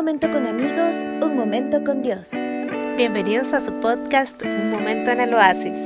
momento 0.00 0.30
con 0.30 0.46
amigos, 0.46 1.04
un 1.22 1.36
momento 1.36 1.84
con 1.84 2.00
Dios. 2.00 2.30
Bienvenidos 2.96 3.52
a 3.52 3.60
su 3.60 3.70
podcast 3.80 4.42
Un 4.42 4.70
momento 4.70 5.10
en 5.10 5.20
el 5.20 5.34
oasis. 5.34 5.78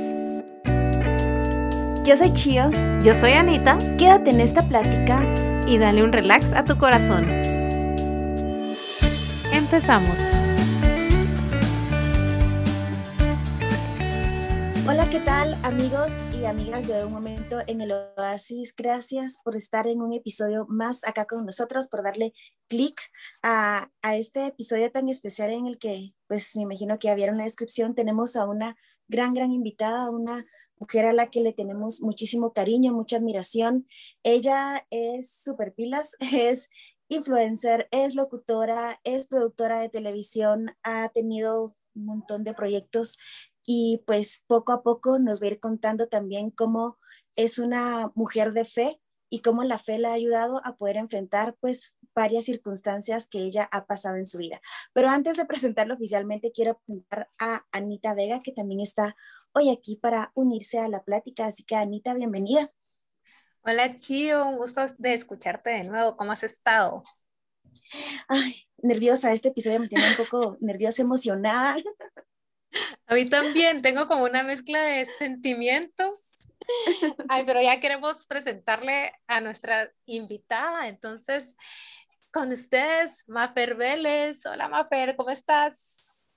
Yo 2.05 2.15
soy 2.15 2.31
Chio. 2.31 2.71
Yo 3.03 3.13
soy 3.13 3.31
Anita. 3.31 3.77
Quédate 3.97 4.29
en 4.29 4.39
esta 4.39 4.63
plática 4.63 5.21
y 5.67 5.77
dale 5.77 6.01
un 6.01 6.13
relax 6.13 6.53
a 6.53 6.63
tu 6.63 6.77
corazón. 6.77 7.25
Empezamos. 9.51 10.15
Hola, 14.87 15.09
¿qué 15.09 15.19
tal 15.19 15.57
amigos 15.63 16.13
amigas 16.47 16.87
de 16.87 17.03
Un 17.03 17.11
Momento 17.11 17.57
en 17.65 17.81
el 17.81 17.91
Oasis? 17.91 18.75
Gracias 18.75 19.37
por 19.43 19.55
estar 19.55 19.87
en 19.87 20.01
un 20.01 20.13
episodio 20.13 20.67
más 20.69 21.03
acá 21.03 21.25
con 21.25 21.43
nosotros, 21.43 21.87
por 21.87 22.03
darle 22.03 22.33
clic 22.67 23.01
a, 23.41 23.89
a, 24.03 24.15
este 24.15 24.45
episodio 24.45 24.91
tan 24.91 25.09
especial 25.09 25.49
en 25.49 25.65
el 25.65 25.79
que, 25.79 26.11
pues 26.27 26.55
me 26.55 26.63
imagino 26.63 26.99
que 26.99 27.07
ya 27.07 27.15
vieron 27.15 27.37
la 27.37 27.45
descripción, 27.45 27.95
tenemos 27.95 28.35
a 28.35 28.45
una 28.45 28.77
gran, 29.07 29.33
gran 29.33 29.51
invitada, 29.51 30.11
una 30.11 30.45
mujer 30.77 31.05
a 31.05 31.13
la 31.13 31.31
que 31.31 31.41
le 31.41 31.51
tenemos 31.51 32.01
muchísimo 32.01 32.53
cariño, 32.53 32.93
mucha 32.93 33.17
admiración. 33.17 33.87
Ella 34.21 34.85
es 34.91 35.31
super 35.31 35.73
pilas, 35.73 36.15
es 36.31 36.69
influencer, 37.07 37.87
es 37.89 38.13
locutora, 38.13 38.99
es 39.03 39.27
productora 39.27 39.79
de 39.79 39.89
televisión, 39.89 40.75
ha 40.83 41.09
tenido 41.09 41.75
un 41.95 42.05
montón 42.05 42.43
de 42.43 42.53
proyectos 42.53 43.17
y 43.65 44.03
pues 44.05 44.43
poco 44.47 44.71
a 44.71 44.83
poco 44.83 45.19
nos 45.19 45.41
va 45.41 45.47
a 45.47 45.51
ir 45.51 45.59
contando 45.59 46.07
también 46.07 46.51
cómo 46.51 46.97
es 47.35 47.59
una 47.59 48.11
mujer 48.15 48.53
de 48.53 48.65
fe 48.65 49.01
y 49.29 49.41
cómo 49.41 49.63
la 49.63 49.77
fe 49.77 49.97
la 49.99 50.11
ha 50.11 50.13
ayudado 50.13 50.61
a 50.63 50.77
poder 50.77 50.97
enfrentar 50.97 51.55
pues 51.59 51.95
varias 52.13 52.45
circunstancias 52.45 53.27
que 53.27 53.39
ella 53.39 53.67
ha 53.71 53.85
pasado 53.85 54.15
en 54.15 54.25
su 54.25 54.37
vida. 54.37 54.61
Pero 54.93 55.09
antes 55.09 55.35
de 55.35 55.45
presentarlo 55.45 55.95
oficialmente, 55.95 56.51
quiero 56.53 56.79
presentar 56.79 57.29
a 57.39 57.65
Anita 57.71 58.13
Vega, 58.13 58.41
que 58.41 58.53
también 58.53 58.79
está 58.79 59.17
hoy 59.51 59.69
aquí 59.69 59.97
para 59.97 60.31
unirse 60.35 60.79
a 60.79 60.87
la 60.87 61.03
plática. 61.03 61.47
Así 61.47 61.63
que 61.63 61.75
Anita, 61.75 62.13
bienvenida. 62.13 62.71
Hola 63.63 63.97
Chio, 63.97 64.45
un 64.47 64.57
gusto 64.57 64.81
de 64.97 65.13
escucharte 65.15 65.71
de 65.71 65.83
nuevo. 65.83 66.15
¿Cómo 66.15 66.31
has 66.31 66.43
estado? 66.43 67.03
Ay, 68.27 68.55
nerviosa, 68.77 69.33
este 69.33 69.49
episodio 69.49 69.79
me 69.79 69.87
tiene 69.87 70.05
un 70.07 70.25
poco 70.25 70.57
nerviosa, 70.61 71.01
emocionada. 71.01 71.75
A 73.07 73.13
mí 73.13 73.29
también, 73.29 73.81
tengo 73.81 74.07
como 74.07 74.23
una 74.23 74.43
mezcla 74.43 74.81
de 74.81 75.05
sentimientos. 75.17 76.47
Ay, 77.29 77.43
pero 77.45 77.61
ya 77.61 77.79
queremos 77.79 78.27
presentarle 78.27 79.11
a 79.27 79.41
nuestra 79.41 79.91
invitada. 80.05 80.87
Entonces, 80.87 81.55
con 82.31 82.51
ustedes, 82.51 83.23
Mafer 83.27 83.75
Vélez. 83.75 84.45
Hola, 84.45 84.67
Mafer, 84.67 85.15
¿cómo 85.15 85.29
estás? 85.29 86.33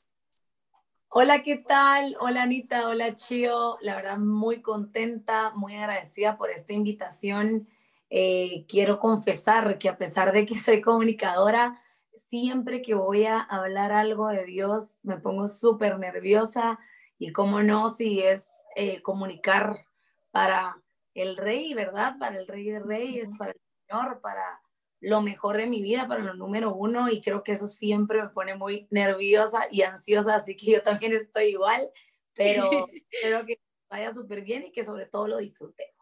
Hola, 1.09 1.42
¿qué 1.42 1.56
tal? 1.56 2.16
Hola, 2.20 2.42
Anita. 2.42 2.86
Hola, 2.86 3.14
Chio. 3.14 3.78
La 3.81 3.97
verdad, 3.97 4.19
muy 4.19 4.61
contenta, 4.61 5.50
muy 5.55 5.75
agradecida 5.75 6.36
por 6.36 6.50
esta 6.50 6.75
invitación. 6.75 7.66
Eh, 8.11 8.66
quiero 8.69 9.00
confesar 9.00 9.78
que 9.78 9.89
a 9.89 9.97
pesar 9.98 10.33
de 10.33 10.47
que 10.47 10.59
soy 10.59 10.81
comunicadora, 10.83 11.81
siempre 12.19 12.83
que 12.83 12.95
voy 12.95 13.25
a 13.25 13.41
hablar 13.41 13.93
algo 13.93 14.29
de 14.29 14.45
Dios 14.45 14.99
me 15.03 15.19
pongo 15.19 15.49
súper 15.49 15.99
nerviosa 15.99 16.79
y 17.19 17.33
cómo 17.33 17.63
no, 17.63 17.91
si 17.91 18.21
es 18.21 18.49
eh, 18.77 19.03
comunicar 19.03 19.85
para 20.31 20.81
el 21.15 21.37
rey, 21.37 21.75
¿verdad? 21.75 22.17
Para 22.19 22.39
el 22.39 22.47
rey 22.47 22.71
de 22.71 22.81
reyes, 22.81 23.29
para 23.39 23.53
el 23.53 23.61
Señor, 23.87 24.21
para 24.21 24.61
lo 25.01 25.23
mejor 25.23 25.57
de 25.57 25.67
mi 25.67 25.83
vida, 25.83 26.09
para 26.09 26.23
lo 26.23 26.35
número 26.35 26.75
uno 26.75 27.09
y 27.09 27.21
creo 27.21 27.43
que 27.43 27.53
eso 27.53 27.67
siempre 27.67 28.23
me 28.23 28.29
pone 28.29 28.55
muy 28.55 28.89
nerviosa 28.91 29.67
y 29.71 29.83
ansiosa, 29.83 30.35
así 30.35 30.57
que 30.57 30.73
yo 30.73 30.83
también 30.83 31.13
estoy 31.13 31.47
igual, 31.47 31.89
pero 32.35 32.69
espero 33.11 33.47
que 33.47 33.61
vaya 33.91 34.12
súper 34.12 34.43
bien 34.43 34.65
y 34.65 34.73
que 34.73 34.84
sobre 34.84 35.07
todo 35.07 35.28
lo 35.28 35.39
disfrutemos. 35.39 35.97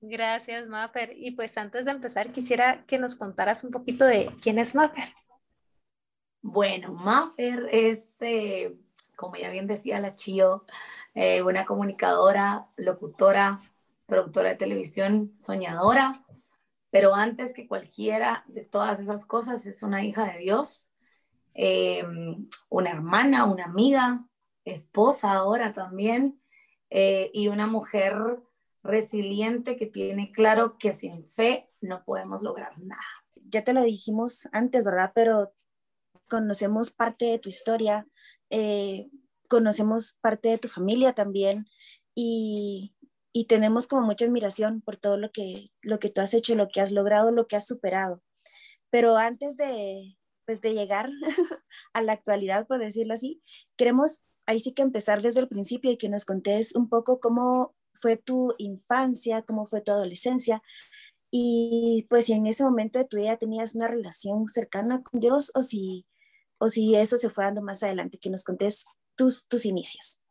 Gracias, 0.00 0.68
Mapper. 0.68 1.12
Y 1.16 1.32
pues 1.32 1.58
antes 1.58 1.84
de 1.84 1.90
empezar, 1.90 2.32
quisiera 2.32 2.84
que 2.86 2.98
nos 2.98 3.16
contaras 3.16 3.64
un 3.64 3.70
poquito 3.70 4.04
de 4.04 4.30
quién 4.42 4.58
es 4.58 4.74
Mapper. 4.74 5.04
Bueno, 6.40 6.94
Mapper 6.94 7.68
es, 7.72 8.16
eh, 8.20 8.78
como 9.16 9.34
ya 9.36 9.50
bien 9.50 9.66
decía 9.66 9.98
la 9.98 10.14
Chio, 10.14 10.64
eh, 11.14 11.42
una 11.42 11.66
comunicadora, 11.66 12.68
locutora, 12.76 13.60
productora 14.06 14.50
de 14.50 14.56
televisión, 14.56 15.32
soñadora, 15.36 16.24
pero 16.90 17.14
antes 17.14 17.52
que 17.52 17.66
cualquiera 17.66 18.44
de 18.46 18.64
todas 18.64 19.00
esas 19.00 19.26
cosas 19.26 19.66
es 19.66 19.82
una 19.82 20.04
hija 20.04 20.32
de 20.32 20.38
Dios, 20.38 20.92
eh, 21.54 22.04
una 22.68 22.90
hermana, 22.90 23.46
una 23.46 23.64
amiga, 23.64 24.24
esposa 24.64 25.32
ahora 25.32 25.72
también, 25.74 26.40
y 26.90 27.48
una 27.48 27.66
mujer 27.66 28.40
resiliente 28.88 29.76
que 29.76 29.86
tiene 29.86 30.32
claro 30.32 30.76
que 30.78 30.92
sin 30.92 31.28
fe 31.28 31.70
no 31.80 32.04
podemos 32.04 32.42
lograr 32.42 32.78
nada. 32.78 33.00
Ya 33.50 33.62
te 33.62 33.72
lo 33.72 33.82
dijimos 33.82 34.48
antes, 34.52 34.84
¿verdad? 34.84 35.12
Pero 35.14 35.54
conocemos 36.28 36.90
parte 36.90 37.26
de 37.26 37.38
tu 37.38 37.48
historia, 37.48 38.06
eh, 38.50 39.08
conocemos 39.48 40.18
parte 40.20 40.48
de 40.48 40.58
tu 40.58 40.68
familia 40.68 41.12
también 41.12 41.66
y, 42.14 42.94
tenemos 43.48 43.86
como 43.86 44.02
mucha 44.02 44.24
admiración 44.24 44.80
por 44.80 44.96
todo 44.96 45.16
lo 45.16 45.30
que, 45.30 45.70
lo 45.80 46.00
que 46.00 46.10
tú 46.10 46.20
has 46.20 46.34
hecho, 46.34 46.56
lo 46.56 46.66
que 46.66 46.80
has 46.80 46.90
logrado, 46.90 47.30
lo 47.30 47.46
que 47.46 47.54
has 47.54 47.68
superado. 47.68 48.20
Pero 48.90 49.16
antes 49.16 49.56
de, 49.56 50.18
pues, 50.44 50.60
de 50.60 50.74
llegar 50.74 51.08
a 51.92 52.02
la 52.02 52.14
actualidad, 52.14 52.66
por 52.66 52.80
decirlo 52.80 53.14
así, 53.14 53.40
queremos 53.76 54.22
ahí 54.44 54.58
sí 54.58 54.74
que 54.74 54.82
empezar 54.82 55.22
desde 55.22 55.38
el 55.38 55.48
principio 55.48 55.92
y 55.92 55.98
que 55.98 56.08
nos 56.08 56.24
contés 56.24 56.74
un 56.74 56.88
poco 56.88 57.20
cómo 57.20 57.76
fue 57.92 58.16
tu 58.16 58.54
infancia, 58.58 59.42
cómo 59.42 59.66
fue 59.66 59.80
tu 59.80 59.92
adolescencia 59.92 60.62
y 61.30 62.06
pues 62.08 62.26
si 62.26 62.32
en 62.32 62.46
ese 62.46 62.64
momento 62.64 62.98
de 62.98 63.04
tu 63.04 63.18
vida 63.18 63.36
tenías 63.36 63.74
una 63.74 63.88
relación 63.88 64.48
cercana 64.48 65.02
con 65.02 65.20
Dios 65.20 65.52
o 65.54 65.62
si, 65.62 66.06
o 66.58 66.68
si 66.68 66.96
eso 66.96 67.16
se 67.16 67.30
fue 67.30 67.44
dando 67.44 67.62
más 67.62 67.82
adelante, 67.82 68.18
que 68.18 68.30
nos 68.30 68.44
contés 68.44 68.86
tus, 69.14 69.46
tus 69.46 69.66
inicios. 69.66 70.22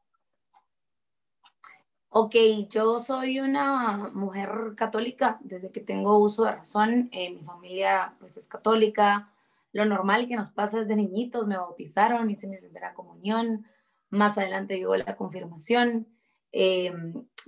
Ok, 2.09 2.35
yo 2.69 3.00
soy 3.00 3.40
una 3.40 4.09
mujer 4.13 4.74
católica 4.75 5.38
desde 5.41 5.72
que 5.72 5.81
tengo 5.81 6.18
uso 6.18 6.45
de 6.45 6.53
razón. 6.53 7.09
Eh, 7.12 7.31
mi 7.31 7.44
familia 7.44 8.16
pues 8.19 8.38
es 8.38 8.47
católica. 8.47 9.31
Lo 9.74 9.85
normal 9.85 10.28
que 10.28 10.35
nos 10.35 10.50
pasa 10.50 10.79
desde 10.79 10.95
niñitos, 10.95 11.45
me 11.45 11.57
bautizaron, 11.57 12.29
hice 12.29 12.47
mi 12.47 12.57
primera 12.57 12.95
comunión. 12.95 13.68
Más 14.09 14.38
adelante 14.39 14.78
llegó 14.78 14.95
la 14.95 15.16
confirmación. 15.16 16.07
Eh, 16.51 16.91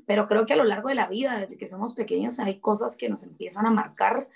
pero 0.05 0.27
creo 0.27 0.45
que 0.45 0.53
a 0.53 0.57
lo 0.57 0.63
largo 0.63 0.89
de 0.89 0.95
la 0.95 1.07
vida, 1.07 1.39
desde 1.39 1.57
que 1.57 1.67
somos 1.67 1.93
pequeños, 1.93 2.39
hay 2.39 2.59
cosas 2.59 2.97
que 2.97 3.09
nos 3.09 3.23
empiezan 3.23 3.65
a 3.65 3.71
marcar. 3.71 4.27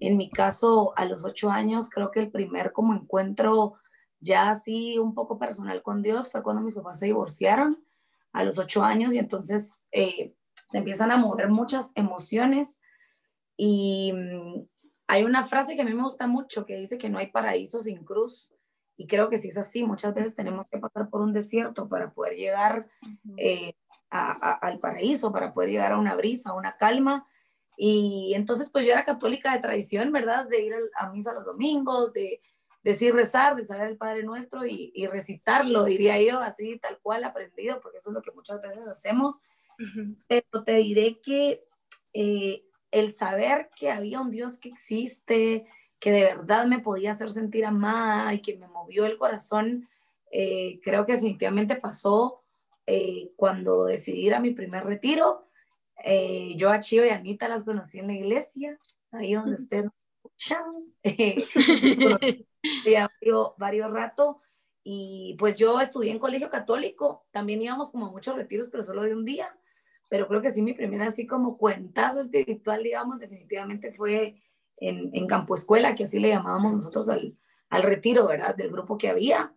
En 0.00 0.16
mi 0.16 0.30
caso, 0.30 0.92
a 0.96 1.04
los 1.04 1.24
ocho 1.24 1.50
años, 1.50 1.90
creo 1.90 2.10
que 2.10 2.20
el 2.20 2.30
primer 2.30 2.72
como 2.72 2.94
encuentro 2.94 3.74
ya 4.20 4.50
así 4.50 4.98
un 4.98 5.14
poco 5.14 5.38
personal 5.38 5.82
con 5.82 6.02
Dios 6.02 6.30
fue 6.30 6.42
cuando 6.42 6.62
mis 6.62 6.74
papás 6.74 7.00
se 7.00 7.06
divorciaron 7.06 7.84
a 8.32 8.44
los 8.44 8.58
ocho 8.58 8.82
años 8.82 9.14
y 9.14 9.18
entonces 9.18 9.86
eh, 9.90 10.34
se 10.68 10.78
empiezan 10.78 11.10
a 11.10 11.16
mover 11.16 11.48
muchas 11.48 11.92
emociones. 11.94 12.80
Y 13.56 14.12
mm, 14.12 14.64
hay 15.08 15.24
una 15.24 15.44
frase 15.44 15.76
que 15.76 15.82
a 15.82 15.84
mí 15.84 15.92
me 15.92 16.04
gusta 16.04 16.26
mucho 16.26 16.64
que 16.64 16.76
dice 16.76 16.98
que 16.98 17.10
no 17.10 17.18
hay 17.18 17.26
paraíso 17.26 17.82
sin 17.82 18.04
cruz 18.04 18.54
y 18.96 19.06
creo 19.06 19.28
que 19.28 19.38
sí 19.38 19.48
es 19.48 19.56
así, 19.56 19.84
muchas 19.84 20.14
veces 20.14 20.36
tenemos 20.36 20.66
que 20.70 20.78
pasar 20.78 21.08
por 21.10 21.22
un 21.22 21.32
desierto 21.32 21.88
para 21.88 22.12
poder 22.12 22.34
llegar 22.34 22.88
al 24.12 24.78
paraíso, 24.78 25.32
para 25.32 25.54
poder 25.54 25.70
llegar 25.70 25.92
a 25.92 25.98
una 25.98 26.14
brisa, 26.14 26.50
a 26.50 26.54
una 26.54 26.76
calma. 26.76 27.26
Y 27.76 28.32
entonces, 28.34 28.70
pues 28.70 28.84
yo 28.84 28.92
era 28.92 29.04
católica 29.04 29.52
de 29.52 29.60
tradición, 29.60 30.12
¿verdad? 30.12 30.46
De 30.46 30.60
ir 30.60 30.74
a 30.96 31.10
misa 31.10 31.32
los 31.32 31.46
domingos, 31.46 32.12
de 32.12 32.42
decir 32.82 33.14
rezar, 33.14 33.56
de 33.56 33.64
saber 33.64 33.88
el 33.88 33.96
Padre 33.96 34.22
Nuestro 34.24 34.66
y, 34.66 35.06
recitarlo, 35.06 35.84
diría 35.84 36.20
yo, 36.20 36.40
así 36.40 36.78
tal 36.78 36.98
cual 37.00 37.24
aprendido, 37.24 37.80
porque 37.80 37.98
eso 37.98 38.10
es 38.10 38.14
lo 38.14 38.22
que 38.22 38.32
muchas 38.32 38.60
veces 38.60 38.86
hacemos. 38.86 39.42
Pero 40.28 40.64
te 40.64 40.74
diré 40.74 41.20
que 41.20 41.64
eh, 42.12 42.64
el 42.90 43.12
saber 43.12 43.70
que 43.74 43.90
había 43.90 44.20
un 44.20 44.30
Dios 44.30 44.58
que 44.58 44.68
existe, 44.68 45.66
que 45.98 46.12
de 46.12 46.22
verdad 46.24 46.66
me 46.66 46.80
podía 46.80 47.12
hacer 47.12 47.32
sentir 47.32 47.64
amada 47.64 48.34
y 48.34 48.42
que 48.42 48.58
me 48.58 48.68
movió 48.68 49.06
el 49.06 49.16
corazón, 49.16 49.88
eh, 50.30 50.80
creo 50.82 51.06
que 51.06 51.14
definitivamente 51.14 51.76
pasó 51.76 52.41
eh, 52.86 53.32
cuando 53.36 53.84
decidí 53.84 54.26
ir 54.26 54.34
a 54.34 54.40
mi 54.40 54.52
primer 54.52 54.84
retiro, 54.84 55.48
eh, 56.04 56.54
yo 56.56 56.70
a 56.70 56.80
Chio 56.80 57.04
y 57.04 57.10
a 57.10 57.16
Anita 57.16 57.48
las 57.48 57.64
conocí 57.64 57.98
en 57.98 58.08
la 58.08 58.14
iglesia, 58.14 58.78
ahí 59.10 59.34
donde 59.34 59.56
ustedes 59.56 59.90
escuchan. 60.24 60.64
ya 62.84 63.10
varios, 63.20 63.52
varios 63.58 63.90
rato. 63.92 64.40
Y 64.84 65.36
pues 65.38 65.56
yo 65.56 65.80
estudié 65.80 66.10
en 66.10 66.18
colegio 66.18 66.50
católico, 66.50 67.26
también 67.30 67.62
íbamos 67.62 67.92
como 67.92 68.06
a 68.06 68.10
muchos 68.10 68.34
retiros, 68.34 68.68
pero 68.68 68.82
solo 68.82 69.02
de 69.02 69.14
un 69.14 69.24
día. 69.24 69.56
Pero 70.08 70.26
creo 70.26 70.42
que 70.42 70.50
sí, 70.50 70.60
mi 70.60 70.74
primera 70.74 71.06
así 71.06 71.26
como 71.26 71.56
cuentazo 71.56 72.18
espiritual, 72.18 72.82
digamos, 72.82 73.20
definitivamente 73.20 73.92
fue 73.92 74.42
en, 74.78 75.10
en 75.14 75.26
Campo 75.26 75.54
Escuela, 75.54 75.94
que 75.94 76.02
así 76.02 76.18
le 76.18 76.30
llamábamos 76.30 76.72
nosotros 76.72 77.08
al, 77.08 77.28
al 77.70 77.82
retiro, 77.84 78.26
¿verdad? 78.26 78.56
Del 78.56 78.72
grupo 78.72 78.98
que 78.98 79.08
había. 79.08 79.54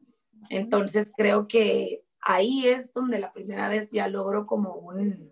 Entonces 0.50 1.12
creo 1.18 1.48
que 1.48 2.05
ahí 2.25 2.68
es 2.68 2.92
donde 2.94 3.19
la 3.19 3.31
primera 3.31 3.69
vez 3.69 3.92
ya 3.92 4.07
logro 4.07 4.45
como 4.45 4.74
un, 4.74 5.31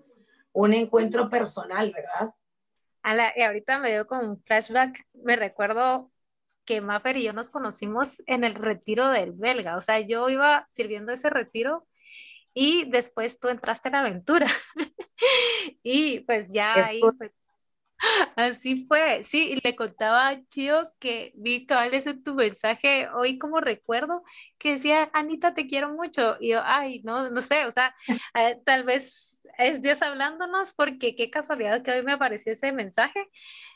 un 0.53 0.73
encuentro 0.73 1.29
personal, 1.29 1.91
¿verdad? 1.91 2.33
y 3.35 3.41
ahorita 3.41 3.79
me 3.79 3.91
dio 3.91 4.07
como 4.07 4.21
un 4.21 4.41
flashback, 4.43 5.05
me 5.25 5.35
recuerdo 5.35 6.09
que 6.63 6.79
Maffer 6.79 7.17
y 7.17 7.23
yo 7.23 7.33
nos 7.33 7.49
conocimos 7.49 8.23
en 8.27 8.45
el 8.45 8.55
retiro 8.55 9.09
del 9.09 9.33
belga, 9.33 9.75
o 9.75 9.81
sea, 9.81 9.99
yo 9.99 10.29
iba 10.29 10.65
sirviendo 10.69 11.11
ese 11.11 11.29
retiro 11.29 11.85
y 12.53 12.89
después 12.89 13.39
tú 13.39 13.49
entraste 13.49 13.89
en 13.89 13.93
la 13.93 13.99
aventura. 13.99 14.45
y 15.83 16.21
pues 16.21 16.49
ya 16.51 16.75
ahí, 16.75 17.01
pues, 17.17 17.31
así 18.35 18.85
fue. 18.87 19.23
Sí, 19.23 19.51
y 19.51 19.59
le 19.63 19.75
contaba 19.75 20.29
a 20.29 20.45
Chio 20.45 20.91
que 20.99 21.31
vi 21.35 21.65
cabales 21.65 22.07
en 22.07 22.23
tu 22.23 22.35
mensaje 22.35 23.07
hoy 23.15 23.37
como 23.37 23.59
recuerdo 23.59 24.23
que 24.57 24.73
decía, 24.73 25.09
Anita, 25.13 25.53
te 25.53 25.67
quiero 25.67 25.93
mucho. 25.93 26.37
Y 26.39 26.49
yo, 26.49 26.61
ay, 26.63 27.01
no, 27.03 27.29
no 27.29 27.41
sé, 27.41 27.65
o 27.65 27.71
sea, 27.71 27.95
eh, 28.35 28.59
tal 28.65 28.83
vez 28.83 29.47
es 29.57 29.81
Dios 29.81 30.01
hablándonos 30.01 30.73
porque 30.73 31.15
qué 31.15 31.29
casualidad 31.29 31.81
que 31.83 31.91
hoy 31.91 32.03
me 32.03 32.13
apareció 32.13 32.53
ese 32.53 32.71
mensaje. 32.71 33.19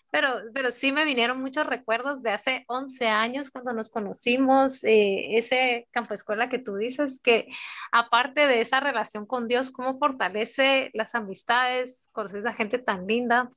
Pero, 0.10 0.30
pero 0.54 0.72
sí 0.72 0.94
me 0.94 1.04
vinieron 1.04 1.42
muchos 1.42 1.68
recuerdos 1.68 2.24
de 2.24 2.32
hace 2.32 2.64
11 2.70 3.08
años 3.10 3.50
cuando 3.50 3.74
nos 3.74 3.90
conocimos, 3.90 4.84
eh, 4.86 5.38
ese 5.38 5.90
campo 5.92 6.14
escuela 6.14 6.48
que 6.48 6.60
tú 6.60 6.78
dices, 6.78 7.20
que 7.22 7.50
aparte 7.92 8.48
de 8.48 8.62
esa 8.62 8.80
relación 8.80 9.26
con 9.26 9.50
Dios, 9.50 9.70
cómo 9.70 10.00
fortalece 10.00 10.92
las 10.94 11.14
amistades, 11.14 12.10
conoces 12.14 12.46
a 12.46 12.54
gente 12.54 12.80
tan 12.80 13.06
linda. 13.06 13.50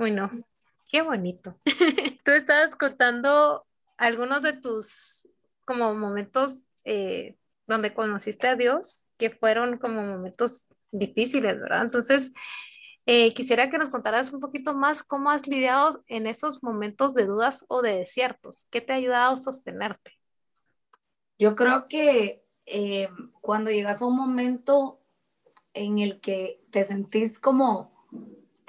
Bueno, 0.00 0.30
qué 0.88 1.02
bonito. 1.02 1.60
tú 2.24 2.30
estabas 2.30 2.74
contando 2.74 3.66
algunos 3.98 4.40
de 4.40 4.54
tus 4.54 5.28
como 5.66 5.94
momentos 5.94 6.64
eh, 6.84 7.36
donde 7.66 7.92
conociste 7.92 8.48
a 8.48 8.56
Dios, 8.56 9.06
que 9.18 9.28
fueron 9.28 9.76
como 9.76 10.02
momentos 10.02 10.68
difíciles, 10.90 11.60
¿verdad? 11.60 11.82
Entonces, 11.82 12.32
eh, 13.04 13.34
quisiera 13.34 13.68
que 13.68 13.76
nos 13.76 13.90
contaras 13.90 14.32
un 14.32 14.40
poquito 14.40 14.72
más 14.72 15.02
cómo 15.02 15.30
has 15.30 15.46
lidiado 15.46 16.02
en 16.06 16.26
esos 16.26 16.62
momentos 16.62 17.12
de 17.12 17.26
dudas 17.26 17.66
o 17.68 17.82
de 17.82 17.98
desiertos. 17.98 18.68
¿Qué 18.70 18.80
te 18.80 18.94
ha 18.94 18.96
ayudado 18.96 19.34
a 19.34 19.36
sostenerte? 19.36 20.12
Yo 21.38 21.54
creo 21.54 21.86
que 21.88 22.42
eh, 22.64 23.10
cuando 23.42 23.70
llegas 23.70 24.00
a 24.00 24.06
un 24.06 24.16
momento 24.16 25.02
en 25.74 25.98
el 25.98 26.22
que 26.22 26.64
te 26.70 26.84
sentís 26.84 27.38
como 27.38 28.00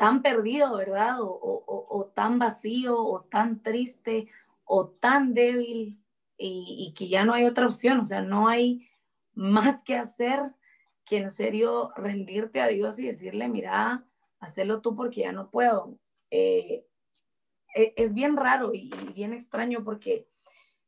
tan 0.01 0.23
perdido, 0.23 0.77
¿verdad? 0.77 1.21
O, 1.21 1.63
o, 1.67 2.05
tan 2.15 2.39
vacío, 2.39 2.97
o 2.97 3.21
tan 3.21 3.61
triste, 3.61 4.27
o 4.65 4.89
tan 4.89 5.35
débil, 5.35 6.01
y, 6.39 6.91
que 6.97 7.07
ya 7.07 7.23
no 7.23 7.35
hay 7.35 7.45
otra 7.45 7.67
opción, 7.67 7.99
o 7.99 8.03
sea, 8.03 8.23
no 8.23 8.47
hay 8.47 8.89
más 9.35 9.83
que 9.83 9.95
hacer 9.95 10.39
que 11.05 11.17
en 11.17 11.29
serio 11.29 11.91
rendirte 11.95 12.61
a 12.61 12.67
Dios 12.67 12.97
y 12.97 13.05
decirle, 13.05 13.47
mira, 13.47 14.03
hacerlo 14.39 14.81
tú 14.81 14.95
porque 14.95 15.21
ya 15.21 15.33
no 15.33 15.51
puedo. 15.51 15.99
Eh, 16.31 16.83
e, 17.75 17.93
es 17.95 18.15
bien 18.15 18.37
raro 18.37 18.73
y, 18.73 18.89
bien 19.13 19.33
extraño 19.33 19.83
porque 19.83 20.27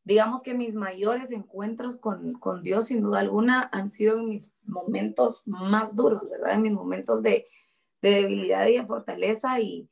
digamos 0.03 0.41
que 0.41 0.55
mis 0.55 0.73
mayores 0.73 1.31
encuentros 1.31 1.97
con, 1.97 2.33
con, 2.33 2.63
Dios, 2.63 2.87
sin 2.87 3.01
duda 3.01 3.19
alguna, 3.19 3.69
han 3.71 3.91
sido 3.91 4.17
en 4.17 4.29
mis 4.29 4.51
momentos 4.63 5.47
más 5.47 5.95
duros, 5.95 6.27
¿verdad? 6.31 6.55
En 6.55 6.63
mis 6.63 6.73
momentos 6.73 7.21
de, 7.21 7.45
de 8.03 8.11
debilidad 8.11 8.67
y 8.67 8.77
de 8.77 8.85
fortaleza 8.85 9.59
y, 9.61 9.89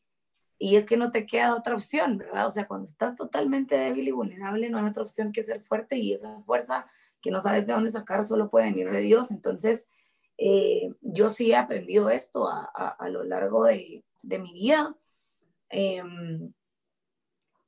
y, 0.59 0.75
es 0.75 0.85
que 0.85 0.97
no 0.97 1.11
te 1.11 1.25
queda 1.25 1.55
otra 1.55 1.75
opción, 1.75 2.17
¿verdad? 2.17 2.45
O 2.45 2.51
sea, 2.51 2.67
cuando 2.67 2.85
estás 2.85 3.15
totalmente 3.15 3.75
débil 3.75 4.09
y 4.09 4.11
vulnerable, 4.11 4.69
no 4.69 4.77
hay 4.77 4.85
otra 4.85 5.03
opción 5.03 5.31
que 5.31 5.41
ser 5.41 5.63
fuerte 5.63 5.97
y 5.97 6.13
esa 6.13 6.41
fuerza 6.41 6.85
que 7.21 7.31
no 7.31 7.39
sabes 7.39 7.65
de 7.65 7.73
dónde 7.73 7.89
sacar 7.89 8.25
solo 8.25 8.49
puede 8.49 8.65
venir 8.65 8.91
de 8.91 8.99
Dios. 8.99 9.31
Entonces, 9.31 9.89
eh, 10.37 10.93
yo 11.01 11.29
sí 11.29 11.51
he 11.51 11.55
aprendido 11.55 12.09
esto 12.09 12.49
a, 12.49 12.65
a, 12.65 13.09
lo 13.09 13.23
largo 13.23 13.63
de, 13.63 14.03
de 14.21 14.39
mi 14.39 14.53
vida. 14.53 14.95
Em, 15.69 16.53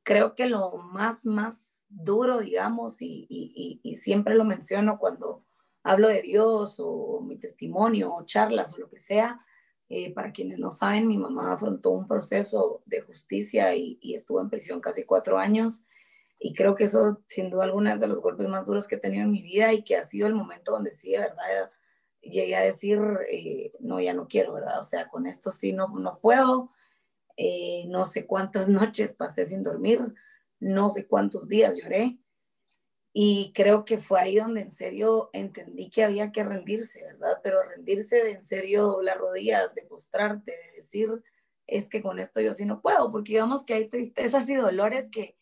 creo 0.04 0.36
que 0.36 0.48
lo 0.48 0.78
más, 0.78 1.26
más 1.26 1.86
duro, 1.88 2.40
digamos, 2.40 3.02
y, 3.02 3.26
y, 3.30 3.80
y, 3.82 3.94
siempre 3.94 4.36
lo 4.36 4.44
menciono 4.44 5.00
cuando 5.00 5.46
hablo 5.84 6.10
de 6.10 6.22
Dios 6.22 6.80
o, 6.80 7.22
mi 7.22 7.38
testimonio 7.38 8.14
o 8.14 8.26
charlas 8.26 8.74
o 8.74 8.80
lo 8.80 8.90
que 8.90 9.00
sea, 9.00 9.40
eh, 9.90 10.14
para 10.14 10.32
quienes 10.32 10.60
no 10.60 10.72
saben, 10.72 11.08
mi 11.08 11.18
mamá 11.18 11.54
afrontó 11.54 11.92
un 11.92 12.08
proceso 12.08 12.82
de 12.86 13.02
justicia 13.02 13.76
y, 13.76 14.00
estuvo 14.16 14.42
en 14.42 14.50
prisión 14.50 14.80
casi 14.82 15.04
cuatro 15.04 15.38
años. 15.38 15.86
Y 16.40 16.54
creo 16.54 16.76
que 16.76 16.86
eso, 16.86 17.22
sin 17.28 17.50
duda 17.50 17.66
alguna, 17.66 17.94
es 17.94 18.00
de 18.00 18.08
los 18.08 18.22
golpes 18.22 18.48
más 18.48 18.66
duros 18.66 18.88
que 18.88 18.96
he 18.96 19.00
tenido 19.00 19.24
en 19.24 19.32
mi 19.32 19.42
vida 19.42 19.72
y 19.74 19.84
que 19.84 19.96
ha 19.96 20.04
sido 20.04 20.28
el 20.28 20.34
momento 20.34 20.72
donde 20.72 20.94
sí, 20.94 21.12
de 21.12 21.20
verdad, 21.20 21.72
llegué 22.22 22.56
a 22.56 22.62
decir, 22.62 23.00
eh, 23.30 23.72
no, 23.80 24.00
ya 24.00 24.14
no 24.14 24.28
quiero, 24.28 24.54
¿verdad? 24.54 24.80
O 24.80 24.84
sea, 24.84 25.10
con 25.10 25.28
esto 25.28 25.52
sí 25.52 25.74
no, 25.74 25.88
no 25.88 26.20
puedo. 26.20 26.72
Eh, 27.38 27.86
no 27.88 28.06
sé 28.06 28.26
cuántas 28.26 28.70
noches 28.70 29.14
pasé 29.14 29.46
sin 29.46 29.64
dormir, 29.64 30.14
no 30.60 30.90
sé 30.90 31.08
cuántos 31.08 31.48
días 31.48 31.78
lloré. 31.78 32.20
Y 33.16 33.52
creo 33.54 33.86
que 33.86 34.00
fue 34.00 34.20
ahí 34.20 34.38
donde 34.38 34.62
en 34.62 34.72
serio 34.72 35.30
entendí 35.34 35.92
que 35.92 36.04
había 36.04 36.32
que 36.32 36.44
rendirse, 36.44 37.04
¿verdad? 37.04 37.40
Pero 37.44 37.62
rendirse 37.62 38.24
de 38.24 38.32
en 38.32 38.44
serio 38.44 38.88
doblar 38.88 39.20
rodillas, 39.20 39.74
de 39.76 39.84
postrarte, 39.84 40.52
de 40.52 40.78
decir, 40.78 41.10
es 41.68 41.90
que 41.90 42.02
con 42.02 42.18
esto 42.18 42.42
yo 42.42 42.54
sí 42.54 42.66
no 42.66 42.82
puedo, 42.82 43.12
porque 43.12 43.34
digamos 43.34 43.66
que 43.66 43.76
hay 43.76 43.88
tristezas 43.88 44.50
y 44.50 44.56
dolores 44.56 45.10
que 45.12 45.38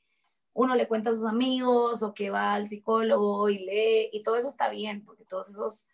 uno 0.53 0.75
le 0.75 0.87
cuenta 0.87 1.11
a 1.11 1.13
sus 1.13 1.23
amigos 1.23 2.03
o 2.03 2.13
que 2.13 2.29
va 2.29 2.53
al 2.53 2.67
psicólogo 2.67 3.47
y 3.49 3.59
lee, 3.59 4.09
y 4.11 4.21
todo 4.21 4.35
eso 4.35 4.49
está 4.49 4.69
bien, 4.69 5.05
porque 5.05 5.23
todos 5.23 5.49
esos 5.49 5.87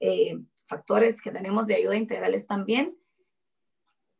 eh, 0.00 0.40
factores 0.66 1.22
que 1.22 1.30
tenemos 1.30 1.66
de 1.66 1.76
ayuda 1.76 1.94
integrales 1.96 2.46
también, 2.46 2.98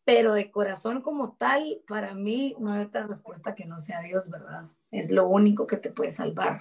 pero 0.05 0.35
de 0.35 0.51
corazón 0.51 1.03
como 1.03 1.37
tal, 1.37 1.83
para 1.87 2.15
mí 2.15 2.55
no 2.59 2.73
hay 2.73 2.85
otra 2.85 3.07
respuesta 3.07 3.55
que 3.55 3.65
no 3.65 3.81
sea 3.81 4.01
Dios, 4.01 4.31
¿verdad? 4.31 4.69
Es 4.91 5.11
lo 5.11 5.27
único 5.27 5.67
que 5.67 5.77
te 5.77 5.91
puede 5.91 6.11
salvar. 6.11 6.61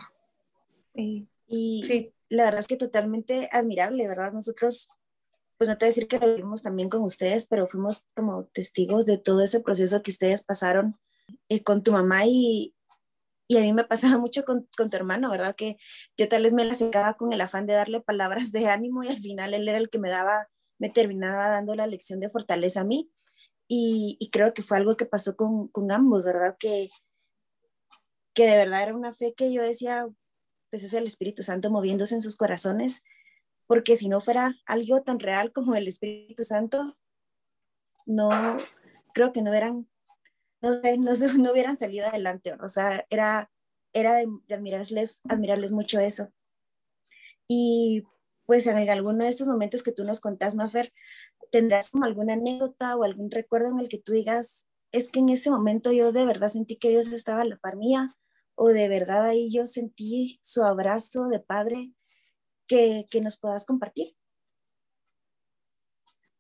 Sí, 0.94 1.28
y 1.48 1.84
sí. 1.86 2.14
la 2.30 2.46
verdad 2.46 2.60
es 2.60 2.68
que 2.68 2.78
totalmente 2.78 3.50
admirable, 3.52 4.08
¿verdad? 4.08 4.32
Nosotros, 4.34 4.90
pues 5.58 5.70
no 5.70 5.78
te 5.78 5.86
voy 5.86 5.88
a 5.88 5.94
decir 5.94 6.08
que 6.08 6.20
lo 6.20 6.36
vimos 6.36 6.64
también 6.64 6.90
con 6.90 7.02
ustedes, 7.04 7.48
pero 7.48 7.68
fuimos 7.68 8.08
como 8.16 8.46
testigos 8.46 9.06
de 9.06 9.18
todo 9.18 9.42
ese 9.42 9.60
proceso 9.62 10.02
que 10.02 10.12
ustedes 10.12 10.44
pasaron 10.44 11.00
eh, 11.50 11.64
con 11.64 11.84
tu 11.84 11.92
mamá 11.92 12.26
y, 12.26 12.76
y 13.48 13.58
a 13.58 13.62
mí 13.62 13.74
me 13.74 13.84
pasaba 13.84 14.18
mucho 14.20 14.44
con, 14.46 14.68
con, 14.78 14.90
tu 14.90 14.98
hermano, 14.98 15.30
¿verdad? 15.32 15.56
Que 15.56 15.78
yo 16.18 16.28
tal 16.30 16.44
vez 16.44 16.54
me 16.54 16.66
la 16.66 16.76
secaba 16.76 17.16
con 17.16 17.34
el 17.34 17.42
afán 17.42 17.66
de 17.66 17.74
darle 17.74 18.02
palabras 18.02 18.52
de 18.52 18.68
ánimo 18.68 19.04
y 19.04 19.10
al 19.10 19.20
final 19.20 19.54
él 19.54 19.68
era 19.68 19.80
el 19.80 19.90
que 19.90 20.00
me 20.00 20.10
daba, 20.10 20.48
me 20.78 20.90
terminaba 20.90 21.50
dando 21.50 21.76
la 21.76 21.88
lección 21.88 22.20
de 22.20 22.30
fortaleza 22.30 22.82
a 22.82 22.86
mí. 22.86 23.12
Y, 23.68 24.18
y 24.20 24.32
creo 24.32 24.54
que 24.54 24.64
fue 24.64 24.78
algo 24.78 24.98
que 24.98 25.06
pasó 25.06 25.36
con, 25.36 25.68
con, 25.68 25.92
ambos, 25.92 26.26
¿verdad? 26.26 26.56
Que, 26.60 26.90
que 28.34 28.48
de 28.48 28.58
verdad 28.58 28.84
era 28.84 28.96
una 28.96 29.14
fe 29.14 29.34
que 29.36 29.54
yo 29.54 29.62
decía, 29.62 30.08
pues 30.70 30.84
es 30.84 30.94
el 30.94 31.08
Espíritu 31.08 31.44
Santo 31.44 31.70
moviéndose 31.70 32.16
en 32.16 32.22
sus 32.22 32.38
corazones, 32.38 33.04
porque 33.68 33.96
si 33.96 34.10
no 34.10 34.22
fuera 34.22 34.56
algo 34.66 35.02
tan 35.04 35.20
real 35.20 35.52
como 35.52 35.76
el 35.76 35.88
Espíritu 35.88 36.44
Santo, 36.44 36.98
no, 38.06 38.30
creo 39.14 39.32
que 39.32 39.42
no 39.42 39.54
eran 39.54 39.88
no, 40.62 40.72
no, 40.98 41.34
no 41.38 41.52
hubieran 41.52 41.78
salido 41.78 42.08
adelante, 42.08 42.54
o 42.62 42.68
sea, 42.68 43.06
era, 43.10 43.52
era 43.94 44.16
de, 44.16 44.28
admirarles, 44.54 45.22
admirarles 45.30 45.72
mucho 45.72 46.00
eso. 46.00 46.32
Y 47.48 48.04
pues 48.46 48.68
en 48.68 48.78
alguno 48.90 49.24
de 49.24 49.30
estos 49.30 49.48
momentos 49.48 49.84
que 49.84 49.92
tú 49.92 50.04
nos 50.04 50.22
contás, 50.22 50.56
Mafer, 50.56 50.92
¿tendrás 51.52 51.90
como 51.90 52.06
alguna 52.06 52.34
anécdota 52.34 52.96
o 52.96 53.04
algún 53.04 53.32
recuerdo 53.32 53.70
en 53.70 53.80
el 53.80 53.90
que 53.90 54.00
tú 54.00 54.12
digas, 54.12 54.68
es 54.92 55.10
que 55.10 55.20
en 55.20 55.30
ese 55.30 55.50
momento 55.52 55.92
yo 55.92 56.12
de 56.12 56.26
verdad 56.26 56.50
sentí 56.50 56.78
que 56.78 56.90
Dios 56.90 57.08
estaba 57.08 57.42
a 57.42 57.46
la 57.46 57.58
par 57.58 57.76
mía, 57.76 58.16
o 58.60 58.70
de 58.70 58.90
verdad 58.90 59.26
ahí 59.26 59.52
yo 59.52 59.66
sentí 59.66 60.40
su 60.42 60.64
abrazo 60.64 61.28
de 61.28 61.40
padre 61.40 61.94
que, 62.68 63.08
que 63.10 63.22
nos 63.22 63.40
puedas 63.40 63.66
compartir? 63.66 64.16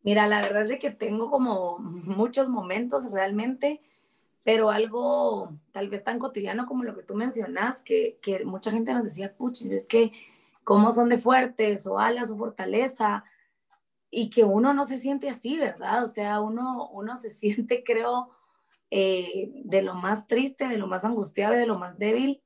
Mira, 0.01 0.27
la 0.27 0.41
verdad 0.41 0.69
es 0.69 0.79
que 0.79 0.91
tengo 0.91 1.29
como 1.29 1.77
muchos 1.79 2.49
momentos 2.49 3.11
realmente 3.11 3.81
pero 4.43 4.71
algo 4.71 5.59
tal 5.73 5.89
vez 5.89 6.03
tan 6.03 6.17
cotidiano 6.17 6.65
como 6.65 6.83
lo 6.83 6.95
que 6.95 7.03
tú 7.03 7.13
mencionas, 7.13 7.81
que, 7.81 8.19
que 8.21 8.45
mucha 8.45 8.71
gente 8.71 8.93
nos 8.93 9.03
decía, 9.03 9.35
puchis, 9.35 9.69
es 9.69 9.85
que 9.85 10.11
cómo 10.63 10.91
son 10.91 11.09
de 11.09 11.17
fuertes 11.17 11.85
o 11.85 11.99
alas 11.99 12.31
o 12.31 12.37
fortaleza, 12.37 13.25
y 14.11 14.29
que 14.29 14.43
uno 14.43 14.73
no 14.73 14.85
se 14.85 14.97
siente 14.97 15.29
así, 15.29 15.57
¿verdad? 15.57 16.03
O 16.03 16.07
sea, 16.07 16.39
uno, 16.39 16.89
uno 16.89 17.15
se 17.17 17.29
siente, 17.29 17.83
creo, 17.83 18.29
eh, 18.91 19.51
de 19.65 19.81
lo 19.81 19.95
más 19.95 20.27
triste, 20.27 20.67
de 20.67 20.77
lo 20.77 20.87
más 20.87 21.05
angustiado, 21.05 21.53
de 21.53 21.67
lo 21.67 21.77
más 21.77 21.99
débil, 21.99 22.41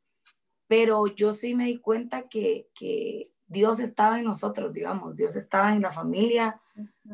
pero 0.67 1.07
yo 1.07 1.33
sí 1.33 1.55
me 1.55 1.65
di 1.65 1.77
cuenta 1.77 2.27
que, 2.27 2.67
que 2.73 3.31
Dios 3.47 3.79
estaba 3.79 4.19
en 4.19 4.25
nosotros, 4.25 4.73
digamos, 4.73 5.15
Dios 5.15 5.35
estaba 5.35 5.71
en 5.73 5.81
la 5.81 5.91
familia 5.91 6.59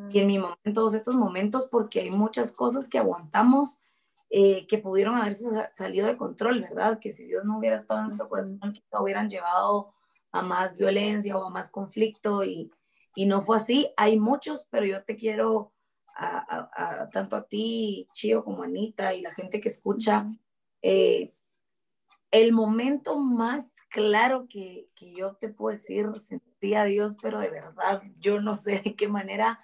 y 0.10 0.20
en 0.20 0.28
mi 0.28 0.40
momento, 0.40 0.62
en 0.64 0.74
todos 0.74 0.94
estos 0.94 1.16
momentos, 1.16 1.68
porque 1.70 2.02
hay 2.02 2.12
muchas 2.12 2.54
cosas 2.54 2.88
que 2.88 2.98
aguantamos 2.98 3.82
eh, 4.30 4.68
que 4.68 4.78
pudieron 4.78 5.16
haberse 5.16 5.46
salido 5.74 6.08
de 6.08 6.16
control, 6.16 6.62
¿verdad? 6.62 7.00
Que 7.00 7.12
si 7.12 7.26
Dios 7.26 7.46
no 7.46 7.58
hubiera 7.58 7.78
estado 7.78 8.02
en 8.02 8.08
nuestro 8.08 8.30
corazón, 8.30 8.74
quizá 8.74 9.02
hubieran 9.02 9.30
llevado 9.30 9.94
a 10.32 10.42
más 10.42 10.78
violencia 10.78 11.36
o 11.38 11.46
a 11.46 11.50
más 11.50 11.72
conflicto 11.72 12.44
y, 12.44 12.72
y 13.16 13.26
no 13.26 13.42
fue 13.42 13.58
así. 13.58 13.92
Hay 13.98 14.20
muchos, 14.20 14.68
pero 14.70 14.86
yo 14.86 15.04
te 15.04 15.16
quiero 15.16 15.74
a, 16.20 17.10
tanto 17.12 17.36
a 17.36 17.48
ti, 17.48 18.08
Chío, 18.14 18.44
como 18.44 18.64
a 18.64 18.66
Anita 18.66 19.14
y 19.14 19.22
la 19.22 19.34
gente 19.34 19.60
que 19.60 19.70
escucha. 19.70 20.28
Eh, 20.82 21.34
el 22.32 22.52
momento 22.52 23.20
más 23.20 23.72
claro 23.90 24.48
que, 24.50 24.90
que, 24.96 25.14
yo 25.14 25.36
te 25.36 25.50
puedo 25.50 25.76
decir, 25.76 26.08
sentí 26.18 26.76
a 26.76 26.84
Dios, 26.84 27.16
pero 27.22 27.40
de 27.40 27.50
verdad, 27.50 28.04
yo 28.20 28.40
no 28.40 28.54
sé 28.54 28.82
de 28.84 28.96
qué 28.96 29.08
manera, 29.08 29.60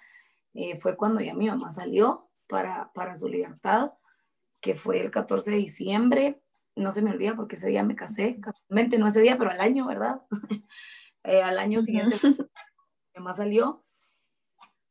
eh, 0.54 0.78
fue 0.80 0.96
cuando 0.96 1.20
ya 1.20 1.34
mi 1.34 1.48
mamá 1.48 1.70
salió 1.70 2.28
para, 2.48 2.92
para 2.92 3.14
su 3.16 3.28
libertad, 3.28 3.92
que 4.60 4.74
fue 4.74 5.00
el 5.00 5.10
14 5.10 5.50
de 5.50 5.56
diciembre. 5.58 6.42
No 6.74 6.92
se 6.92 7.02
me 7.02 7.10
olvida 7.10 7.36
porque 7.36 7.56
ese 7.56 7.68
día 7.68 7.84
me 7.84 7.94
casé, 7.94 8.40
casualmente, 8.40 8.98
no 8.98 9.06
ese 9.06 9.20
día, 9.20 9.38
pero 9.38 9.50
al 9.50 9.60
año, 9.60 9.86
¿verdad? 9.86 10.22
Eh, 11.28 11.42
al 11.42 11.58
año 11.58 11.80
siguiente, 11.80 12.16
mi 12.22 13.16
mamá 13.16 13.34
salió. 13.34 13.84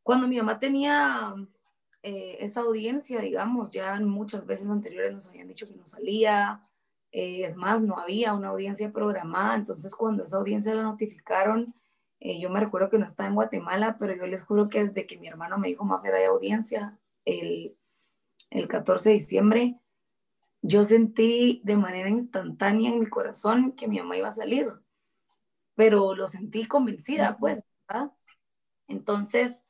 Cuando 0.03 0.27
mi 0.27 0.36
mamá 0.36 0.60
tenía 0.60 1.34
eh, 2.07 2.38
esa 2.45 2.62
audiencia, 2.62 3.19
digamos, 3.19 3.71
ya 3.71 4.00
muchas 4.00 4.45
veces 4.45 4.69
anteriores 4.69 5.12
nos 5.12 5.27
habían 5.27 5.47
dicho 5.47 5.67
que 5.67 5.74
no 5.74 5.88
salía, 5.88 6.62
eh, 7.12 7.43
es 7.43 7.55
más, 7.57 7.81
no 7.81 7.97
había 7.97 8.35
una 8.35 8.50
audiencia 8.50 8.91
programada, 8.91 9.55
entonces 9.55 9.95
cuando 9.95 10.24
esa 10.24 10.38
audiencia 10.38 10.75
la 10.75 10.83
notificaron, 10.83 11.74
eh, 12.19 12.39
yo 12.39 12.51
me 12.51 12.59
recuerdo 12.59 12.91
que 12.91 13.00
no 13.00 13.07
estaba 13.07 13.27
en 13.27 13.33
Guatemala, 13.33 13.97
pero 14.00 14.15
yo 14.15 14.27
les 14.27 14.43
juro 14.43 14.69
que 14.69 14.83
desde 14.83 15.07
que 15.07 15.17
mi 15.17 15.27
hermano 15.27 15.57
me 15.57 15.67
dijo, 15.67 15.83
Mafer, 15.83 16.13
hay 16.13 16.25
audiencia, 16.25 17.00
el, 17.25 17.75
el 18.51 18.67
14 18.67 19.09
de 19.09 19.13
diciembre, 19.13 19.79
yo 20.62 20.83
sentí 20.83 21.59
de 21.63 21.75
manera 21.75 22.09
instantánea 22.09 22.91
en 22.91 23.00
mi 23.00 23.07
corazón 23.07 23.71
que 23.71 23.88
mi 23.88 23.97
mamá 23.97 24.15
iba 24.15 24.27
a 24.27 24.31
salir, 24.31 24.71
pero 25.74 26.13
lo 26.13 26.27
sentí 26.27 26.67
convencida, 26.67 27.35
pues, 27.39 27.63
¿verdad? 27.89 28.12
Entonces, 28.88 29.64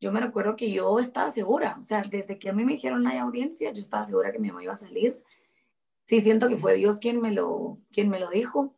yo 0.00 0.12
me 0.12 0.20
recuerdo 0.20 0.56
que 0.56 0.72
yo 0.72 0.98
estaba 0.98 1.30
segura, 1.30 1.76
o 1.80 1.84
sea, 1.84 2.02
desde 2.02 2.38
que 2.38 2.48
a 2.48 2.52
mí 2.52 2.64
me 2.64 2.72
dijeron 2.72 3.06
hay 3.06 3.18
audiencia, 3.18 3.72
yo 3.72 3.80
estaba 3.80 4.04
segura 4.04 4.32
que 4.32 4.38
mi 4.38 4.48
mamá 4.48 4.62
iba 4.62 4.72
a 4.72 4.76
salir 4.76 5.22
sí 6.10 6.20
siento 6.20 6.48
que 6.48 6.56
fue 6.56 6.74
Dios 6.74 6.98
quien 6.98 7.20
me 7.20 7.30
lo, 7.30 7.78
quien 7.92 8.08
me 8.08 8.18
lo 8.18 8.30
dijo. 8.30 8.74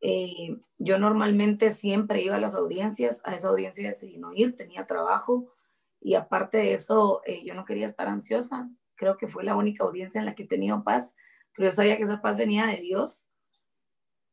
Eh, 0.00 0.60
yo 0.78 0.96
normalmente 0.96 1.70
siempre 1.70 2.22
iba 2.22 2.36
a 2.36 2.40
las 2.40 2.54
audiencias, 2.54 3.20
a 3.24 3.34
esa 3.34 3.48
audiencia 3.48 3.88
decidí 3.88 4.16
no 4.16 4.32
ir, 4.32 4.56
tenía 4.56 4.86
trabajo 4.86 5.52
y 6.00 6.14
aparte 6.14 6.58
de 6.58 6.74
eso 6.74 7.20
eh, 7.26 7.44
yo 7.44 7.54
no 7.54 7.64
quería 7.64 7.88
estar 7.88 8.06
ansiosa, 8.06 8.70
creo 8.94 9.16
que 9.16 9.26
fue 9.26 9.42
la 9.42 9.56
única 9.56 9.82
audiencia 9.82 10.20
en 10.20 10.24
la 10.24 10.36
que 10.36 10.44
he 10.44 10.46
tenido 10.46 10.84
paz, 10.84 11.16
pero 11.56 11.68
yo 11.68 11.72
sabía 11.72 11.96
que 11.96 12.04
esa 12.04 12.22
paz 12.22 12.36
venía 12.36 12.66
de 12.66 12.76
Dios. 12.76 13.28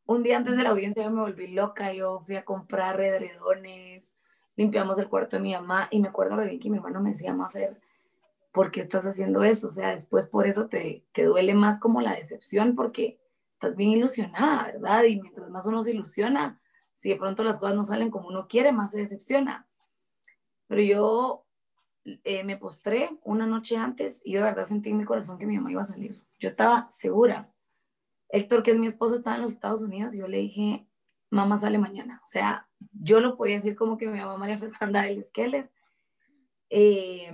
Un 0.05 0.21
día 0.21 0.37
antes 0.37 0.55
de 0.55 0.61
la 0.61 0.69
audiencia 0.69 1.03
yo 1.03 1.09
me 1.09 1.21
volví 1.21 1.47
loca, 1.47 1.93
yo 1.93 2.19
fui 2.19 2.35
a 2.35 2.45
comprar 2.45 2.97
redredones, 2.97 4.15
limpiamos 4.59 4.99
el 4.99 5.07
cuarto 5.07 5.37
de 5.37 5.41
mi 5.41 5.53
mamá 5.53 5.87
y 5.89 6.01
me 6.01 6.09
acuerdo 6.09 6.35
bien 6.35 6.59
que 6.59 6.69
mi 6.69 6.75
hermano 6.75 6.99
me 6.99 7.11
decía, 7.11 7.33
Mafer, 7.33 7.79
¿por 8.51 8.71
qué 8.71 8.81
estás 8.81 9.05
haciendo 9.05 9.41
eso? 9.45 9.67
O 9.67 9.71
sea, 9.71 9.91
después 9.91 10.27
por 10.27 10.47
eso 10.47 10.67
te, 10.67 11.05
te 11.13 11.23
duele 11.23 11.53
más 11.53 11.79
como 11.79 12.01
la 12.01 12.13
decepción 12.13 12.75
porque 12.75 13.21
estás 13.53 13.77
bien 13.77 13.91
ilusionada, 13.91 14.65
¿verdad? 14.65 15.03
Y 15.05 15.21
mientras 15.21 15.49
más 15.49 15.65
uno 15.65 15.81
se 15.81 15.91
ilusiona, 15.91 16.59
si 16.93 17.07
de 17.07 17.15
pronto 17.15 17.41
las 17.45 17.57
cosas 17.57 17.73
no 17.73 17.85
salen 17.85 18.11
como 18.11 18.27
uno 18.27 18.49
quiere, 18.49 18.73
más 18.73 18.91
se 18.91 18.99
decepciona. 18.99 19.65
Pero 20.67 20.81
yo 20.81 21.45
eh, 22.03 22.43
me 22.43 22.57
postré 22.57 23.17
una 23.23 23.47
noche 23.47 23.77
antes 23.77 24.21
y 24.25 24.33
yo 24.33 24.39
de 24.39 24.45
verdad 24.47 24.65
sentí 24.65 24.89
en 24.89 24.97
mi 24.97 25.05
corazón 25.05 25.37
que 25.37 25.45
mi 25.45 25.55
mamá 25.55 25.71
iba 25.71 25.83
a 25.83 25.85
salir. 25.85 26.21
Yo 26.37 26.49
estaba 26.49 26.89
segura. 26.89 27.49
Héctor, 28.27 28.61
que 28.61 28.71
es 28.71 28.77
mi 28.77 28.87
esposo, 28.87 29.15
estaba 29.15 29.37
en 29.37 29.43
los 29.43 29.53
Estados 29.53 29.81
Unidos 29.81 30.13
y 30.15 30.19
yo 30.19 30.27
le 30.27 30.39
dije, 30.39 30.88
mamá 31.29 31.57
sale 31.57 31.77
mañana. 31.77 32.21
O 32.23 32.27
sea, 32.27 32.67
yo 32.91 33.19
lo 33.19 33.37
podía 33.37 33.55
decir 33.55 33.75
como 33.75 33.97
que 33.97 34.07
mi 34.07 34.19
mamá 34.19 34.37
María 34.37 34.57
Fernanda 34.57 35.03
del 35.03 35.23
Skeller. 35.23 35.71
Eh, 36.69 37.31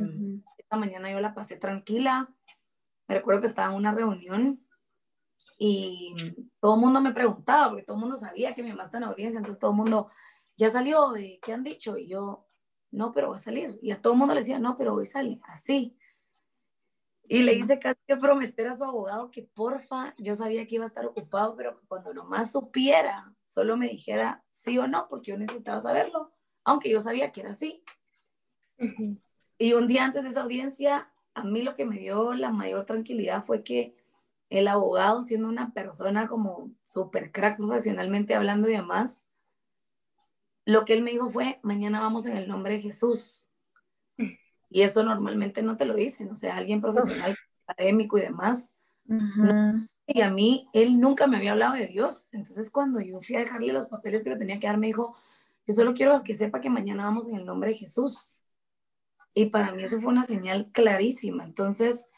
mañana 0.75 1.11
yo 1.11 1.19
la 1.19 1.33
pasé 1.33 1.57
tranquila. 1.57 2.29
Me 3.07 3.15
recuerdo 3.15 3.41
que 3.41 3.47
estaba 3.47 3.69
en 3.71 3.77
una 3.77 3.93
reunión 3.93 4.65
y 5.59 6.15
todo 6.59 6.75
el 6.75 6.81
mundo 6.81 7.01
me 7.01 7.13
preguntaba, 7.13 7.69
porque 7.69 7.83
todo 7.83 7.95
el 7.97 8.01
mundo 8.01 8.17
sabía 8.17 8.53
que 8.53 8.63
mi 8.63 8.69
mamá 8.69 8.83
está 8.83 8.97
en 8.97 9.05
audiencia, 9.05 9.37
entonces 9.37 9.59
todo 9.59 9.71
el 9.71 9.77
mundo, 9.77 10.09
¿ya 10.57 10.69
salió? 10.69 11.11
¿De 11.11 11.39
qué 11.41 11.53
han 11.53 11.63
dicho? 11.63 11.97
Y 11.97 12.07
yo, 12.07 12.47
no, 12.91 13.13
pero 13.13 13.29
va 13.29 13.35
a 13.35 13.39
salir. 13.39 13.77
Y 13.81 13.91
a 13.91 14.01
todo 14.01 14.13
el 14.13 14.19
mundo 14.19 14.33
le 14.33 14.41
decía, 14.41 14.59
no, 14.59 14.77
pero 14.77 14.95
hoy 14.95 15.05
sale, 15.05 15.39
así. 15.43 15.97
Y 17.27 17.43
le 17.43 17.53
hice 17.53 17.79
casi 17.79 17.99
que 18.07 18.17
prometer 18.17 18.67
a 18.67 18.75
su 18.75 18.83
abogado 18.83 19.31
que 19.31 19.43
porfa, 19.43 20.13
yo 20.17 20.35
sabía 20.35 20.67
que 20.67 20.75
iba 20.75 20.83
a 20.83 20.87
estar 20.87 21.05
ocupado, 21.05 21.55
pero 21.55 21.81
cuando 21.87 22.13
nomás 22.13 22.51
supiera, 22.51 23.33
solo 23.43 23.77
me 23.77 23.87
dijera 23.87 24.43
sí 24.51 24.77
o 24.77 24.87
no, 24.87 25.07
porque 25.09 25.31
yo 25.31 25.37
necesitaba 25.37 25.79
saberlo, 25.79 26.31
aunque 26.63 26.89
yo 26.89 27.01
sabía 27.01 27.31
que 27.31 27.41
era 27.41 27.51
así. 27.51 27.83
Y 29.57 29.73
un 29.73 29.87
día 29.87 30.05
antes 30.05 30.23
de 30.23 30.29
esa 30.29 30.41
audiencia, 30.41 31.09
a 31.33 31.43
mí 31.43 31.63
lo 31.63 31.75
que 31.75 31.85
me 31.85 31.97
dio 31.97 32.33
la 32.33 32.51
mayor 32.51 32.85
tranquilidad 32.85 33.45
fue 33.45 33.63
que 33.63 33.95
el 34.49 34.67
abogado, 34.67 35.23
siendo 35.23 35.47
una 35.47 35.73
persona 35.73 36.27
como 36.27 36.71
súper 36.83 37.31
crack 37.31 37.57
profesionalmente 37.57 38.35
hablando 38.35 38.69
y 38.69 38.73
demás, 38.73 39.27
lo 40.65 40.85
que 40.85 40.93
él 40.93 41.03
me 41.03 41.11
dijo 41.11 41.29
fue, 41.29 41.59
mañana 41.63 41.99
vamos 41.99 42.25
en 42.25 42.37
el 42.37 42.47
nombre 42.47 42.73
de 42.73 42.81
Jesús. 42.81 43.49
Y 44.69 44.81
eso 44.81 45.03
normalmente 45.03 45.61
no 45.61 45.77
te 45.77 45.85
lo 45.85 45.95
dicen, 45.95 46.29
o 46.31 46.35
sea, 46.35 46.57
alguien 46.57 46.81
profesional, 46.81 47.35
académico 47.67 48.17
y 48.17 48.21
demás. 48.21 48.75
y 50.07 50.21
a 50.21 50.31
mí, 50.31 50.67
él 50.73 50.99
nunca 50.99 51.27
me 51.27 51.37
había 51.37 51.51
hablado 51.51 51.73
de 51.73 51.87
Dios. 51.87 52.33
Entonces, 52.33 52.71
cuando 52.71 52.99
yo 52.99 53.21
fui 53.21 53.35
a 53.35 53.39
dejarle 53.39 53.73
los 53.73 53.87
papeles 53.87 54.23
que 54.23 54.31
le 54.31 54.37
tenía 54.37 54.59
que 54.59 54.67
dar, 54.67 54.77
me 54.77 54.87
dijo, 54.87 55.15
yo 55.67 55.73
solo 55.73 55.93
quiero 55.93 56.23
que 56.23 56.33
sepa 56.33 56.61
que 56.61 56.69
mañana 56.69 57.05
vamos 57.05 57.27
en 57.27 57.35
el 57.35 57.45
nombre 57.45 57.71
de 57.71 57.77
Jesús. 57.77 58.39
Y 59.33 59.47
para 59.47 59.73
mí 59.73 59.83
eso 59.83 59.99
fue 59.99 60.11
una 60.11 60.23
señal 60.23 60.71
clarísima. 60.71 61.43
Entonces, 61.43 62.09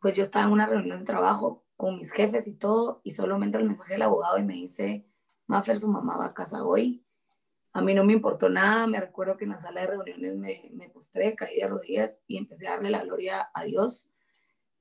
pues 0.00 0.14
yo 0.14 0.22
estaba 0.22 0.46
en 0.46 0.52
una 0.52 0.66
reunión 0.66 1.00
de 1.00 1.06
trabajo 1.06 1.64
con 1.76 1.96
mis 1.96 2.12
jefes 2.12 2.46
y 2.46 2.54
todo, 2.54 3.00
y 3.04 3.10
solo 3.10 3.38
me 3.38 3.46
entra 3.46 3.60
el 3.60 3.66
mensaje 3.66 3.94
del 3.94 4.02
abogado 4.02 4.38
y 4.38 4.44
me 4.44 4.54
dice, 4.54 5.06
Maffer, 5.46 5.78
su 5.78 5.88
mamá 5.88 6.16
va 6.16 6.26
a 6.26 6.34
casa 6.34 6.64
hoy. 6.64 7.04
A 7.72 7.80
mí 7.80 7.94
no 7.94 8.04
me 8.04 8.12
importó 8.12 8.48
nada, 8.48 8.86
me 8.86 9.00
recuerdo 9.00 9.36
que 9.36 9.44
en 9.44 9.50
la 9.50 9.58
sala 9.58 9.80
de 9.80 9.86
reuniones 9.86 10.36
me, 10.36 10.70
me 10.72 10.90
postré, 10.90 11.34
caí 11.34 11.56
de 11.58 11.66
rodillas 11.66 12.22
y 12.26 12.36
empecé 12.36 12.66
a 12.66 12.72
darle 12.72 12.90
la 12.90 13.02
gloria 13.02 13.50
a 13.54 13.64
Dios. 13.64 14.12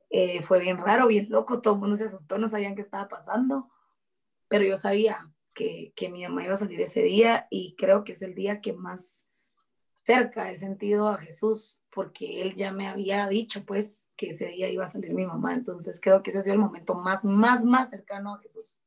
Eh, 0.09 0.43
fue 0.43 0.59
bien 0.59 0.77
raro, 0.77 1.07
bien 1.07 1.27
loco, 1.29 1.61
todo 1.61 1.75
el 1.75 1.79
mundo 1.79 1.95
se 1.95 2.03
asustó, 2.03 2.37
no 2.37 2.49
sabían 2.49 2.75
qué 2.75 2.81
estaba 2.81 3.07
pasando, 3.07 3.69
pero 4.49 4.65
yo 4.65 4.75
sabía 4.75 5.31
que, 5.53 5.93
que 5.95 6.09
mi 6.09 6.23
mamá 6.23 6.43
iba 6.43 6.53
a 6.53 6.57
salir 6.57 6.81
ese 6.81 7.01
día 7.01 7.47
y 7.49 7.75
creo 7.77 8.03
que 8.03 8.11
es 8.11 8.21
el 8.21 8.35
día 8.35 8.59
que 8.59 8.73
más 8.73 9.25
cerca 9.93 10.51
he 10.51 10.57
sentido 10.57 11.07
a 11.07 11.17
Jesús 11.17 11.83
porque 11.93 12.41
él 12.41 12.55
ya 12.55 12.73
me 12.73 12.87
había 12.87 13.27
dicho 13.29 13.63
pues 13.65 14.09
que 14.17 14.29
ese 14.29 14.47
día 14.47 14.69
iba 14.69 14.83
a 14.83 14.87
salir 14.87 15.13
mi 15.13 15.25
mamá, 15.25 15.53
entonces 15.53 16.01
creo 16.01 16.21
que 16.21 16.31
ese 16.31 16.39
ha 16.39 16.41
sido 16.41 16.55
el 16.55 16.59
momento 16.59 16.95
más, 16.95 17.23
más, 17.23 17.63
más 17.63 17.89
cercano 17.89 18.35
a 18.35 18.39
Jesús. 18.39 18.80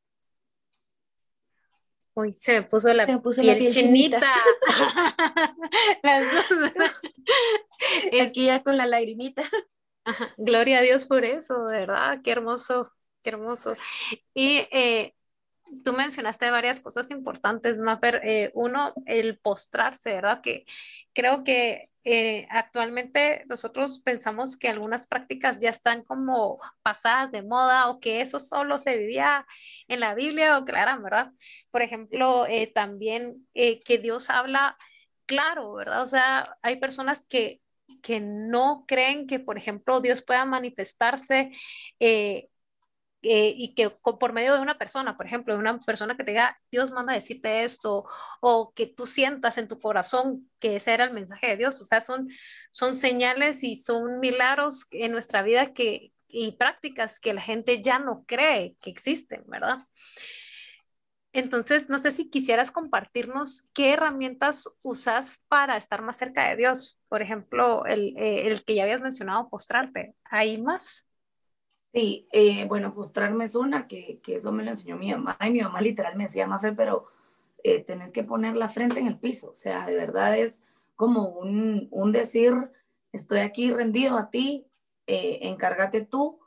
Uy, 2.14 2.32
se 2.32 2.60
me 2.60 2.62
puso 2.62 2.92
la, 2.92 3.06
piel, 3.06 3.72
chinita. 3.72 4.32
Las 6.02 6.24
dos. 6.32 6.92
Aquí 8.22 8.46
ya 8.46 8.62
con 8.62 8.76
la 8.76 8.86
lagrimita. 8.86 9.42
Gloria 10.36 10.78
a 10.78 10.82
Dios 10.82 11.06
por 11.06 11.24
eso, 11.24 11.64
¿verdad? 11.64 12.20
Qué 12.22 12.30
hermoso, 12.30 12.92
qué 13.22 13.30
hermoso. 13.30 13.74
Y 14.32 14.58
eh, 14.70 15.14
tú 15.84 15.92
mencionaste 15.92 16.50
varias 16.50 16.80
cosas 16.80 17.10
importantes, 17.10 17.78
Maffer. 17.78 18.20
Eh, 18.22 18.52
uno, 18.54 18.92
el 19.06 19.38
postrarse, 19.38 20.14
¿verdad? 20.14 20.40
Que 20.40 20.64
creo 21.14 21.42
que 21.42 21.90
eh, 22.04 22.46
actualmente 22.50 23.44
nosotros 23.48 24.00
pensamos 24.00 24.58
que 24.58 24.68
algunas 24.68 25.06
prácticas 25.06 25.58
ya 25.60 25.70
están 25.70 26.02
como 26.04 26.60
pasadas 26.82 27.32
de 27.32 27.42
moda 27.42 27.88
o 27.88 28.00
que 28.00 28.20
eso 28.20 28.40
solo 28.40 28.78
se 28.78 28.98
vivía 28.98 29.46
en 29.88 30.00
la 30.00 30.14
Biblia 30.14 30.58
o 30.58 30.64
claro, 30.64 31.02
¿verdad? 31.02 31.30
Por 31.70 31.82
ejemplo, 31.82 32.46
eh, 32.46 32.70
también 32.74 33.46
que 33.54 33.98
Dios 34.02 34.30
habla 34.30 34.76
claro, 35.26 35.72
¿verdad? 35.74 36.02
O 36.02 36.08
sea, 36.08 36.56
hay 36.62 36.76
personas 36.76 37.26
que 37.28 37.60
que 38.02 38.20
no 38.20 38.84
creen 38.86 39.26
que, 39.26 39.40
por 39.40 39.56
ejemplo, 39.56 40.00
Dios 40.00 40.22
pueda 40.22 40.44
manifestarse 40.44 41.50
eh, 43.24 43.54
y 43.56 43.74
que 43.74 43.90
por 43.90 44.32
medio 44.32 44.54
de 44.54 44.60
una 44.60 44.76
persona, 44.76 45.16
por 45.16 45.26
ejemplo, 45.26 45.54
de 45.54 45.60
una 45.60 45.78
persona 45.80 46.16
que 46.16 46.24
te 46.24 46.32
diga, 46.32 46.58
Dios 46.70 46.90
manda 46.90 47.12
a 47.12 47.16
decirte 47.16 47.64
esto, 47.64 48.04
o 48.40 48.72
que 48.74 48.86
tú 48.86 49.06
sientas 49.06 49.58
en 49.58 49.66
tu 49.66 49.80
corazón 49.80 50.50
que 50.58 50.76
ese 50.76 50.92
era 50.92 51.04
el 51.04 51.12
mensaje 51.12 51.48
de 51.48 51.56
Dios, 51.56 51.80
o 51.80 51.84
sea, 51.84 52.00
son, 52.00 52.28
son 52.70 52.94
señales 52.94 53.64
y 53.64 53.76
son 53.76 54.20
milagros 54.20 54.86
en 54.90 55.12
nuestra 55.12 55.42
vida 55.42 55.72
que, 55.72 56.12
y 56.28 56.52
prácticas 56.52 57.18
que 57.18 57.34
la 57.34 57.40
gente 57.40 57.82
ya 57.82 57.98
no 57.98 58.24
cree 58.26 58.76
que 58.82 58.90
existen, 58.90 59.44
¿verdad? 59.46 59.78
Entonces, 61.32 61.88
no 61.88 61.98
sé 61.98 62.12
si 62.12 62.30
quisieras 62.30 62.70
compartirnos 62.70 63.70
qué 63.74 63.94
herramientas 63.94 64.68
usas 64.84 65.44
para 65.48 65.76
estar 65.76 66.00
más 66.00 66.16
cerca 66.16 66.48
de 66.48 66.56
Dios. 66.56 67.00
Por 67.08 67.22
ejemplo, 67.22 67.86
el, 67.86 68.16
eh, 68.16 68.46
el 68.46 68.64
que 68.64 68.76
ya 68.76 68.84
habías 68.84 69.00
mencionado, 69.02 69.48
postrarte. 69.48 70.14
¿Hay 70.24 70.62
más? 70.62 71.08
Sí, 71.94 72.26
eh, 72.32 72.66
bueno, 72.66 72.92
postrarme 72.92 73.44
es 73.44 73.54
una, 73.54 73.86
que, 73.86 74.18
que, 74.20 74.34
eso 74.34 74.50
me 74.50 74.64
lo 74.64 74.70
enseñó 74.70 74.96
mi 74.96 75.12
mamá, 75.12 75.38
y 75.40 75.52
mi 75.52 75.60
mamá 75.60 75.80
literal 75.80 76.16
me 76.16 76.24
decía, 76.24 76.44
Mafe, 76.48 76.72
pero 76.72 77.06
eh, 77.62 77.84
tenés 77.84 78.10
que 78.12 78.24
poner 78.24 78.56
la 78.56 78.68
frente 78.68 78.98
en 78.98 79.06
el 79.06 79.16
piso, 79.20 79.50
o 79.52 79.54
sea, 79.54 79.86
de 79.86 79.94
verdad 79.94 80.36
es 80.36 80.64
como 80.96 81.28
un, 81.28 81.86
un 81.92 82.10
decir, 82.10 82.52
estoy 83.12 83.40
aquí 83.40 83.70
rendido 83.70 84.18
a 84.18 84.28
ti, 84.30 84.66
eh, 85.06 85.38
encárgate 85.42 86.04
tú, 86.04 86.40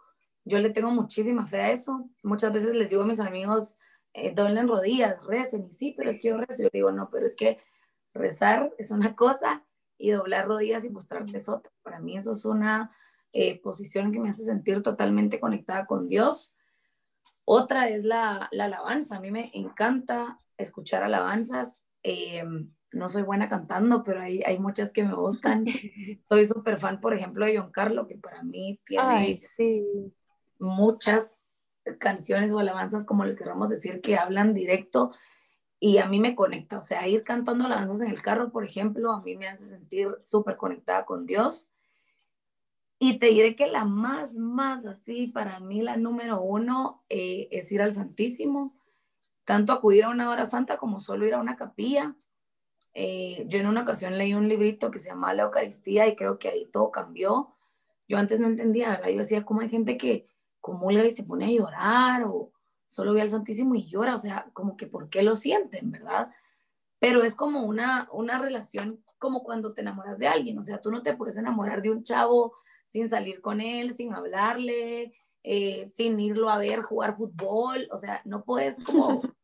yo 0.44 0.60
le 0.60 0.70
tengo 0.70 0.92
muchísima 0.92 1.48
fe 1.48 1.62
a 1.62 1.72
eso, 1.72 2.10
muchas 2.24 2.52
veces 2.52 2.76
les 2.76 2.90
digo 2.90 3.04
a 3.04 3.08
mis 3.08 3.22
amigos, 3.22 3.80
eh, 4.14 4.34
doblen 4.34 4.68
rodillas, 4.68 5.24
recen, 5.26 5.68
y 5.68 5.72
sí, 5.72 5.94
pero 5.96 6.10
es 6.10 6.20
que 6.20 6.28
yo 6.28 6.38
rezo, 6.38 6.64
yo 6.64 6.70
digo, 6.74 6.92
no, 6.92 7.10
pero 7.10 7.26
es 7.26 7.38
que 7.38 7.58
rezar 8.14 8.74
es 8.78 8.92
una 8.92 9.16
cosa 9.16 9.64
y 9.98 10.10
doblar 10.12 10.46
rodillas 10.46 10.84
y 10.84 10.90
mostrarte 10.90 11.38
es 11.38 11.48
otra, 11.48 11.72
para 11.84 12.02
mí 12.02 12.18
eso 12.18 12.34
es 12.34 12.44
una 12.44 12.92
eh, 13.40 13.62
posición 13.62 14.12
que 14.12 14.20
me 14.20 14.30
hace 14.30 14.44
sentir 14.44 14.82
totalmente 14.82 15.40
conectada 15.40 15.86
con 15.86 16.08
Dios. 16.08 16.58
Otra 17.46 17.88
es 17.88 18.04
la, 18.04 18.50
la 18.52 18.66
alabanza. 18.66 19.18
A 19.18 19.20
mí 19.20 19.30
me 19.30 19.52
encanta 19.54 20.40
escuchar 20.58 21.04
alabanzas. 21.04 21.86
Eh, 22.02 22.44
no 22.92 23.08
soy 23.08 23.22
buena 23.22 23.48
cantando, 23.48 24.04
pero 24.04 24.22
hay, 24.22 24.42
hay 24.42 24.58
muchas 24.58 24.92
que 24.92 25.04
me 25.04 25.14
gustan. 25.14 25.66
soy 26.28 26.48
súper 26.48 26.80
fan, 26.80 27.00
por 27.00 27.14
ejemplo, 27.14 27.46
de 27.46 27.60
John 27.60 27.72
Carlo, 27.72 28.08
que 28.08 28.16
para 28.16 28.42
mí 28.42 28.82
tiene 28.84 29.38
sí. 29.38 30.12
muchas 30.58 31.30
canciones 32.00 32.52
o 32.54 32.58
alabanzas, 32.58 33.06
como 33.06 33.24
les 33.24 33.36
queramos 33.36 33.70
decir, 33.70 34.02
que 34.02 34.18
hablan 34.18 34.56
directo 34.56 35.14
y 35.80 36.00
a 36.00 36.08
mí 36.08 36.20
me 36.20 36.34
conecta. 36.34 36.80
O 36.80 36.82
sea, 36.82 37.08
ir 37.08 37.24
cantando 37.24 37.66
alabanzas 37.66 38.02
en 38.02 38.10
el 38.10 38.24
carro, 38.24 38.52
por 38.52 38.64
ejemplo, 38.64 39.12
a 39.12 39.22
mí 39.22 39.38
me 39.38 39.48
hace 39.48 39.66
sentir 39.66 40.08
súper 40.24 40.58
conectada 40.58 41.06
con 41.06 41.28
Dios. 41.28 41.72
Y 43.00 43.20
te 43.20 43.28
diré 43.28 43.56
que 43.56 43.68
la 43.68 43.86
más, 43.86 44.34
más 44.34 44.86
así, 44.86 45.28
para 45.28 45.60
mí 45.60 45.82
la 45.82 45.98
número 45.98 46.42
uno 46.42 47.04
eh, 47.10 47.48
es 47.52 47.72
ir 47.72 47.82
al 47.82 47.92
Santísimo, 47.92 48.76
tanto 49.46 49.72
acudir 49.72 50.06
a 50.06 50.10
una 50.10 50.30
hora 50.32 50.46
santa 50.46 50.78
como 50.78 51.00
solo 51.00 51.28
ir 51.28 51.36
a 51.36 51.40
una 51.40 51.56
capilla. 51.56 52.16
Eh, 52.96 53.46
yo 53.48 53.60
en 53.60 53.68
una 53.68 53.84
ocasión 53.84 54.18
leí 54.18 54.34
un 54.34 54.48
librito 54.48 54.90
que 54.90 55.00
se 55.00 55.10
llama 55.10 55.34
La 55.36 55.44
Eucaristía 55.44 56.08
y 56.08 56.16
creo 56.16 56.40
que 56.40 56.50
ahí 56.50 56.66
todo 56.66 56.92
cambió. 56.92 57.56
Yo 58.08 58.18
antes 58.18 58.40
no 58.40 58.48
entendía, 58.48 58.90
¿verdad? 58.90 59.10
Yo 59.10 59.20
decía, 59.20 59.46
¿cómo 59.46 59.62
hay 59.62 59.70
gente 59.70 59.98
que 59.98 60.28
comulga 60.60 61.06
y 61.06 61.12
se 61.12 61.24
pone 61.24 61.46
a 61.46 61.52
llorar 61.52 62.24
o 62.24 62.52
solo 62.88 63.14
ve 63.14 63.22
al 63.22 63.30
Santísimo 63.30 63.76
y 63.76 63.86
llora? 63.88 64.16
O 64.16 64.20
sea, 64.20 64.50
como 64.54 64.76
que 64.76 64.88
¿por 64.88 65.10
qué 65.10 65.22
lo 65.22 65.36
sienten, 65.36 65.92
verdad? 65.92 66.32
Pero 66.98 67.24
es 67.24 67.36
como 67.36 67.64
una, 67.64 68.10
una 68.12 68.40
relación 68.40 69.04
como 69.20 69.44
cuando 69.44 69.74
te 69.74 69.82
enamoras 69.82 70.18
de 70.18 70.28
alguien, 70.28 70.58
o 70.58 70.64
sea, 70.64 70.82
tú 70.82 70.92
no 70.92 71.04
te 71.04 71.16
puedes 71.16 71.38
enamorar 71.38 71.82
de 71.84 71.92
un 71.92 72.04
chavo 72.04 72.56
sin 72.88 73.10
salir 73.10 73.42
con 73.42 73.62
él, 73.62 73.94
sin 73.94 74.14
hablarle, 74.14 75.14
eh, 75.44 75.88
sin 75.94 76.20
irlo 76.20 76.50
a 76.50 76.58
ver 76.58 76.82
jugar 76.82 77.16
fútbol, 77.16 77.88
o 77.92 77.98
sea, 77.98 78.22
no 78.26 78.44
puedes 78.44 78.84
como 78.84 79.22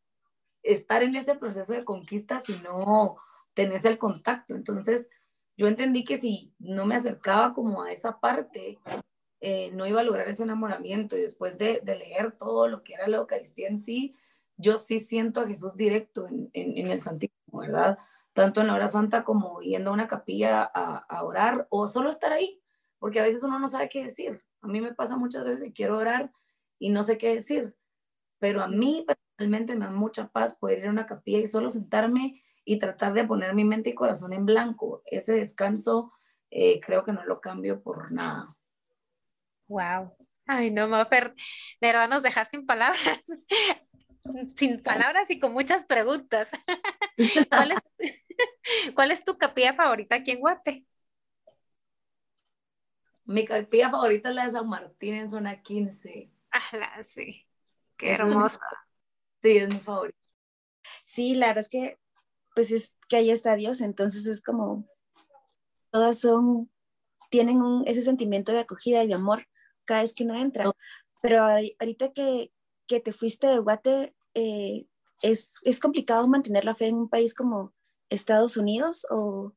estar 0.64 1.04
en 1.04 1.16
ese 1.16 1.36
proceso 1.36 1.74
de 1.74 1.84
conquista 1.84 2.40
si 2.40 2.54
no 2.60 3.18
tenés 3.54 3.86
el 3.86 3.98
contacto. 3.98 4.56
Entonces, 4.56 5.10
yo 5.58 5.68
entendí 5.68 6.06
que 6.06 6.18
si 6.18 6.54
no 6.58 6.86
me 6.86 6.96
acercaba 6.96 7.54
como 7.54 7.84
a 7.84 7.92
esa 7.92 8.20
parte, 8.20 8.80
eh, 9.42 9.72
no 9.74 9.86
iba 9.86 10.00
a 10.00 10.04
lograr 10.04 10.28
ese 10.28 10.44
enamoramiento. 10.44 11.18
Y 11.18 11.22
después 11.22 11.58
de, 11.58 11.82
leer 11.86 12.32
todo 12.38 12.68
lo 12.68 12.82
que 12.82 12.94
era 12.94 13.08
la 13.08 13.18
Eucaristía 13.18 13.68
en 13.68 13.78
sí, 13.78 14.16
yo 14.56 14.78
sí 14.78 15.00
siento 15.00 15.42
a 15.42 15.48
Jesús 15.48 15.76
directo 15.76 16.28
en, 16.28 16.50
el 16.54 17.02
Santísimo, 17.02 17.60
¿verdad? 17.60 17.98
Tanto 18.32 18.62
en 18.62 18.68
la 18.68 18.76
hora 18.76 18.88
santa 18.88 19.24
como 19.24 19.62
yendo 19.62 19.92
a 19.92 19.94
una 19.94 20.08
capilla 20.08 20.64
a, 20.64 20.98
a 20.98 21.24
orar 21.24 21.68
o 21.70 21.88
solo 21.88 22.10
estar 22.10 22.32
ahí 22.32 22.63
porque 23.04 23.20
a 23.20 23.24
veces 23.24 23.44
uno 23.44 23.60
no 23.60 23.68
sabe 23.68 23.90
qué 23.90 24.02
decir. 24.02 24.42
A 24.62 24.68
mí 24.70 24.80
me 24.80 24.94
pasa 24.94 25.18
muchas 25.18 25.44
veces 25.44 25.62
que 25.62 25.74
quiero 25.74 25.98
orar 25.98 26.32
y 26.80 26.88
no 26.88 27.04
sé 27.04 27.18
qué 27.18 27.34
decir, 27.34 27.76
pero 28.40 28.64
a 28.64 28.70
mí 28.70 29.06
personalmente 29.06 29.76
me 29.76 29.84
da 29.84 29.92
mucha 29.92 30.30
paz 30.30 30.56
poder 30.56 30.80
ir 30.80 30.86
a 30.86 30.92
una 30.92 31.06
capilla 31.06 31.40
y 31.40 31.48
solo 31.48 31.70
sentarme 31.70 32.42
y 32.64 32.80
tratar 32.80 33.12
de 33.12 33.26
poner 33.26 33.56
mi 33.56 33.66
mente 33.66 33.90
y 33.90 33.94
corazón 33.94 34.32
en 34.32 34.46
blanco. 34.46 35.02
Ese 35.06 35.34
descanso 35.34 36.14
eh, 36.50 36.80
creo 36.80 37.04
que 37.04 37.12
no 37.12 37.26
lo 37.26 37.42
cambio 37.42 37.84
por 37.84 38.10
nada. 38.14 38.56
Wow. 39.68 40.16
Ay, 40.48 40.72
no, 40.72 40.88
Mafer, 40.88 41.34
de 41.82 41.88
verdad 41.88 42.08
nos 42.08 42.24
dejas 42.24 42.50
sin 42.50 42.66
palabras, 42.66 43.20
sin 44.56 44.82
palabras 44.82 45.30
y 45.30 45.42
con 45.42 45.52
muchas 45.52 45.84
preguntas. 45.88 46.52
¿Cuál 47.50 47.74
es, 47.74 47.82
¿Cuál 48.96 49.12
es 49.12 49.26
tu 49.26 49.38
capilla 49.38 49.74
favorita 49.74 50.16
aquí 50.16 50.32
en 50.32 50.40
Guate? 50.40 50.86
Mi 53.26 53.46
capilla 53.46 53.90
favorita 53.90 54.30
es 54.30 54.36
la 54.36 54.46
de 54.46 54.52
San 54.52 54.68
Martín 54.68 55.16
en 55.16 55.30
zona 55.30 55.62
15. 55.62 56.30
Ah, 56.52 57.02
sí. 57.04 57.48
Qué 57.98 58.12
hermosa. 58.12 58.60
sí, 59.42 59.58
es 59.58 59.74
mi 59.74 59.80
favorita. 59.80 60.18
Sí, 61.06 61.36
la 61.36 61.48
verdad 61.48 61.62
es 61.62 61.70
que, 61.70 62.00
pues 62.56 62.72
es 62.72 62.94
que 63.08 63.16
ahí 63.16 63.32
está 63.32 63.56
Dios, 63.56 63.82
entonces 63.82 64.26
es 64.28 64.42
como, 64.42 64.88
todas 65.92 66.20
son, 66.20 66.70
tienen 67.30 67.62
un, 67.62 67.88
ese 67.88 68.02
sentimiento 68.02 68.52
de 68.52 68.60
acogida 68.60 69.04
y 69.04 69.08
de 69.08 69.14
amor 69.14 69.48
cada 69.86 70.02
vez 70.02 70.14
que 70.14 70.24
uno 70.24 70.36
entra. 70.36 70.72
Pero 71.22 71.42
ahorita 71.44 72.12
que, 72.12 72.52
que 72.88 73.00
te 73.00 73.14
fuiste 73.14 73.48
de 73.48 73.60
Guate, 73.60 74.16
eh, 74.34 74.86
es, 75.22 75.60
¿es 75.64 75.80
complicado 75.80 76.28
mantener 76.28 76.66
la 76.66 76.76
fe 76.76 76.88
en 76.88 76.98
un 76.98 77.10
país 77.10 77.34
como 77.34 77.74
Estados 78.10 78.58
Unidos 78.58 79.08
o, 79.10 79.54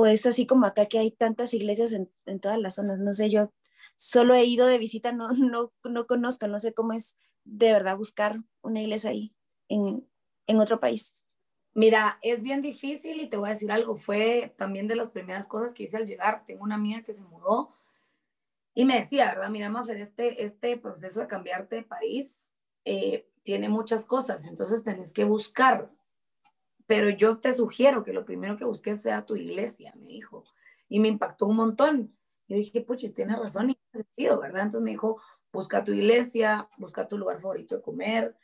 o 0.00 0.06
es 0.06 0.24
así 0.24 0.46
como 0.46 0.64
acá 0.64 0.86
que 0.86 0.98
hay 0.98 1.10
tantas 1.10 1.52
iglesias 1.52 1.92
en, 1.92 2.10
en 2.24 2.40
todas 2.40 2.58
las 2.58 2.76
zonas, 2.76 2.98
no 2.98 3.12
sé, 3.12 3.28
yo 3.28 3.52
solo 3.96 4.34
he 4.34 4.44
ido 4.44 4.66
de 4.66 4.78
visita, 4.78 5.12
no, 5.12 5.28
no, 5.32 5.72
no 5.84 6.06
conozco, 6.06 6.48
no 6.48 6.58
sé 6.58 6.72
cómo 6.72 6.94
es 6.94 7.18
de 7.44 7.72
verdad 7.72 7.98
buscar 7.98 8.38
una 8.62 8.80
iglesia 8.80 9.10
ahí 9.10 9.34
en, 9.68 10.08
en 10.46 10.58
otro 10.58 10.80
país. 10.80 11.14
Mira, 11.74 12.18
es 12.22 12.42
bien 12.42 12.62
difícil 12.62 13.20
y 13.20 13.28
te 13.28 13.36
voy 13.36 13.50
a 13.50 13.52
decir 13.52 13.70
algo, 13.70 13.96
fue 13.96 14.54
también 14.56 14.88
de 14.88 14.96
las 14.96 15.10
primeras 15.10 15.48
cosas 15.48 15.74
que 15.74 15.84
hice 15.84 15.98
al 15.98 16.06
llegar. 16.06 16.44
Tengo 16.46 16.64
una 16.64 16.74
amiga 16.76 17.02
que 17.02 17.12
se 17.12 17.24
mudó 17.24 17.74
y 18.74 18.84
me 18.86 18.96
decía, 18.96 19.26
¿verdad? 19.26 19.50
Mira, 19.50 19.68
Mafer, 19.68 19.98
este, 19.98 20.42
este 20.42 20.78
proceso 20.78 21.20
de 21.20 21.26
cambiarte 21.26 21.76
de 21.76 21.82
país 21.82 22.50
eh, 22.84 23.28
tiene 23.42 23.68
muchas 23.68 24.06
cosas, 24.06 24.46
entonces 24.46 24.82
tenés 24.82 25.12
que 25.12 25.24
buscar 25.24 25.90
pero 26.90 27.08
yo 27.08 27.32
te 27.38 27.52
sugiero 27.52 28.02
que 28.02 28.12
lo 28.12 28.24
primero 28.24 28.56
que 28.56 28.64
busques 28.64 29.00
sea 29.00 29.24
tu 29.24 29.36
iglesia, 29.36 29.92
me 29.94 30.08
dijo. 30.08 30.42
Y 30.88 30.98
me 30.98 31.06
impactó 31.06 31.46
un 31.46 31.54
montón. 31.54 32.18
Yo 32.48 32.56
dije, 32.56 32.80
puchis, 32.80 33.14
tiene 33.14 33.36
razón 33.36 33.70
y 33.70 33.74
tiene 33.76 34.04
sentido, 34.04 34.40
¿verdad? 34.40 34.62
Entonces 34.62 34.82
me 34.82 34.90
dijo, 34.90 35.22
busca 35.52 35.84
tu 35.84 35.92
iglesia, 35.92 36.68
busca 36.78 37.06
tu 37.06 37.16
lugar 37.16 37.40
favorito 37.40 37.76
de 37.76 37.82
comer, 37.82 38.36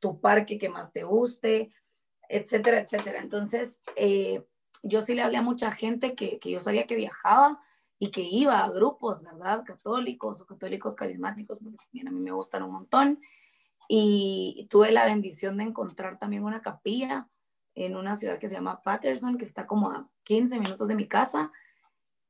tu 0.00 0.20
parque 0.20 0.58
que 0.58 0.68
más 0.68 0.92
te 0.92 1.04
guste, 1.04 1.72
etcétera, 2.28 2.80
etcétera. 2.80 3.20
Entonces, 3.20 3.80
eh, 3.94 4.44
yo 4.82 5.00
sí 5.00 5.14
le 5.14 5.22
hablé 5.22 5.36
a 5.36 5.42
mucha 5.42 5.70
gente 5.70 6.16
que, 6.16 6.40
que 6.40 6.50
yo 6.50 6.60
sabía 6.60 6.88
que 6.88 6.96
viajaba 6.96 7.62
y 8.00 8.10
que 8.10 8.22
iba 8.22 8.64
a 8.64 8.70
grupos, 8.70 9.22
¿verdad? 9.22 9.62
Católicos 9.64 10.40
o 10.40 10.46
católicos 10.46 10.96
carismáticos, 10.96 11.56
pues 11.62 11.76
también 11.76 12.08
a 12.08 12.10
mí 12.10 12.20
me 12.20 12.32
gustan 12.32 12.64
un 12.64 12.72
montón. 12.72 13.20
Y 13.86 14.66
tuve 14.70 14.90
la 14.90 15.04
bendición 15.04 15.58
de 15.58 15.62
encontrar 15.62 16.18
también 16.18 16.42
una 16.42 16.62
capilla 16.62 17.28
en 17.74 17.96
una 17.96 18.16
ciudad 18.16 18.38
que 18.38 18.48
se 18.48 18.54
llama 18.54 18.82
Patterson, 18.82 19.38
que 19.38 19.44
está 19.44 19.66
como 19.66 19.90
a 19.90 20.08
15 20.24 20.58
minutos 20.60 20.88
de 20.88 20.94
mi 20.94 21.08
casa. 21.08 21.50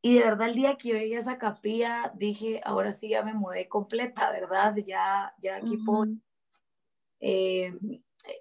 Y 0.01 0.15
de 0.15 0.25
verdad 0.25 0.49
el 0.49 0.55
día 0.55 0.77
que 0.77 0.89
yo 0.89 0.95
llegué 0.97 1.17
a 1.17 1.21
esa 1.21 1.39
capilla 1.39 2.13
dije, 2.15 2.61
ahora 2.65 2.93
sí 2.93 3.11
ya 3.11 3.23
me 3.23 3.35
mudé 3.35 3.69
completa, 3.69 4.31
¿verdad? 4.33 4.75
Ya, 4.85 5.35
ya 5.41 5.57
aquí 5.57 5.79
eh, 7.21 7.73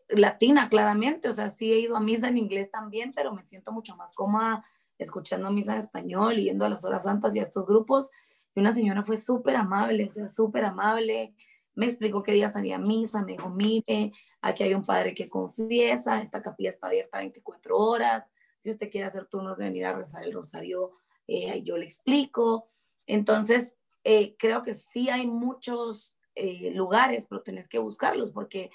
latina, 0.09 0.69
claramente, 0.69 1.29
o 1.29 1.33
sea, 1.33 1.49
sí 1.51 1.71
he 1.71 1.79
ido 1.79 1.95
a 1.95 2.01
misa 2.01 2.29
en 2.29 2.37
inglés 2.37 2.71
también, 2.71 3.13
pero 3.13 3.33
me 3.33 3.43
siento 3.43 3.71
mucho 3.71 3.95
más 3.95 4.13
cómoda 4.13 4.65
escuchando 4.97 5.51
misa 5.51 5.73
en 5.73 5.79
español 5.79 6.37
y 6.37 6.45
yendo 6.45 6.65
a 6.65 6.69
las 6.69 6.85
horas 6.85 7.03
santas 7.03 7.35
y 7.35 7.39
a 7.39 7.43
estos 7.43 7.65
grupos. 7.65 8.11
Y 8.53 8.59
una 8.59 8.71
señora 8.71 9.03
fue 9.03 9.17
súper 9.17 9.55
amable, 9.55 10.05
o 10.05 10.09
sea, 10.09 10.29
súper 10.29 10.65
amable, 10.65 11.35
me 11.75 11.86
explicó 11.86 12.23
qué 12.23 12.34
días 12.34 12.55
había 12.55 12.77
misa, 12.77 13.23
me 13.23 13.34
dijo, 13.34 13.49
mire, 13.49 14.12
aquí 14.41 14.63
hay 14.63 14.73
un 14.73 14.86
padre 14.86 15.13
que 15.13 15.29
confiesa, 15.29 16.21
esta 16.21 16.41
capilla 16.41 16.69
está 16.69 16.88
abierta 16.88 17.19
24 17.19 17.77
horas, 17.77 18.25
si 18.57 18.69
usted 18.69 18.91
quiere 18.91 19.07
hacer 19.07 19.25
turnos 19.25 19.57
de 19.57 19.65
venir 19.65 19.86
a 19.86 19.93
rezar 19.93 20.23
el 20.23 20.34
rosario, 20.34 20.91
eh, 21.27 21.63
yo 21.63 21.77
le 21.77 21.86
explico. 21.86 22.69
Entonces, 23.07 23.75
eh, 24.03 24.36
creo 24.38 24.62
que 24.62 24.75
sí 24.75 25.10
hay 25.10 25.25
muchos 25.25 26.15
eh, 26.36 26.71
lugares, 26.71 27.25
pero 27.27 27.41
tenés 27.41 27.67
que 27.67 27.79
buscarlos, 27.79 28.31
porque 28.31 28.69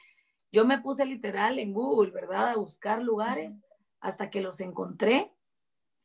yo 0.51 0.65
me 0.65 0.81
puse 0.81 1.05
literal 1.05 1.59
en 1.59 1.73
Google, 1.73 2.11
¿verdad? 2.11 2.49
A 2.49 2.57
buscar 2.57 3.01
lugares 3.01 3.63
hasta 4.01 4.31
que 4.31 4.41
los 4.41 4.61
encontré. 4.61 5.33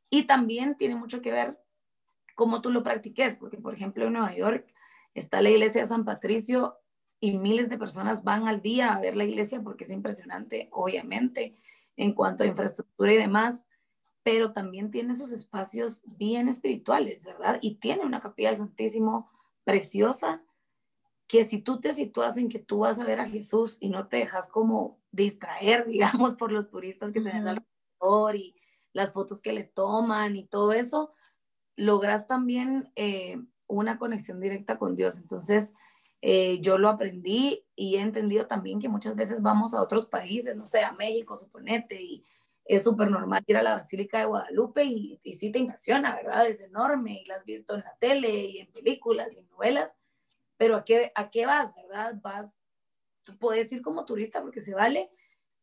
Y 0.10 0.24
también 0.24 0.76
tiene 0.76 0.96
mucho 0.96 1.22
que 1.22 1.32
ver 1.32 1.58
cómo 2.36 2.62
tú 2.62 2.70
lo 2.70 2.84
practiques, 2.84 3.36
porque 3.36 3.58
por 3.58 3.74
ejemplo 3.74 4.06
en 4.06 4.14
Nueva 4.14 4.36
York 4.36 4.68
está 5.14 5.42
la 5.42 5.50
iglesia 5.50 5.82
de 5.82 5.88
San 5.88 6.06
Patricio 6.06 6.78
y 7.20 7.38
miles 7.38 7.70
de 7.70 7.78
personas 7.78 8.24
van 8.24 8.48
al 8.48 8.62
día 8.62 8.94
a 8.94 9.02
ver 9.02 9.16
la 9.16 9.26
iglesia 9.26 9.62
porque 9.62 9.84
es 9.84 9.92
impresionante, 9.92 10.70
obviamente, 10.72 11.56
en 11.96 12.14
cuanto 12.14 12.44
a 12.44 12.48
infraestructura 12.48 13.14
y 13.14 13.18
demás, 13.18 13.68
pero 14.24 14.54
también 14.54 14.92
tiene 14.92 15.14
sus 15.14 15.32
espacios 15.32 16.02
bien 16.06 16.48
espirituales, 16.48 17.26
¿verdad? 17.26 17.60
Y 17.62 17.76
tiene 17.76 18.06
una 18.06 18.22
capilla 18.22 18.50
del 18.50 18.58
Santísimo 18.58 19.30
preciosa 19.64 20.44
que 21.28 21.46
si 21.46 21.60
tú 21.60 21.80
te 21.80 21.94
sitúas 21.94 22.38
en 22.38 22.50
que 22.50 22.60
tú 22.60 22.80
vas 22.80 23.00
a 23.00 23.06
ver 23.06 23.20
a 23.20 23.30
Jesús 23.30 23.78
y 23.80 23.90
no 23.90 24.08
te 24.08 24.18
dejas 24.18 24.50
como 24.50 25.00
distraer, 25.12 25.86
digamos, 25.88 26.36
por 26.36 26.52
los 26.52 26.70
turistas 26.70 27.12
que 27.14 27.22
tenés 27.22 27.46
alrededor 27.46 28.36
y 28.36 28.56
las 28.94 29.14
fotos 29.14 29.42
que 29.42 29.54
le 29.54 29.64
toman 29.64 30.36
y 30.36 30.46
todo 30.46 30.74
eso, 30.74 31.14
logras 31.78 32.28
también 32.28 32.92
eh, 32.96 33.42
una 33.72 33.98
conexión 33.98 34.40
directa 34.40 34.78
con 34.78 34.96
Dios. 34.96 35.18
Entonces, 35.18 35.74
eh, 36.22 36.60
yo 36.62 36.78
lo 36.78 36.90
aprendí 36.90 37.66
y 37.76 37.96
he 37.96 38.02
entendido 38.02 38.48
también 38.48 38.80
que 38.80 38.90
muchas 38.90 39.16
veces 39.16 39.42
vamos 39.42 39.74
a 39.74 39.82
otros 39.82 40.06
países, 40.06 40.56
no 40.56 40.66
sé, 40.66 40.84
a 40.84 40.92
México, 40.92 41.36
suponete, 41.36 42.02
y 42.02 42.24
es 42.66 42.84
súper 42.84 43.10
normal 43.10 43.44
ir 43.48 43.58
a 43.58 43.64
la 43.64 43.74
Basílica 43.74 44.20
de 44.20 44.26
Guadalupe 44.26 44.84
y, 44.84 45.20
y 45.24 45.34
sí 45.34 45.52
te 45.52 45.60
impresiona, 45.60 46.16
¿verdad? 46.16 46.48
Es 46.48 46.62
enorme 46.62 47.22
y 47.22 47.26
la 47.26 47.36
has 47.36 47.46
visto 47.46 47.74
en 47.76 47.82
la 47.82 47.96
tele 48.00 48.46
y 48.46 48.60
en 48.60 48.72
películas 48.72 49.36
y 49.36 49.44
novelas, 49.44 49.96
pero 50.58 50.76
¿a 50.76 50.86
qué, 50.86 51.12
a 51.16 51.32
qué 51.32 51.48
vas, 51.48 51.74
verdad? 51.74 52.16
Vas, 52.22 52.56
tú 53.24 53.38
puedes 53.38 53.72
ir 53.72 53.82
como 53.82 54.06
turista 54.06 54.42
porque 54.42 54.62
se 54.62 54.76
vale, 54.76 55.10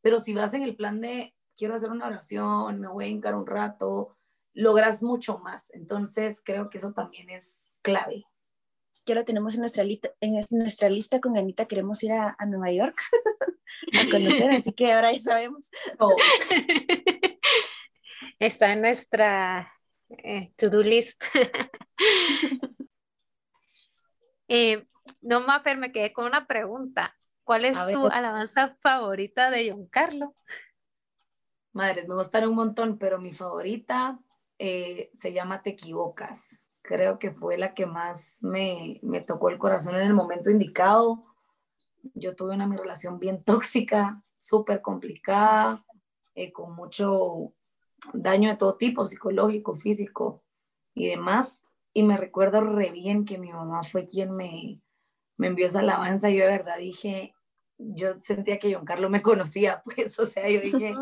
pero 0.00 0.18
si 0.18 0.34
vas 0.34 0.54
en 0.54 0.62
el 0.62 0.74
plan 0.74 1.00
de 1.00 1.36
quiero 1.56 1.74
hacer 1.74 1.90
una 1.90 2.06
oración, 2.06 2.80
me 2.80 2.88
voy 2.88 3.04
a 3.04 3.08
hincar 3.08 3.36
un 3.36 3.46
rato, 3.46 4.17
logras 4.58 5.02
mucho 5.04 5.38
más. 5.38 5.72
Entonces, 5.72 6.42
creo 6.44 6.68
que 6.68 6.78
eso 6.78 6.92
también 6.92 7.30
es 7.30 7.76
clave. 7.80 8.26
Ya 9.06 9.14
lo 9.14 9.24
tenemos 9.24 9.54
en 9.54 9.60
nuestra, 9.60 9.84
lista, 9.84 10.10
en 10.20 10.40
nuestra 10.50 10.88
lista 10.90 11.20
con 11.20 11.38
Anita, 11.38 11.66
queremos 11.66 12.02
ir 12.02 12.12
a, 12.12 12.36
Nueva 12.46 12.72
York 12.72 13.00
a 14.00 14.10
conocer, 14.10 14.50
así 14.50 14.72
que 14.72 14.92
ahora 14.92 15.12
ya 15.12 15.20
sabemos. 15.20 15.70
Oh. 15.98 16.14
Está 18.40 18.72
en 18.72 18.82
nuestra 18.82 19.72
eh, 20.10 20.52
to-do 20.56 20.82
list. 20.82 21.24
eh, 24.48 24.86
no, 25.22 25.40
Mafer, 25.40 25.76
me 25.76 25.92
quedé 25.92 26.12
con 26.12 26.26
una 26.26 26.46
pregunta. 26.46 27.16
¿Cuál 27.44 27.64
es 27.64 27.78
tu 27.92 28.06
alabanza 28.08 28.76
favorita 28.80 29.50
de 29.50 29.70
John 29.70 29.86
Carlos? 29.86 30.30
Madres, 31.72 32.06
me 32.06 32.14
gustan 32.14 32.48
un 32.48 32.54
montón, 32.54 32.98
pero 32.98 33.18
mi 33.18 33.32
favorita 33.32 34.20
eh, 34.58 35.10
se 35.14 35.32
llama 35.32 35.62
Te 35.62 35.70
equivocas. 35.70 36.64
Creo 36.82 37.18
que 37.18 37.32
fue 37.32 37.58
la 37.58 37.74
que 37.74 37.86
más 37.86 38.38
me, 38.40 38.98
me 39.02 39.20
tocó 39.20 39.50
el 39.50 39.58
corazón 39.58 39.96
en 39.96 40.02
el 40.02 40.14
momento 40.14 40.50
indicado. 40.50 41.24
Yo 42.14 42.34
tuve 42.34 42.54
una 42.54 42.66
mi 42.66 42.76
relación 42.76 43.18
bien 43.18 43.42
tóxica, 43.44 44.22
súper 44.38 44.80
complicada, 44.80 45.84
eh, 46.34 46.52
con 46.52 46.74
mucho 46.74 47.54
daño 48.12 48.48
de 48.50 48.56
todo 48.56 48.76
tipo, 48.76 49.06
psicológico, 49.06 49.76
físico 49.76 50.42
y 50.94 51.08
demás. 51.08 51.64
Y 51.92 52.02
me 52.02 52.16
recuerdo 52.16 52.60
re 52.60 52.90
bien 52.90 53.24
que 53.24 53.38
mi 53.38 53.52
mamá 53.52 53.82
fue 53.82 54.08
quien 54.08 54.34
me, 54.34 54.80
me 55.36 55.48
envió 55.48 55.66
esa 55.66 55.80
alabanza. 55.80 56.30
Y 56.30 56.38
yo 56.38 56.44
de 56.44 56.50
verdad 56.50 56.78
dije, 56.78 57.34
yo 57.78 58.20
sentía 58.20 58.58
que 58.58 58.74
John 58.74 58.84
Carlos 58.84 59.10
me 59.10 59.22
conocía, 59.22 59.82
pues, 59.84 60.18
o 60.18 60.26
sea, 60.26 60.48
yo 60.48 60.60
dije, 60.60 60.94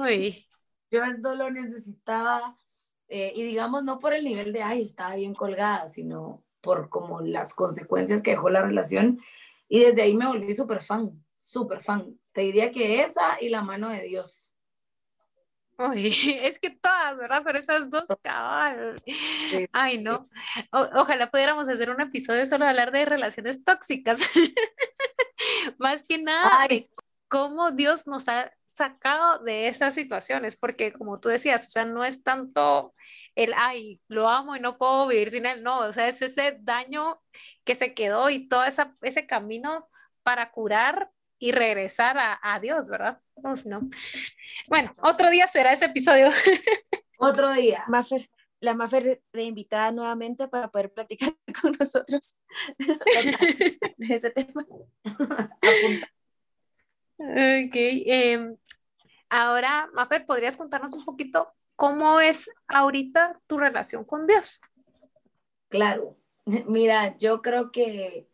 yo 0.91 1.03
esto 1.03 1.35
lo 1.35 1.51
necesitaba, 1.51 2.57
eh, 3.09 3.33
y 3.35 3.43
digamos, 3.43 3.85
no 3.85 3.99
por 3.99 4.13
el 4.13 4.25
nivel 4.25 4.53
de, 4.53 4.63
ay, 4.63 4.83
estaba 4.83 5.15
bien 5.15 5.35
colgada, 5.35 5.89
sino 5.89 6.43
por 6.61 6.89
como 6.89 7.21
las 7.21 7.55
consecuencias 7.55 8.23
que 8.23 8.33
dejó 8.33 8.51
la 8.51 8.63
relación. 8.63 9.19
Y 9.69 9.81
desde 9.81 10.03
ahí 10.03 10.17
me 10.17 10.27
volví 10.27 10.53
súper 10.55 10.83
fan, 10.83 11.25
súper 11.39 11.83
fan. 11.83 12.19
Te 12.33 12.43
diría 12.43 12.73
que 12.73 13.03
esa 13.03 13.41
y 13.41 13.49
la 13.49 13.63
mano 13.63 13.89
de 13.89 14.03
Dios. 14.03 14.55
Uy, 15.79 16.09
es 16.43 16.59
que 16.59 16.71
todas, 16.71 17.19
¿verdad? 17.19 17.43
Pero 17.45 17.59
esas 17.59 17.91
dos 17.91 18.05
cabal. 18.23 18.97
Ay, 19.73 19.99
no. 19.99 20.29
ojalá 20.73 21.31
pudiéramos 21.31 21.69
hacer 21.69 21.91
un 21.91 22.01
episodio 22.01 22.47
solo 22.47 22.67
hablar 22.67 22.93
de 22.93 23.05
relaciones 23.05 23.65
tóxicas. 23.65 24.21
Más 25.79 26.05
que 26.05 26.19
nada 26.19 26.67
de 26.69 26.89
cómo 27.29 27.71
Dios 27.73 28.07
nos 28.07 28.29
ha 28.29 28.51
sacado 28.77 29.43
de 29.43 29.69
esas 29.69 29.95
situaciones, 29.95 30.57
porque 30.57 30.93
como 30.93 31.19
tú 31.19 31.29
decías, 31.29 31.67
o 31.67 31.71
sea, 31.71 31.85
no 31.85 32.05
es 32.05 32.23
tanto 32.23 32.95
el, 33.35 33.53
ay, 33.57 34.01
lo 34.09 34.29
amo 34.29 34.57
y 34.57 34.61
no 34.61 34.79
puedo 34.79 35.09
vivir 35.09 35.31
sin 35.31 35.47
él, 35.47 35.63
no, 35.63 35.81
o 35.81 35.93
sea, 35.93 36.09
es 36.09 36.21
ese 36.23 36.59
daño 36.61 37.21
que 37.65 37.75
se 37.75 37.95
quedó 37.95 38.29
y 38.31 38.49
todo 38.49 38.65
esa, 38.65 38.95
ese 39.03 39.27
camino 39.27 39.89
para 40.23 40.51
curar 40.51 41.11
y 41.39 41.53
regresar 41.53 42.19
a, 42.19 42.39
a 42.43 42.61
Dios, 42.61 42.89
¿verdad? 42.91 43.21
Uf, 43.35 43.65
no. 43.65 43.81
Bueno, 44.69 44.95
otro 45.03 45.31
día 45.31 45.47
será 45.47 45.73
ese 45.73 45.87
episodio. 45.87 46.29
Otro 47.19 47.53
día. 47.53 47.85
Maffer, 47.89 48.29
la 48.61 48.75
Maffer 48.75 49.23
de 49.33 49.43
invitada 49.43 49.91
nuevamente 49.93 50.49
para 50.49 50.69
poder 50.69 50.93
platicar 50.93 51.35
con 51.63 51.77
nosotros 51.79 52.35
de 52.79 54.15
ese 54.15 54.31
tema. 54.31 54.67
ok, 57.19 57.75
em, 57.75 58.57
Ahora, 59.29 59.89
Mafer, 59.93 60.25
¿podrías 60.27 60.57
contarnos 60.57 60.93
un 60.93 61.05
poquito 61.05 61.53
cómo 61.75 62.21
es 62.21 62.51
ahorita 62.69 63.41
tu 63.47 63.59
relación 63.59 64.05
con 64.05 64.27
Dios? 64.27 64.61
Claro, 65.69 66.17
mira, 66.67 67.17
yo 67.19 67.43
creo 67.43 67.73
que 67.73 68.29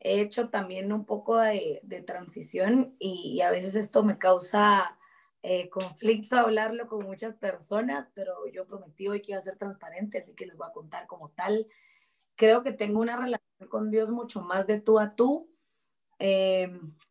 he 0.00 0.20
hecho 0.20 0.50
también 0.50 0.92
un 0.92 1.04
poco 1.06 1.38
de, 1.38 1.80
transición 2.06 2.94
y, 2.98 3.40
a 3.40 3.50
veces 3.50 3.74
esto 3.74 4.02
me 4.02 4.18
causa 4.18 4.98
eh, 5.42 5.70
conflicto 5.70 6.36
hablarlo 6.36 6.88
con 6.88 7.04
muchas 7.04 7.36
personas, 7.36 8.12
pero 8.14 8.46
yo 8.52 8.66
prometí 8.66 9.08
hoy 9.08 9.22
que 9.22 9.32
iba 9.32 9.38
a 9.38 9.42
ser 9.42 9.56
transparente, 9.56 10.18
así 10.18 10.34
que 10.34 10.46
les 10.46 10.56
voy 10.56 10.68
a 10.68 10.72
contar 10.72 11.06
como 11.06 11.30
tal. 11.30 11.66
Creo 12.36 12.62
que 12.62 12.72
tengo 12.72 13.00
una 13.00 13.16
relación 13.16 13.68
con 13.68 13.90
Dios 13.90 14.10
mucho 14.10 14.42
más 14.42 14.66
de 14.66 14.80
tú 14.80 14.98
a 14.98 15.14
tú. 15.14 15.50
Eh, 16.18 16.70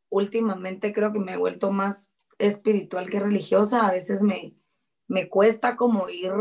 últimamente 0.09 0.93
creo 0.93 1.11
que 1.11 1.19
me 1.19 1.33
he 1.33 1.37
vuelto 1.37 1.71
más 1.71 2.12
espiritual 2.45 3.09
que 3.09 3.19
religiosa. 3.19 3.87
A 3.87 3.91
veces 3.91 4.21
me, 4.21 4.55
me 5.07 5.29
cuesta 5.29 5.75
como 5.75 6.09
ir 6.09 6.33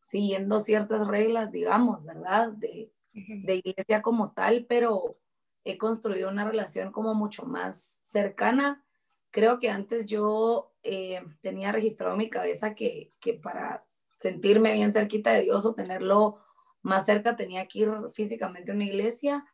siguiendo 0.00 0.60
ciertas 0.60 1.06
reglas, 1.06 1.52
digamos, 1.52 2.04
¿verdad? 2.04 2.52
De, 2.52 2.92
de 3.12 3.56
iglesia 3.56 4.02
como 4.02 4.32
tal, 4.32 4.66
pero 4.68 5.18
he 5.64 5.78
construido 5.78 6.28
una 6.28 6.44
relación 6.44 6.92
como 6.92 7.14
mucho 7.14 7.44
más 7.44 8.00
cercana. 8.02 8.84
Creo 9.30 9.60
que 9.60 9.70
antes 9.70 10.06
yo 10.06 10.72
eh, 10.82 11.22
tenía 11.40 11.72
registrado 11.72 12.12
en 12.12 12.18
mi 12.18 12.30
cabeza 12.30 12.74
que, 12.74 13.12
que 13.20 13.34
para 13.34 13.84
sentirme 14.18 14.72
bien 14.72 14.92
cerquita 14.92 15.32
de 15.32 15.42
Dios 15.42 15.64
o 15.66 15.74
tenerlo 15.74 16.38
más 16.82 17.06
cerca 17.06 17.36
tenía 17.36 17.66
que 17.68 17.80
ir 17.80 17.90
físicamente 18.12 18.72
a 18.72 18.74
una 18.74 18.84
iglesia 18.84 19.44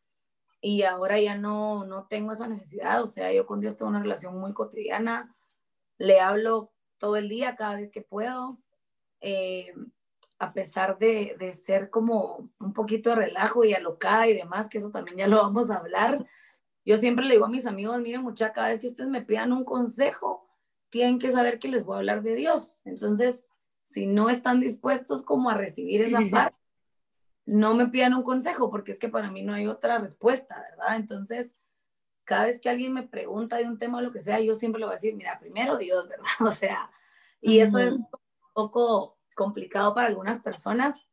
y 0.60 0.82
ahora 0.82 1.20
ya 1.20 1.36
no, 1.36 1.84
no 1.84 2.06
tengo 2.06 2.32
esa 2.32 2.48
necesidad, 2.48 3.02
o 3.02 3.06
sea, 3.06 3.32
yo 3.32 3.46
con 3.46 3.60
Dios 3.60 3.76
tengo 3.76 3.90
una 3.90 4.02
relación 4.02 4.38
muy 4.38 4.52
cotidiana, 4.52 5.34
le 5.98 6.20
hablo 6.20 6.72
todo 6.98 7.16
el 7.16 7.28
día, 7.28 7.56
cada 7.56 7.76
vez 7.76 7.92
que 7.92 8.02
puedo, 8.02 8.58
eh, 9.20 9.72
a 10.38 10.52
pesar 10.52 10.98
de, 10.98 11.36
de, 11.38 11.52
ser 11.52 11.90
como 11.90 12.50
un 12.60 12.72
poquito 12.72 13.10
de 13.10 13.16
relajo 13.16 13.64
y 13.64 13.74
alocada 13.74 14.26
y 14.26 14.34
demás, 14.34 14.68
que 14.68 14.78
eso 14.78 14.90
también 14.90 15.16
ya 15.16 15.26
lo 15.26 15.38
vamos 15.38 15.70
a 15.70 15.76
hablar. 15.76 16.26
Yo 16.84 16.96
siempre 16.96 17.24
le 17.24 17.34
digo 17.34 17.46
a 17.46 17.50
mis 17.50 17.66
amigos, 17.66 18.00
miren 18.00 18.22
mucha, 18.22 18.52
cada 18.52 18.68
vez 18.68 18.80
que 18.80 18.88
ustedes 18.88 19.10
me 19.10 19.22
pidan 19.22 19.52
un 19.52 19.64
consejo, 19.64 20.46
tienen 20.90 21.18
que 21.18 21.30
saber 21.30 21.58
que 21.58 21.68
les 21.68 21.84
voy 21.84 21.94
a 21.94 21.98
hablar 21.98 22.22
de 22.22 22.34
Dios. 22.36 22.82
Entonces, 22.84 23.46
si 23.84 24.06
no 24.06 24.30
están 24.30 24.60
dispuestos 24.60 25.24
como 25.24 25.50
a 25.50 25.54
recibir 25.54 26.02
esa 26.02 26.20
parte, 26.30 26.56
no 27.46 27.74
me 27.74 27.88
pidan 27.88 28.14
un 28.14 28.22
consejo, 28.22 28.70
porque 28.70 28.92
es 28.92 28.98
que 28.98 29.08
para 29.08 29.30
mí 29.30 29.42
no 29.42 29.54
hay 29.54 29.66
otra 29.66 29.98
respuesta, 29.98 30.60
¿verdad? 30.70 30.96
Entonces, 30.96 31.56
cada 32.26 32.46
vez 32.46 32.60
que 32.60 32.68
alguien 32.68 32.92
me 32.92 33.04
pregunta 33.04 33.56
de 33.56 33.64
un 33.64 33.78
tema 33.78 33.98
o 33.98 34.02
lo 34.02 34.12
que 34.12 34.20
sea, 34.20 34.40
yo 34.40 34.54
siempre 34.54 34.80
le 34.80 34.86
voy 34.86 34.92
a 34.92 34.96
decir, 34.96 35.14
mira, 35.14 35.38
primero 35.38 35.78
Dios, 35.78 36.06
¿verdad? 36.08 36.26
O 36.40 36.52
sea, 36.52 36.90
y 37.40 37.60
eso 37.60 37.78
es 37.78 37.92
un 37.92 38.06
poco 38.52 39.16
complicado 39.34 39.94
para 39.94 40.08
algunas 40.08 40.42
personas. 40.42 41.08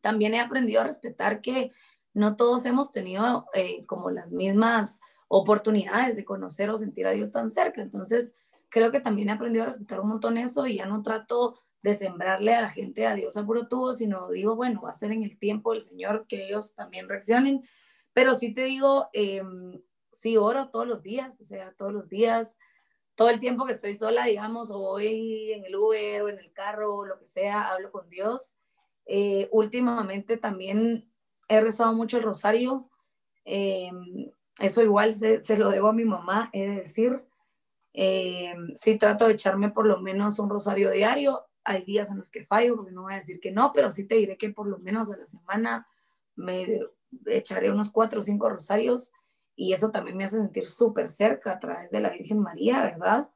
También 0.00 0.34
he 0.34 0.40
aprendido 0.40 0.80
a 0.80 0.84
respetar 0.84 1.40
que 1.40 1.72
no 2.14 2.36
todos 2.36 2.64
hemos 2.64 2.92
tenido 2.92 3.46
eh, 3.52 3.84
como 3.86 4.10
las 4.10 4.30
mismas 4.30 5.00
oportunidades 5.28 6.16
de 6.16 6.24
conocer 6.24 6.70
o 6.70 6.78
sentir 6.78 7.06
a 7.06 7.10
Dios 7.10 7.30
tan 7.30 7.50
cerca. 7.50 7.82
Entonces, 7.82 8.34
creo 8.70 8.90
que 8.90 9.00
también 9.00 9.28
he 9.28 9.32
aprendido 9.32 9.64
a 9.64 9.66
respetar 9.66 10.00
un 10.00 10.08
montón 10.08 10.38
eso 10.38 10.66
y 10.66 10.76
ya 10.76 10.86
no 10.86 11.02
trato 11.02 11.60
de 11.82 11.94
sembrarle 11.94 12.54
a 12.54 12.62
la 12.62 12.70
gente 12.70 13.06
a 13.06 13.14
Dios 13.14 13.36
a 13.36 13.44
puro 13.44 13.68
tubo, 13.68 13.92
sino 13.92 14.30
digo, 14.30 14.56
bueno, 14.56 14.80
va 14.82 14.90
a 14.90 14.94
ser 14.94 15.12
en 15.12 15.22
el 15.22 15.38
tiempo 15.38 15.72
del 15.72 15.82
Señor 15.82 16.26
que 16.26 16.46
ellos 16.46 16.74
también 16.74 17.08
reaccionen. 17.08 17.62
Pero 18.12 18.34
sí 18.34 18.54
te 18.54 18.64
digo, 18.64 19.10
eh, 19.12 19.42
sí 20.20 20.36
oro 20.36 20.68
todos 20.68 20.86
los 20.86 21.02
días, 21.02 21.40
o 21.40 21.44
sea, 21.44 21.72
todos 21.72 21.92
los 21.92 22.08
días, 22.08 22.56
todo 23.14 23.30
el 23.30 23.40
tiempo 23.40 23.64
que 23.66 23.72
estoy 23.72 23.96
sola, 23.96 24.26
digamos, 24.26 24.70
o 24.70 24.78
voy 24.78 25.52
en 25.52 25.64
el 25.64 25.74
Uber 25.74 26.22
o 26.22 26.28
en 26.28 26.38
el 26.38 26.52
carro 26.52 27.04
lo 27.04 27.18
que 27.18 27.26
sea, 27.26 27.70
hablo 27.70 27.90
con 27.90 28.08
Dios. 28.10 28.56
Eh, 29.06 29.48
últimamente 29.52 30.36
también 30.36 31.10
he 31.48 31.60
rezado 31.60 31.94
mucho 31.94 32.18
el 32.18 32.24
rosario. 32.24 32.90
Eh, 33.44 33.90
eso 34.60 34.82
igual 34.82 35.14
se, 35.14 35.40
se, 35.40 35.56
lo 35.56 35.70
debo 35.70 35.88
a 35.88 35.92
mi 35.92 36.04
mamá, 36.04 36.50
he 36.52 36.68
de 36.68 36.76
decir. 36.76 37.24
Eh, 37.94 38.54
sí 38.74 38.98
trato 38.98 39.26
de 39.26 39.32
echarme 39.32 39.70
por 39.70 39.86
lo 39.86 40.00
menos 40.00 40.38
un 40.38 40.50
rosario 40.50 40.90
diario. 40.90 41.42
Hay 41.64 41.84
días 41.84 42.10
en 42.10 42.18
los 42.18 42.30
que 42.30 42.44
fallo, 42.44 42.76
porque 42.76 42.92
no 42.92 43.02
voy 43.02 43.14
a 43.14 43.16
decir 43.16 43.40
que 43.40 43.50
no, 43.50 43.72
pero 43.72 43.90
sí 43.90 44.04
te 44.04 44.16
diré 44.16 44.36
que 44.36 44.50
por 44.50 44.66
lo 44.66 44.78
menos 44.78 45.10
a 45.10 45.16
la 45.16 45.26
semana 45.26 45.88
me 46.34 46.80
echaré 47.26 47.70
unos 47.70 47.90
cuatro 47.90 48.20
o 48.20 48.22
cinco 48.22 48.50
rosarios 48.50 49.12
y 49.56 49.72
eso 49.72 49.90
también 49.90 50.16
me 50.16 50.24
hace 50.24 50.36
sentir 50.36 50.68
súper 50.68 51.10
cerca 51.10 51.52
a 51.52 51.58
través 51.58 51.90
de 51.90 52.00
la 52.00 52.10
Virgen 52.10 52.40
María, 52.40 52.82
¿verdad? 52.82 53.30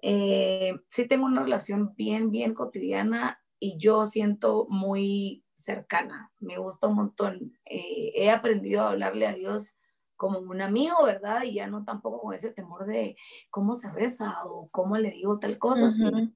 Eh, 0.00 0.74
sí 0.88 1.06
tengo 1.06 1.26
una 1.26 1.42
relación 1.42 1.94
bien, 1.94 2.30
bien 2.30 2.54
cotidiana 2.54 3.40
y 3.60 3.78
yo 3.78 4.06
siento 4.06 4.66
muy 4.68 5.44
cercana, 5.54 6.32
me 6.40 6.58
gusta 6.58 6.88
un 6.88 6.96
montón. 6.96 7.52
Eh, 7.64 8.12
he 8.14 8.30
aprendido 8.30 8.82
a 8.82 8.88
hablarle 8.88 9.26
a 9.26 9.34
Dios 9.34 9.76
como 10.16 10.38
un 10.38 10.62
amigo, 10.62 11.04
¿verdad? 11.04 11.42
Y 11.42 11.54
ya 11.54 11.66
no 11.66 11.84
tampoco 11.84 12.20
con 12.20 12.34
ese 12.34 12.50
temor 12.50 12.86
de 12.86 13.16
cómo 13.50 13.74
se 13.74 13.90
reza 13.90 14.44
o 14.44 14.68
cómo 14.70 14.96
le 14.96 15.10
digo 15.10 15.38
tal 15.38 15.58
cosa, 15.58 15.90
sino 15.90 16.32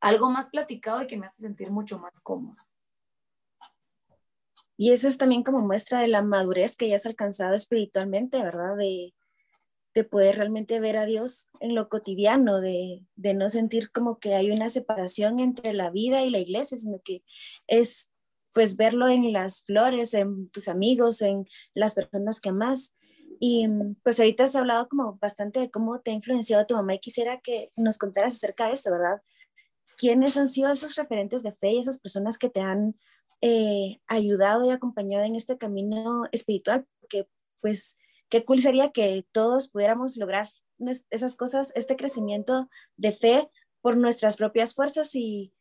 algo 0.00 0.30
más 0.30 0.50
platicado 0.50 1.02
y 1.02 1.06
que 1.06 1.16
me 1.16 1.26
hace 1.26 1.42
sentir 1.42 1.70
mucho 1.70 1.98
más 1.98 2.20
cómodo. 2.20 2.62
Y 4.80 4.92
eso 4.92 5.08
es 5.08 5.18
también 5.18 5.42
como 5.42 5.60
muestra 5.60 6.00
de 6.00 6.08
la 6.08 6.22
madurez 6.22 6.74
que 6.74 6.88
ya 6.88 6.96
has 6.96 7.04
alcanzado 7.04 7.54
espiritualmente, 7.54 8.42
¿verdad? 8.42 8.78
De, 8.78 9.12
de 9.94 10.04
poder 10.04 10.36
realmente 10.36 10.80
ver 10.80 10.96
a 10.96 11.04
Dios 11.04 11.50
en 11.60 11.74
lo 11.74 11.90
cotidiano, 11.90 12.62
de, 12.62 13.04
de, 13.14 13.34
no 13.34 13.50
sentir 13.50 13.90
como 13.92 14.18
que 14.18 14.34
hay 14.34 14.50
una 14.50 14.70
separación 14.70 15.38
entre 15.38 15.74
la 15.74 15.90
vida 15.90 16.22
y 16.22 16.30
la 16.30 16.38
iglesia, 16.38 16.78
sino 16.78 16.98
que 17.04 17.22
es 17.66 18.10
pues 18.54 18.78
verlo 18.78 19.06
en 19.08 19.34
las 19.34 19.64
flores, 19.64 20.14
en 20.14 20.48
tus 20.48 20.66
amigos, 20.66 21.20
en 21.20 21.46
las 21.74 21.94
personas 21.94 22.40
que 22.40 22.48
amas. 22.48 22.96
Y 23.38 23.68
pues 24.02 24.18
ahorita 24.18 24.44
has 24.44 24.56
hablado 24.56 24.88
como 24.88 25.18
bastante 25.18 25.60
de 25.60 25.70
cómo 25.70 26.00
te 26.00 26.12
ha 26.12 26.14
influenciado 26.14 26.64
tu 26.64 26.74
mamá 26.74 26.94
y 26.94 27.00
quisiera 27.00 27.38
que 27.38 27.70
nos 27.76 27.98
contaras 27.98 28.36
acerca 28.36 28.68
de 28.68 28.72
eso, 28.72 28.90
¿verdad? 28.90 29.20
¿Quiénes 29.98 30.38
han 30.38 30.48
sido 30.48 30.72
esos 30.72 30.96
referentes 30.96 31.42
de 31.42 31.52
fe 31.52 31.72
y 31.72 31.80
esas 31.80 32.00
personas 32.00 32.38
que 32.38 32.48
te 32.48 32.62
han 32.62 32.96
eh, 33.40 34.00
ayudado 34.06 34.66
y 34.66 34.70
acompañado 34.70 35.24
en 35.24 35.36
este 35.36 35.56
camino 35.58 36.24
espiritual, 36.32 36.86
porque 37.00 37.28
pues 37.60 37.98
qué 38.28 38.44
cool 38.44 38.60
sería 38.60 38.90
que 38.90 39.26
todos 39.32 39.70
pudiéramos 39.70 40.16
lograr 40.16 40.50
esas 41.10 41.34
cosas, 41.34 41.72
este 41.74 41.96
crecimiento 41.96 42.68
de 42.96 43.12
fe 43.12 43.50
por 43.82 43.96
nuestras 43.96 44.36
propias 44.36 44.74
fuerzas 44.74 45.14
y, 45.14 45.52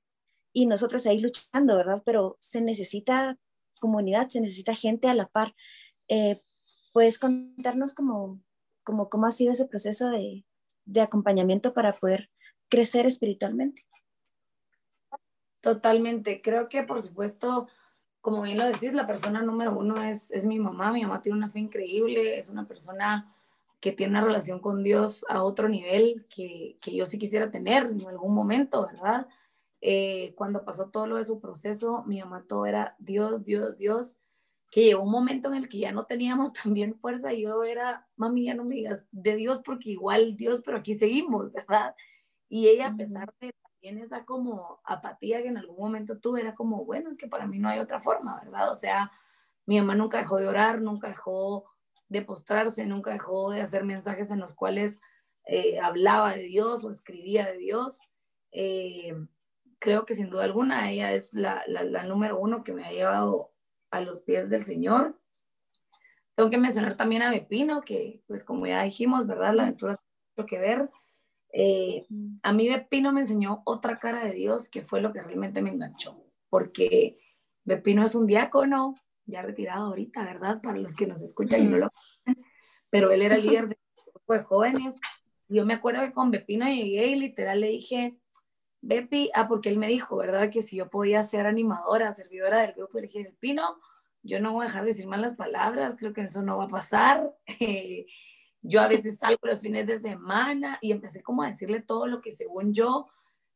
y 0.54 0.66
nosotros 0.66 1.06
ahí 1.06 1.20
luchando, 1.20 1.76
¿verdad? 1.76 2.02
Pero 2.06 2.38
se 2.40 2.62
necesita 2.62 3.38
comunidad, 3.80 4.30
se 4.30 4.42
necesita 4.42 4.76
gente 4.76 5.08
a 5.08 5.14
la 5.16 5.28
par. 5.28 5.56
Eh, 6.08 6.40
¿Puedes 6.94 7.20
contarnos 7.20 7.94
cómo, 7.94 8.42
cómo, 8.84 9.10
cómo 9.10 9.26
ha 9.26 9.32
sido 9.32 9.52
ese 9.52 9.66
proceso 9.66 10.10
de, 10.10 10.46
de 10.86 11.02
acompañamiento 11.02 11.74
para 11.74 11.98
poder 12.00 12.30
crecer 12.70 13.06
espiritualmente? 13.06 13.86
Totalmente. 15.62 16.42
Creo 16.42 16.70
que, 16.70 16.84
por 16.84 17.02
supuesto, 17.02 17.68
como 18.22 18.44
bien 18.44 18.58
lo 18.58 18.66
decís, 18.66 18.94
la 18.94 19.08
persona 19.08 19.42
número 19.42 19.78
uno 19.78 20.02
es, 20.04 20.32
es 20.32 20.46
mi 20.46 20.60
mamá. 20.60 20.92
Mi 20.92 21.04
mamá 21.04 21.22
tiene 21.22 21.38
una 21.38 21.50
fe 21.50 21.60
increíble, 21.60 22.38
es 22.38 22.50
una 22.50 22.66
persona 22.66 23.34
que 23.80 23.92
tiene 23.92 24.12
una 24.12 24.26
relación 24.26 24.60
con 24.60 24.84
Dios 24.84 25.26
a 25.30 25.44
otro 25.44 25.70
nivel 25.70 26.26
que, 26.30 26.78
que 26.82 26.96
yo 26.96 27.06
sí 27.06 27.18
quisiera 27.18 27.50
tener 27.52 27.86
en 27.88 28.06
algún 28.08 28.34
momento, 28.34 28.86
¿verdad? 28.88 29.28
Eh, 29.82 30.34
cuando 30.36 30.66
pasó 30.66 30.90
todo 30.90 31.08
lo 31.08 31.18
de 31.18 31.26
su 31.26 31.40
proceso, 31.40 32.04
mi 32.06 32.20
mamá 32.20 32.44
todo 32.48 32.66
era 32.66 32.96
Dios, 33.00 33.46
Dios, 33.46 33.78
Dios, 33.78 34.20
que 34.72 34.84
llegó 34.84 35.04
un 35.04 35.12
momento 35.12 35.50
en 35.50 35.56
el 35.56 35.70
que 35.70 35.80
ya 35.80 35.92
no 35.94 36.06
teníamos 36.06 36.54
también 36.64 36.96
fuerza 36.96 37.34
y 37.34 37.44
yo 37.44 37.64
era, 37.64 38.08
mami, 38.18 38.46
ya 38.46 38.54
no 38.56 38.66
me 38.66 38.76
digas 38.76 39.06
de 39.12 39.36
Dios 39.38 39.62
porque 39.64 39.92
igual 39.92 40.36
Dios, 40.36 40.62
pero 40.66 40.78
aquí 40.78 40.94
seguimos, 40.94 41.52
¿verdad? 41.54 41.96
Y 42.50 42.68
ella, 42.68 42.88
a 42.88 42.96
pesar 42.98 43.34
de 43.40 43.54
también 43.80 44.04
esa 44.04 44.26
como 44.26 44.82
apatía 44.84 45.42
que 45.42 45.48
en 45.48 45.58
algún 45.58 45.78
momento 45.78 46.20
tuve, 46.20 46.42
era 46.42 46.54
como, 46.54 46.84
bueno, 46.84 47.10
es 47.10 47.18
que 47.18 47.28
para 47.28 47.48
mí 47.48 47.60
no 47.60 47.70
hay 47.70 47.80
otra 47.80 48.02
forma, 48.02 48.42
¿verdad? 48.44 48.72
O 48.72 48.76
sea, 48.76 49.12
mi 49.66 49.80
mamá 49.80 49.96
nunca 49.96 50.18
dejó 50.18 50.38
de 50.38 50.48
orar, 50.48 50.82
nunca 50.82 51.08
dejó 51.08 51.66
de 52.10 52.22
postrarse, 52.22 52.86
nunca 52.86 53.12
dejó 53.12 53.52
de 53.52 53.62
hacer 53.62 53.86
mensajes 53.86 54.32
en 54.32 54.40
los 54.40 54.54
cuales 54.54 55.00
eh, 55.46 55.80
hablaba 55.80 56.34
de 56.36 56.44
Dios 56.44 56.84
o 56.84 56.92
escribía 56.92 57.46
de 57.46 57.58
Dios. 57.58 58.02
Eh, 58.52 59.16
creo 59.80 60.06
que 60.06 60.16
sin 60.16 60.30
duda 60.30 60.44
alguna 60.44 60.92
ella 60.92 61.14
es 61.14 61.34
la, 61.34 61.64
la, 61.68 62.04
número 62.04 62.38
uno 62.38 62.64
que 62.64 62.74
me 62.74 62.86
ha 62.86 62.92
llevado 62.92 63.54
a 63.92 64.02
los 64.02 64.24
pies 64.24 64.50
del 64.50 64.64
Señor. 64.64 65.18
Tengo 66.36 66.50
que 66.50 66.58
mencionar 66.58 66.98
también 66.98 67.22
a 67.22 67.32
Bepino, 67.32 67.82
que 67.82 68.24
pues 68.28 68.44
como 68.44 68.68
ya 68.68 68.84
dijimos, 68.84 69.26
¿verdad? 69.26 69.54
La 69.54 69.64
aventura 69.64 70.02
tiene 70.36 70.50
que 70.50 70.60
ver. 70.60 70.90
Eh, 71.52 72.06
a 72.44 72.54
mí 72.54 72.70
Bepino 72.70 73.12
me 73.12 73.22
enseñó 73.22 73.62
otra 73.66 74.00
cara 74.00 74.24
de 74.24 74.34
Dios 74.34 74.70
que 74.70 74.84
fue 74.84 75.02
lo 75.02 75.12
que 75.12 75.22
realmente 75.22 75.62
me 75.62 75.72
enganchó, 75.72 76.24
porque 76.50 77.20
Bepino 77.64 78.04
es 78.04 78.16
un 78.16 78.28
diácono, 78.28 78.96
ya 79.26 79.42
retirado 79.42 79.88
ahorita, 79.88 80.24
¿verdad? 80.24 80.62
Para 80.62 80.78
los 80.78 80.96
que 80.96 81.08
nos 81.08 81.22
escuchan 81.22 81.64
y 81.64 81.68
no 81.68 81.78
lo 81.78 81.92
pero 82.90 83.12
él 83.12 83.22
era 83.22 83.38
líder 83.38 83.68
de 83.70 83.78
un 83.98 84.12
grupo 84.14 84.34
de 84.34 84.44
jóvenes. 84.44 85.00
Yo 85.48 85.66
me 85.66 85.76
acuerdo 85.76 86.02
que 86.02 86.14
con 86.14 86.32
Bepino 86.32 86.68
llegué 86.68 87.08
y 87.08 87.16
literal 87.16 87.62
le 87.62 87.68
dije, 87.70 88.18
Bepi, 88.82 89.30
ah, 89.34 89.48
porque 89.48 89.70
él 89.70 89.78
me 89.78 89.88
dijo, 89.88 90.18
¿verdad? 90.18 90.50
Que 90.50 90.62
si 90.62 90.78
yo 90.78 90.90
podía 90.90 91.24
ser 91.24 91.46
animadora, 91.46 92.14
servidora 92.14 92.62
del 92.62 92.74
grupo, 92.74 93.00
le 93.00 93.08
dije, 93.08 93.36
Pino, 93.40 93.80
yo 94.24 94.40
no 94.40 94.54
voy 94.54 94.64
a 94.64 94.68
dejar 94.68 94.84
de 94.84 94.90
decir 94.90 95.08
malas 95.08 95.36
palabras, 95.36 95.96
creo 95.98 96.14
que 96.14 96.22
eso 96.22 96.42
no 96.42 96.58
va 96.58 96.66
a 96.66 96.70
pasar. 96.70 97.36
yo 98.62 98.82
a 98.82 98.88
veces 98.88 99.20
salgo 99.20 99.40
los 99.44 99.62
fines 99.62 99.88
de 99.88 100.00
semana 100.00 100.78
y 100.82 100.92
empecé 100.92 101.24
como 101.24 101.44
a 101.44 101.48
decirle 101.48 101.82
todo 101.82 102.08
lo 102.08 102.22
que 102.22 102.32
según 102.32 102.74
yo 102.74 103.08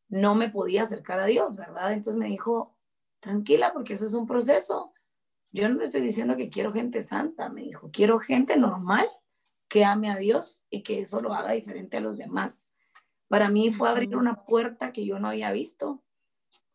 no 0.07 0.35
me 0.35 0.49
podía 0.49 0.83
acercar 0.83 1.19
a 1.19 1.25
Dios, 1.25 1.55
¿verdad? 1.55 1.93
Entonces 1.93 2.19
me 2.19 2.27
dijo, 2.27 2.77
tranquila, 3.19 3.73
porque 3.73 3.93
eso 3.93 4.05
es 4.05 4.13
un 4.13 4.27
proceso. 4.27 4.93
Yo 5.51 5.67
no 5.69 5.75
le 5.75 5.85
estoy 5.85 6.01
diciendo 6.01 6.37
que 6.37 6.49
quiero 6.49 6.71
gente 6.71 7.01
santa, 7.01 7.49
me 7.49 7.61
dijo, 7.61 7.89
quiero 7.91 8.19
gente 8.19 8.57
normal 8.57 9.07
que 9.67 9.85
ame 9.85 10.09
a 10.09 10.17
Dios 10.17 10.65
y 10.69 10.83
que 10.83 11.01
eso 11.01 11.21
lo 11.21 11.33
haga 11.33 11.51
diferente 11.51 11.97
a 11.97 12.01
los 12.01 12.17
demás. 12.17 12.71
Para 13.27 13.49
mí 13.49 13.71
fue 13.71 13.89
abrir 13.89 14.15
una 14.15 14.45
puerta 14.45 14.93
que 14.93 15.05
yo 15.05 15.19
no 15.19 15.29
había 15.29 15.51
visto. 15.51 16.03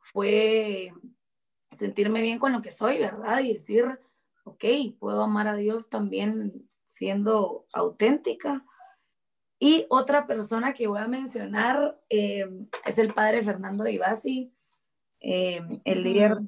Fue 0.00 0.92
sentirme 1.76 2.22
bien 2.22 2.38
con 2.38 2.52
lo 2.52 2.62
que 2.62 2.72
soy, 2.72 2.98
¿verdad? 2.98 3.40
Y 3.40 3.52
decir, 3.52 4.00
ok, 4.44 4.64
puedo 4.98 5.22
amar 5.22 5.46
a 5.46 5.54
Dios 5.54 5.88
también 5.88 6.68
siendo 6.88 7.66
auténtica. 7.72 8.64
Y 9.60 9.86
otra 9.90 10.26
persona 10.26 10.72
que 10.72 10.86
voy 10.86 10.98
a 10.98 11.08
mencionar 11.08 12.00
eh, 12.08 12.48
es 12.84 12.98
el 12.98 13.12
padre 13.12 13.42
Fernando 13.42 13.86
Ibasi, 13.86 14.52
eh, 15.20 15.60
el 15.84 16.02
líder 16.02 16.38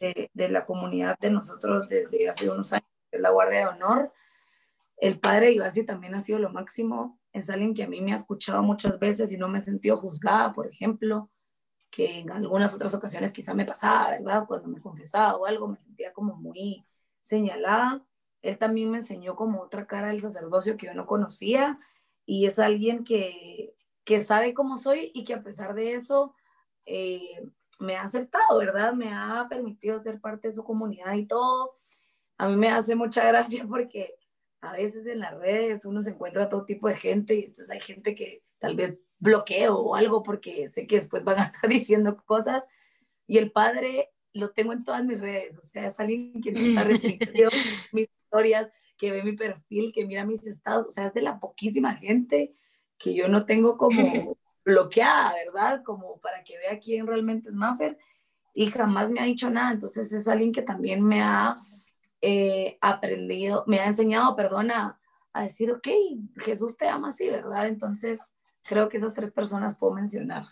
de, 0.00 0.30
de, 0.32 0.48
la 0.48 0.64
comunidad 0.64 1.18
de 1.18 1.30
nosotros 1.30 1.88
desde 1.88 2.28
hace 2.28 2.50
unos 2.50 2.72
años, 2.72 2.86
es 3.10 3.20
la 3.20 3.30
Guardia 3.30 3.60
de 3.60 3.66
Honor. 3.66 4.12
El 4.98 5.18
padre 5.18 5.52
Ibasi 5.52 5.84
también 5.84 6.14
ha 6.14 6.20
sido 6.20 6.38
lo 6.38 6.50
máximo 6.50 7.18
es 7.32 7.50
alguien 7.50 7.74
que 7.74 7.84
a 7.84 7.88
mí 7.88 8.00
me 8.00 8.12
ha 8.12 8.16
escuchado 8.16 8.62
muchas 8.62 8.98
veces 8.98 9.32
y 9.32 9.36
no 9.36 9.48
me 9.48 9.58
he 9.58 9.60
sentido 9.60 9.96
juzgada, 9.96 10.52
por 10.52 10.66
ejemplo, 10.66 11.30
que 11.90 12.20
en 12.20 12.30
algunas 12.30 12.74
otras 12.74 12.94
ocasiones 12.94 13.32
quizá 13.32 13.54
me 13.54 13.64
pasaba, 13.64 14.10
¿verdad? 14.10 14.46
Cuando 14.46 14.68
me 14.68 14.80
confesaba 14.80 15.36
o 15.36 15.46
algo, 15.46 15.68
me 15.68 15.78
sentía 15.78 16.12
como 16.12 16.36
muy 16.36 16.86
señalada. 17.20 18.04
Él 18.42 18.58
también 18.58 18.90
me 18.90 18.98
enseñó 18.98 19.36
como 19.36 19.60
otra 19.60 19.86
cara 19.86 20.08
del 20.08 20.20
sacerdocio 20.20 20.76
que 20.76 20.86
yo 20.86 20.94
no 20.94 21.06
conocía 21.06 21.78
y 22.24 22.46
es 22.46 22.58
alguien 22.58 23.04
que, 23.04 23.74
que 24.04 24.22
sabe 24.24 24.54
cómo 24.54 24.78
soy 24.78 25.10
y 25.14 25.24
que 25.24 25.34
a 25.34 25.42
pesar 25.42 25.74
de 25.74 25.94
eso 25.94 26.34
eh, 26.86 27.42
me 27.80 27.96
ha 27.96 28.02
aceptado, 28.02 28.58
¿verdad? 28.58 28.92
Me 28.92 29.12
ha 29.12 29.46
permitido 29.48 29.98
ser 29.98 30.20
parte 30.20 30.48
de 30.48 30.54
su 30.54 30.64
comunidad 30.64 31.14
y 31.14 31.26
todo. 31.26 31.76
A 32.36 32.48
mí 32.48 32.56
me 32.56 32.68
hace 32.68 32.94
mucha 32.94 33.26
gracia 33.26 33.64
porque 33.68 34.14
a 34.60 34.72
veces 34.72 35.06
en 35.06 35.20
las 35.20 35.36
redes 35.38 35.84
uno 35.84 36.02
se 36.02 36.10
encuentra 36.10 36.48
todo 36.48 36.64
tipo 36.64 36.88
de 36.88 36.96
gente 36.96 37.34
y 37.34 37.40
entonces 37.40 37.70
hay 37.70 37.80
gente 37.80 38.14
que 38.14 38.42
tal 38.58 38.74
vez 38.76 38.98
bloqueo 39.18 39.76
o 39.76 39.94
algo 39.94 40.22
porque 40.22 40.68
sé 40.68 40.86
que 40.86 40.96
después 40.96 41.24
van 41.24 41.38
a 41.38 41.44
estar 41.44 41.68
diciendo 41.68 42.16
cosas 42.24 42.66
y 43.26 43.38
el 43.38 43.52
padre 43.52 44.10
lo 44.32 44.50
tengo 44.50 44.72
en 44.72 44.84
todas 44.84 45.04
mis 45.04 45.20
redes, 45.20 45.56
o 45.58 45.62
sea, 45.62 45.86
es 45.86 45.98
alguien 45.98 46.40
que 46.40 46.50
está 46.50 46.84
repitiendo 46.84 47.50
mis 47.92 48.08
historias, 48.28 48.70
que 48.98 49.10
ve 49.10 49.22
mi 49.22 49.32
perfil, 49.32 49.92
que 49.92 50.04
mira 50.04 50.26
mis 50.26 50.46
estados, 50.46 50.86
o 50.88 50.90
sea, 50.90 51.06
es 51.06 51.14
de 51.14 51.22
la 51.22 51.40
poquísima 51.40 51.94
gente 51.94 52.54
que 52.98 53.14
yo 53.14 53.28
no 53.28 53.46
tengo 53.46 53.78
como 53.78 53.96
bloqueada, 54.64 55.32
¿verdad? 55.34 55.82
Como 55.82 56.20
para 56.20 56.44
que 56.44 56.58
vea 56.58 56.78
quién 56.78 57.06
realmente 57.06 57.48
es 57.48 57.54
Maffer 57.54 57.96
y 58.54 58.70
jamás 58.70 59.10
me 59.10 59.20
ha 59.20 59.24
dicho 59.24 59.48
nada, 59.50 59.72
entonces 59.72 60.12
es 60.12 60.26
alguien 60.28 60.52
que 60.52 60.62
también 60.62 61.02
me 61.02 61.22
ha 61.22 61.56
eh, 62.20 62.76
aprendido, 62.80 63.64
me 63.66 63.78
ha 63.78 63.86
enseñado, 63.86 64.34
perdona, 64.34 65.00
a 65.32 65.42
decir, 65.42 65.70
ok, 65.70 65.86
Jesús 66.38 66.76
te 66.76 66.88
ama 66.88 67.08
así, 67.10 67.30
¿verdad? 67.30 67.68
Entonces, 67.68 68.34
creo 68.64 68.88
que 68.88 68.96
esas 68.96 69.14
tres 69.14 69.30
personas 69.30 69.76
puedo 69.76 69.94
mencionar. 69.94 70.44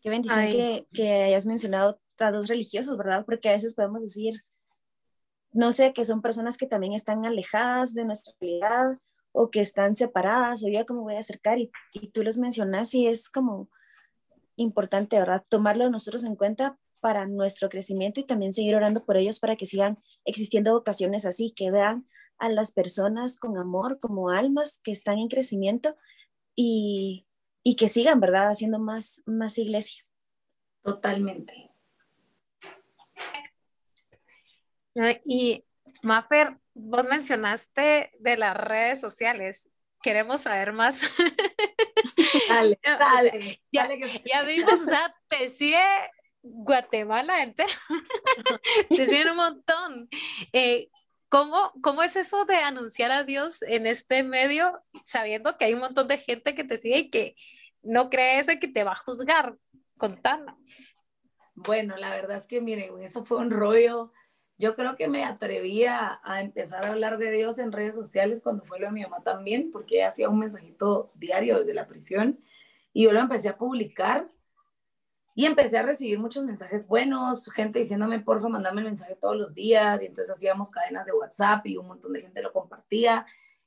Qué 0.00 0.08
bendición 0.08 0.48
que, 0.48 0.86
que, 0.92 1.24
hayas 1.24 1.44
mencionado 1.44 2.00
a 2.26 2.32
dos 2.32 2.48
religiosos, 2.48 2.96
¿verdad? 2.96 3.24
Porque 3.24 3.48
a 3.48 3.52
veces 3.52 3.74
podemos 3.74 4.02
decir, 4.02 4.44
no 5.52 5.72
sé, 5.72 5.92
que 5.92 6.04
son 6.04 6.22
personas 6.22 6.56
que 6.56 6.66
también 6.66 6.92
están 6.92 7.24
alejadas 7.26 7.94
de 7.94 8.04
nuestra 8.04 8.34
realidad 8.40 8.98
o 9.32 9.50
que 9.50 9.60
están 9.60 9.96
separadas 9.96 10.62
o 10.62 10.68
yo 10.68 10.84
cómo 10.86 11.02
voy 11.02 11.14
a 11.14 11.20
acercar 11.20 11.58
y, 11.58 11.70
y 11.92 12.08
tú 12.08 12.22
los 12.22 12.36
mencionas 12.36 12.94
y 12.94 13.06
es 13.06 13.30
como 13.30 13.68
importante, 14.56 15.18
¿verdad? 15.18 15.44
Tomarlo 15.48 15.88
nosotros 15.90 16.24
en 16.24 16.36
cuenta 16.36 16.78
para 17.00 17.26
nuestro 17.26 17.68
crecimiento 17.68 18.20
y 18.20 18.24
también 18.24 18.52
seguir 18.52 18.74
orando 18.74 19.04
por 19.04 19.16
ellos 19.16 19.40
para 19.40 19.56
que 19.56 19.66
sigan 19.66 19.98
existiendo 20.24 20.72
vocaciones 20.72 21.24
así, 21.24 21.52
que 21.52 21.70
vean 21.70 22.06
a 22.38 22.48
las 22.48 22.72
personas 22.72 23.36
con 23.36 23.56
amor 23.58 24.00
como 24.00 24.30
almas 24.30 24.80
que 24.82 24.92
están 24.92 25.18
en 25.18 25.28
crecimiento 25.28 25.96
y, 26.54 27.26
y 27.62 27.76
que 27.76 27.88
sigan, 27.88 28.20
¿verdad?, 28.20 28.50
haciendo 28.50 28.78
más, 28.78 29.22
más 29.26 29.58
iglesia. 29.58 30.04
Totalmente. 30.82 31.69
Y 35.24 35.64
Maffer, 36.02 36.58
vos 36.74 37.06
mencionaste 37.06 38.12
de 38.18 38.36
las 38.36 38.56
redes 38.56 39.00
sociales. 39.00 39.68
Queremos 40.02 40.42
saber 40.42 40.72
más. 40.72 41.02
Dale, 42.48 42.78
dale. 42.82 43.62
ya, 43.70 43.88
ya 44.24 44.42
vimos, 44.42 44.72
o 44.72 44.84
sea, 44.84 45.14
te 45.28 45.48
sigue 45.48 45.82
Guatemala 46.42 47.42
entera. 47.42 47.68
te 48.88 49.06
siguen 49.06 49.30
un 49.30 49.36
montón. 49.36 50.08
Eh, 50.52 50.90
¿cómo, 51.28 51.72
¿Cómo 51.82 52.02
es 52.02 52.16
eso 52.16 52.44
de 52.46 52.56
anunciar 52.56 53.10
a 53.10 53.24
Dios 53.24 53.62
en 53.62 53.86
este 53.86 54.22
medio, 54.22 54.82
sabiendo 55.04 55.56
que 55.56 55.66
hay 55.66 55.74
un 55.74 55.80
montón 55.80 56.08
de 56.08 56.18
gente 56.18 56.54
que 56.54 56.64
te 56.64 56.78
sigue 56.78 56.98
y 56.98 57.10
que 57.10 57.36
no 57.82 58.10
crees 58.10 58.46
que 58.58 58.68
te 58.68 58.84
va 58.84 58.92
a 58.92 58.96
juzgar? 58.96 59.56
Contanos. 59.98 60.96
Bueno, 61.54 61.96
la 61.98 62.10
verdad 62.10 62.38
es 62.38 62.46
que 62.46 62.62
miren, 62.62 63.02
eso 63.02 63.24
fue 63.24 63.36
un 63.36 63.50
rollo 63.50 64.12
yo 64.60 64.76
creo 64.76 64.94
que 64.94 65.08
me 65.08 65.24
atreví 65.24 65.86
a, 65.86 66.20
empezar 66.38 66.84
a 66.84 66.90
hablar 66.90 67.16
de 67.16 67.30
Dios 67.30 67.58
en 67.58 67.72
redes 67.72 67.94
sociales 67.94 68.42
cuando 68.42 68.62
fue 68.62 68.78
lo 68.78 68.86
de 68.86 68.92
mi 68.92 69.02
mamá 69.02 69.22
también, 69.22 69.72
porque 69.72 69.96
ella 69.96 70.08
hacía 70.08 70.28
un 70.28 70.38
mensajito 70.38 71.10
diario 71.14 71.58
desde 71.58 71.72
la 71.72 71.86
prisión 71.86 72.38
y 72.92 73.04
yo 73.04 73.12
lo 73.12 73.20
empecé 73.20 73.48
a 73.48 73.56
publicar 73.56 74.28
y 75.34 75.46
empecé 75.46 75.78
a 75.78 75.82
recibir 75.82 76.18
muchos 76.18 76.44
mensajes 76.44 76.86
buenos, 76.86 77.50
gente 77.50 77.78
diciéndome, 77.78 78.20
porfa, 78.20 78.48
mandame 78.48 78.82
el 78.82 78.88
mensaje 78.88 79.16
todos 79.16 79.34
los 79.34 79.54
días 79.54 80.02
y 80.02 80.06
entonces 80.06 80.36
hacíamos 80.36 80.70
cadenas 80.70 81.06
de 81.06 81.12
WhatsApp 81.12 81.66
y 81.66 81.78
un 81.78 81.86
montón 81.86 82.12
de 82.12 82.20
gente 82.20 82.42
lo 82.42 82.52
compartía 82.52 83.24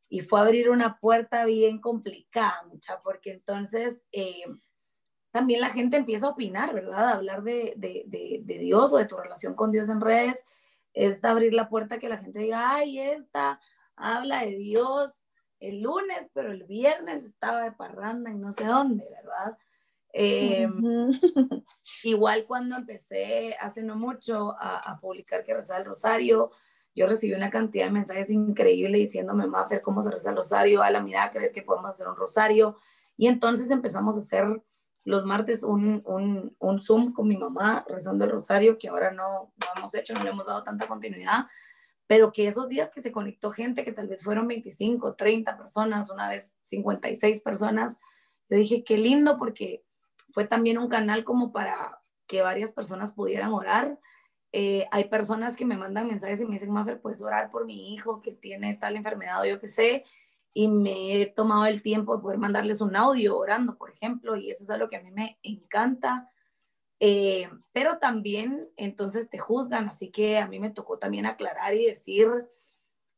y 0.09 0.21
fue 0.21 0.41
a 0.41 0.43
abrir 0.43 0.69
una 0.69 0.99
puerta 0.99 1.43
bien 1.45 1.81
complicada, 1.81 2.63
mucha, 2.69 3.01
porque 3.01 3.31
entonces... 3.31 4.05
Eh, 4.11 4.45
también 5.31 5.61
la 5.61 5.71
gente 5.71 5.97
empieza 5.97 6.27
a 6.27 6.29
opinar, 6.29 6.75
¿verdad? 6.75 7.07
A 7.07 7.13
hablar 7.13 7.41
de, 7.41 7.73
de, 7.75 8.03
de, 8.05 8.59
Dios 8.59 8.93
o 8.93 8.97
de 8.97 9.07
tu 9.07 9.17
relación 9.17 9.55
con 9.55 9.71
Dios 9.71 9.89
en 9.89 9.99
redes 9.99 10.45
es 10.93 11.23
abrir 11.23 11.53
la 11.53 11.69
puerta 11.69 11.99
que 11.99 12.09
la 12.09 12.17
gente 12.17 12.39
diga, 12.39 12.75
ay, 12.75 12.99
esta 12.99 13.59
habla 13.95 14.41
de 14.41 14.57
Dios 14.57 15.27
el 15.59 15.81
lunes, 15.81 16.29
pero 16.33 16.51
el 16.51 16.63
viernes 16.65 17.23
estaba 17.23 17.63
de 17.63 17.71
parranda 17.71 18.29
en 18.29 18.41
no 18.41 18.51
sé 18.51 18.65
dónde, 18.65 19.07
¿verdad? 19.09 19.57
Em, 20.11 21.09
igual 22.03 22.45
cuando 22.45 22.75
empecé 22.75 23.55
hace 23.59 23.81
no 23.81 23.95
mucho 23.95 24.55
a, 24.59 24.99
publicar 24.99 25.43
que 25.43 25.53
rezaba 25.53 25.79
el 25.79 25.85
rosario, 25.85 26.51
yo 26.93 27.07
recibí 27.07 27.33
una 27.33 27.49
cantidad 27.49 27.85
de 27.85 27.91
mensajes 27.91 28.29
increíbles 28.29 29.01
diciéndome, 29.01 29.47
Mafer, 29.47 29.81
¿cómo 29.81 30.01
se 30.01 30.11
reza 30.11 30.31
el 30.31 30.35
rosario? 30.35 30.83
A 30.83 30.91
la 30.91 31.01
mirada, 31.01 31.31
¿crees 31.31 31.53
que 31.53 31.63
podemos 31.63 31.89
hacer 31.89 32.07
un 32.07 32.17
rosario? 32.17 32.77
Y 33.15 33.27
entonces 33.27 33.71
empezamos 33.71 34.17
a 34.17 34.19
hacer 34.19 34.61
los 35.05 35.25
martes 35.25 35.63
un, 35.63 36.01
un, 36.05 36.55
un, 36.59 36.79
Zoom 36.79 37.13
con 37.13 37.27
mi 37.27 37.35
mamá 37.35 37.85
rezando 37.87 38.25
el 38.25 38.31
rosario, 38.31 38.77
que 38.77 38.87
ahora 38.87 39.11
no, 39.11 39.53
no 39.57 39.67
hemos 39.75 39.93
hecho, 39.95 40.13
no 40.13 40.23
le 40.23 40.29
hemos 40.29 40.45
dado 40.45 40.63
tanta 40.63 40.87
continuidad, 40.87 41.47
pero 42.07 42.31
que 42.31 42.47
esos 42.47 42.69
días 42.69 42.89
que 42.89 43.01
se 43.01 43.11
conectó 43.11 43.51
gente, 43.51 43.83
que 43.83 43.91
tal 43.91 44.07
vez 44.07 44.23
fueron 44.23 44.47
25, 44.47 45.15
30 45.15 45.57
personas, 45.57 46.09
una 46.09 46.29
vez 46.29 46.55
56 46.63 47.41
personas, 47.41 47.99
yo 48.49 48.57
dije, 48.57 48.83
qué 48.83 48.97
lindo, 48.97 49.37
porque 49.37 49.83
fue 50.31 50.47
también 50.47 50.77
un 50.77 50.89
canal 50.89 51.23
como 51.23 51.51
para 51.51 52.01
que 52.27 52.41
varias 52.41 52.71
personas 52.71 53.13
pudieran 53.13 53.51
orar. 53.53 53.99
Eh, 54.51 54.85
hay 54.91 55.05
personas 55.05 55.55
que 55.55 55.65
me 55.65 55.77
mandan 55.77 56.07
mensajes 56.07 56.41
y 56.41 56.45
me 56.45 56.51
dicen, 56.51 56.71
Mafer, 56.71 57.01
puedes 57.01 57.21
orar 57.21 57.51
por 57.51 57.65
mi 57.65 57.93
hijo 57.93 58.21
que 58.21 58.31
tiene 58.31 58.75
tal 58.75 58.95
enfermedad 58.95 59.41
o 59.41 59.45
yo 59.45 59.59
qué 59.59 59.67
sé, 59.67 60.05
y 60.53 60.67
me 60.67 61.21
he 61.21 61.25
tomado 61.25 61.65
el 61.65 61.81
tiempo 61.81 62.15
de 62.15 62.21
poder 62.21 62.37
mandarles 62.37 62.81
un 62.81 62.95
audio 62.95 63.37
orando, 63.37 63.75
por 63.75 63.91
ejemplo, 63.91 64.35
y 64.35 64.51
eso 64.51 64.63
es 64.63 64.69
algo 64.69 64.87
que 64.87 64.97
a 64.97 65.01
mí 65.01 65.11
me 65.11 65.39
encanta. 65.41 66.29
Eh, 66.99 67.49
pero 67.71 67.97
también 67.97 68.69
entonces 68.77 69.29
te 69.29 69.39
juzgan, 69.39 69.89
así 69.89 70.11
que 70.11 70.37
a 70.37 70.47
mí 70.47 70.59
me 70.59 70.69
tocó 70.69 70.99
también 70.99 71.25
aclarar 71.25 71.73
y 71.73 71.85
decir, 71.85 72.29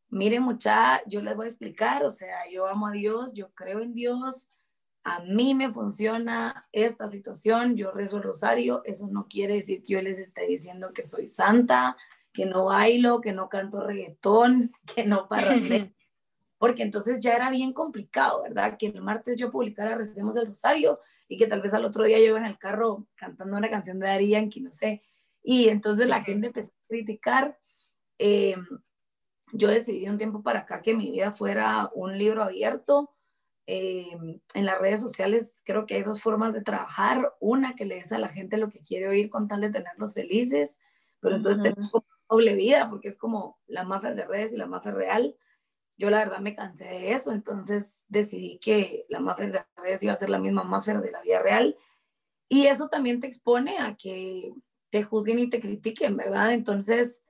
miren 0.10 0.44
mucha, 0.44 1.04
yo 1.08 1.22
les 1.22 1.36
voy 1.36 1.46
a 1.46 1.50
explicar, 1.50 2.06
o 2.06 2.12
sea, 2.12 2.50
yo 2.50 2.68
amo 2.68 2.88
a 2.88 2.92
Dios, 2.92 3.34
yo 3.34 3.54
creo 3.54 3.82
en 3.82 3.94
Dios, 3.94 4.52
a 5.04 5.20
mí 5.20 5.54
me 5.54 5.72
funciona 5.72 6.68
esta 6.72 7.10
situación, 7.10 7.76
yo 7.76 7.92
rezo 7.92 8.18
el 8.18 8.24
rosario, 8.24 8.82
eso 8.86 9.08
no 9.08 9.28
quiere 9.28 9.56
decir 9.56 9.84
que 9.84 9.94
yo 9.94 10.02
les 10.02 10.20
esté 10.20 10.48
diciendo 10.48 10.94
que 10.94 11.04
soy 11.04 11.28
santa, 11.28 11.96
que 12.34 12.46
no 12.46 12.66
bailo, 12.66 13.22
que 13.22 13.34
no 13.34 13.50
canto 13.50 13.82
reggaetón, 13.82 14.72
que 14.96 15.06
no 15.06 15.28
parrandeo 15.28 15.95
porque 16.66 16.82
entonces 16.82 17.20
ya 17.20 17.36
era 17.36 17.52
bien 17.52 17.74
complicado, 17.74 18.42
¿verdad? 18.42 18.76
Que 18.76 18.88
el 18.88 19.00
martes 19.00 19.38
yo 19.38 19.52
publicara 19.52 19.94
Recemos 19.94 20.36
el 20.36 20.48
Rosario 20.48 21.00
y 21.28 21.38
que 21.38 21.46
tal 21.46 21.62
vez 21.62 21.76
al 21.76 21.86
otro 21.86 22.04
día 22.04 22.18
yo 22.18 22.26
iba 22.26 22.40
en 22.40 22.46
el 22.46 22.58
carro 22.58 23.06
cantando 23.14 23.56
una 23.56 23.70
canción 23.70 24.00
de 24.00 24.10
Ari 24.10 24.30
Yankee, 24.30 24.62
no 24.62 24.72
sé. 24.72 25.04
Y 25.44 25.70
entonces 25.70 26.08
la 26.08 26.24
gente 26.24 26.48
empezó 26.48 26.72
a 26.72 26.88
criticar. 26.88 27.60
Eh, 28.18 28.56
yo 29.54 29.68
decidí 29.68 30.10
un 30.10 30.18
tiempo 30.18 30.42
para 30.42 30.62
acá 30.62 30.82
que 30.82 30.96
mi 30.96 31.12
vida 31.12 31.34
fuera 31.34 31.92
un 31.94 32.18
libro 32.18 32.42
abierto. 32.42 33.14
Eh, 33.68 34.18
en 34.56 34.66
las 34.66 34.80
redes 34.80 35.02
sociales 35.02 35.60
creo 35.66 35.86
que 35.86 35.98
hay 35.98 36.02
dos 36.02 36.20
formas 36.20 36.52
de 36.52 36.64
trabajar. 36.64 37.32
Una 37.40 37.76
que 37.76 37.86
le 37.86 37.98
des 37.98 38.12
a 38.12 38.18
la 38.18 38.30
gente 38.30 38.58
lo 38.58 38.72
que 38.72 38.80
quiere 38.80 39.08
oír 39.08 39.30
con 39.30 39.48
tal 39.48 39.62
de 39.62 39.70
tenerlos 39.70 40.16
felices, 40.16 40.80
pero 41.20 41.36
entonces 41.36 41.62
tenemos 41.62 41.92
doble 42.28 42.56
vida 42.56 42.90
porque 42.90 43.10
es 43.10 43.20
como 43.20 43.60
la 43.68 43.84
mafia 43.84 44.16
de 44.16 44.26
redes 44.26 44.52
y 44.52 44.58
la 44.58 44.66
mafia 44.66 44.90
real 44.90 45.36
yo 45.98 46.10
la 46.10 46.20
verdad 46.20 46.40
me 46.40 46.56
cansé 46.56 46.86
de 46.86 47.14
eso, 47.14 47.32
entonces 47.32 48.04
decidí 48.08 48.60
que 48.60 49.06
la 49.10 49.20
Maffer 49.20 49.52
de 49.52 49.66
redes 49.78 50.04
iba 50.04 50.14
a 50.14 50.18
ser 50.18 50.30
la 50.30 50.40
misma 50.40 50.64
Maffer 50.64 51.02
de 51.02 51.12
la 51.12 51.22
vida 51.22 51.42
real. 51.42 51.78
Y 52.50 52.68
eso 52.68 52.90
también 52.90 53.20
te 53.20 53.28
expone 53.28 53.78
a 53.80 53.96
que 53.96 54.54
te 54.90 55.04
juzguen 55.04 55.40
y 55.40 55.50
te 55.50 55.60
critiquen, 55.60 56.16
¿verdad? 56.16 56.54
Entonces, 56.54 57.24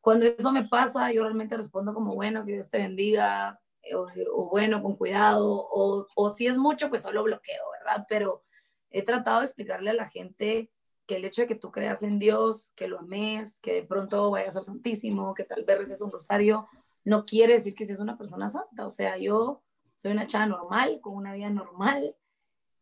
cuando 0.00 0.26
eso 0.26 0.52
me 0.52 0.68
pasa, 0.68 1.12
yo 1.12 1.22
realmente 1.22 1.56
respondo 1.56 1.94
como, 1.94 2.14
bueno, 2.14 2.44
que 2.44 2.52
Dios 2.52 2.70
te 2.70 2.78
bendiga, 2.78 3.60
eh, 3.82 3.94
o, 3.94 4.48
bueno, 4.50 4.82
con 4.82 4.96
cuidado, 4.96 5.50
o, 5.50 6.06
o 6.14 6.30
si 6.30 6.46
es 6.46 6.58
mucho, 6.58 6.88
pues 6.88 7.02
solo 7.02 7.22
bloqueo, 7.22 7.62
¿verdad? 7.78 8.06
Pero 8.08 8.44
he 8.90 9.02
tratado 9.02 9.40
de 9.40 9.46
explicarle 9.46 9.90
a 9.90 9.94
la 9.94 10.08
gente 10.08 10.70
que 11.06 11.16
el 11.16 11.24
hecho 11.24 11.42
de 11.42 11.48
que 11.48 11.54
tú 11.56 11.72
creas 11.72 12.02
en 12.02 12.18
Dios, 12.18 12.72
que 12.76 12.86
lo 12.86 13.00
ames, 13.00 13.60
que 13.60 13.74
de 13.74 13.82
pronto 13.82 14.30
vayas 14.30 14.56
al 14.56 14.66
Santísimo, 14.66 15.34
que 15.34 15.44
tal 15.44 15.64
vez 15.64 15.90
es 15.90 16.00
un 16.00 16.12
rosario, 16.12 16.68
no 17.04 17.24
quiere 17.24 17.54
decir 17.54 17.74
que 17.74 17.84
seas 17.84 18.00
una 18.00 18.18
persona 18.18 18.48
santa. 18.48 18.86
O 18.86 18.90
sea, 18.90 19.16
yo 19.16 19.62
soy 19.96 20.12
una 20.12 20.26
chava 20.26 20.46
normal, 20.46 21.00
con 21.00 21.14
una 21.14 21.32
vida 21.34 21.50
normal, 21.50 22.16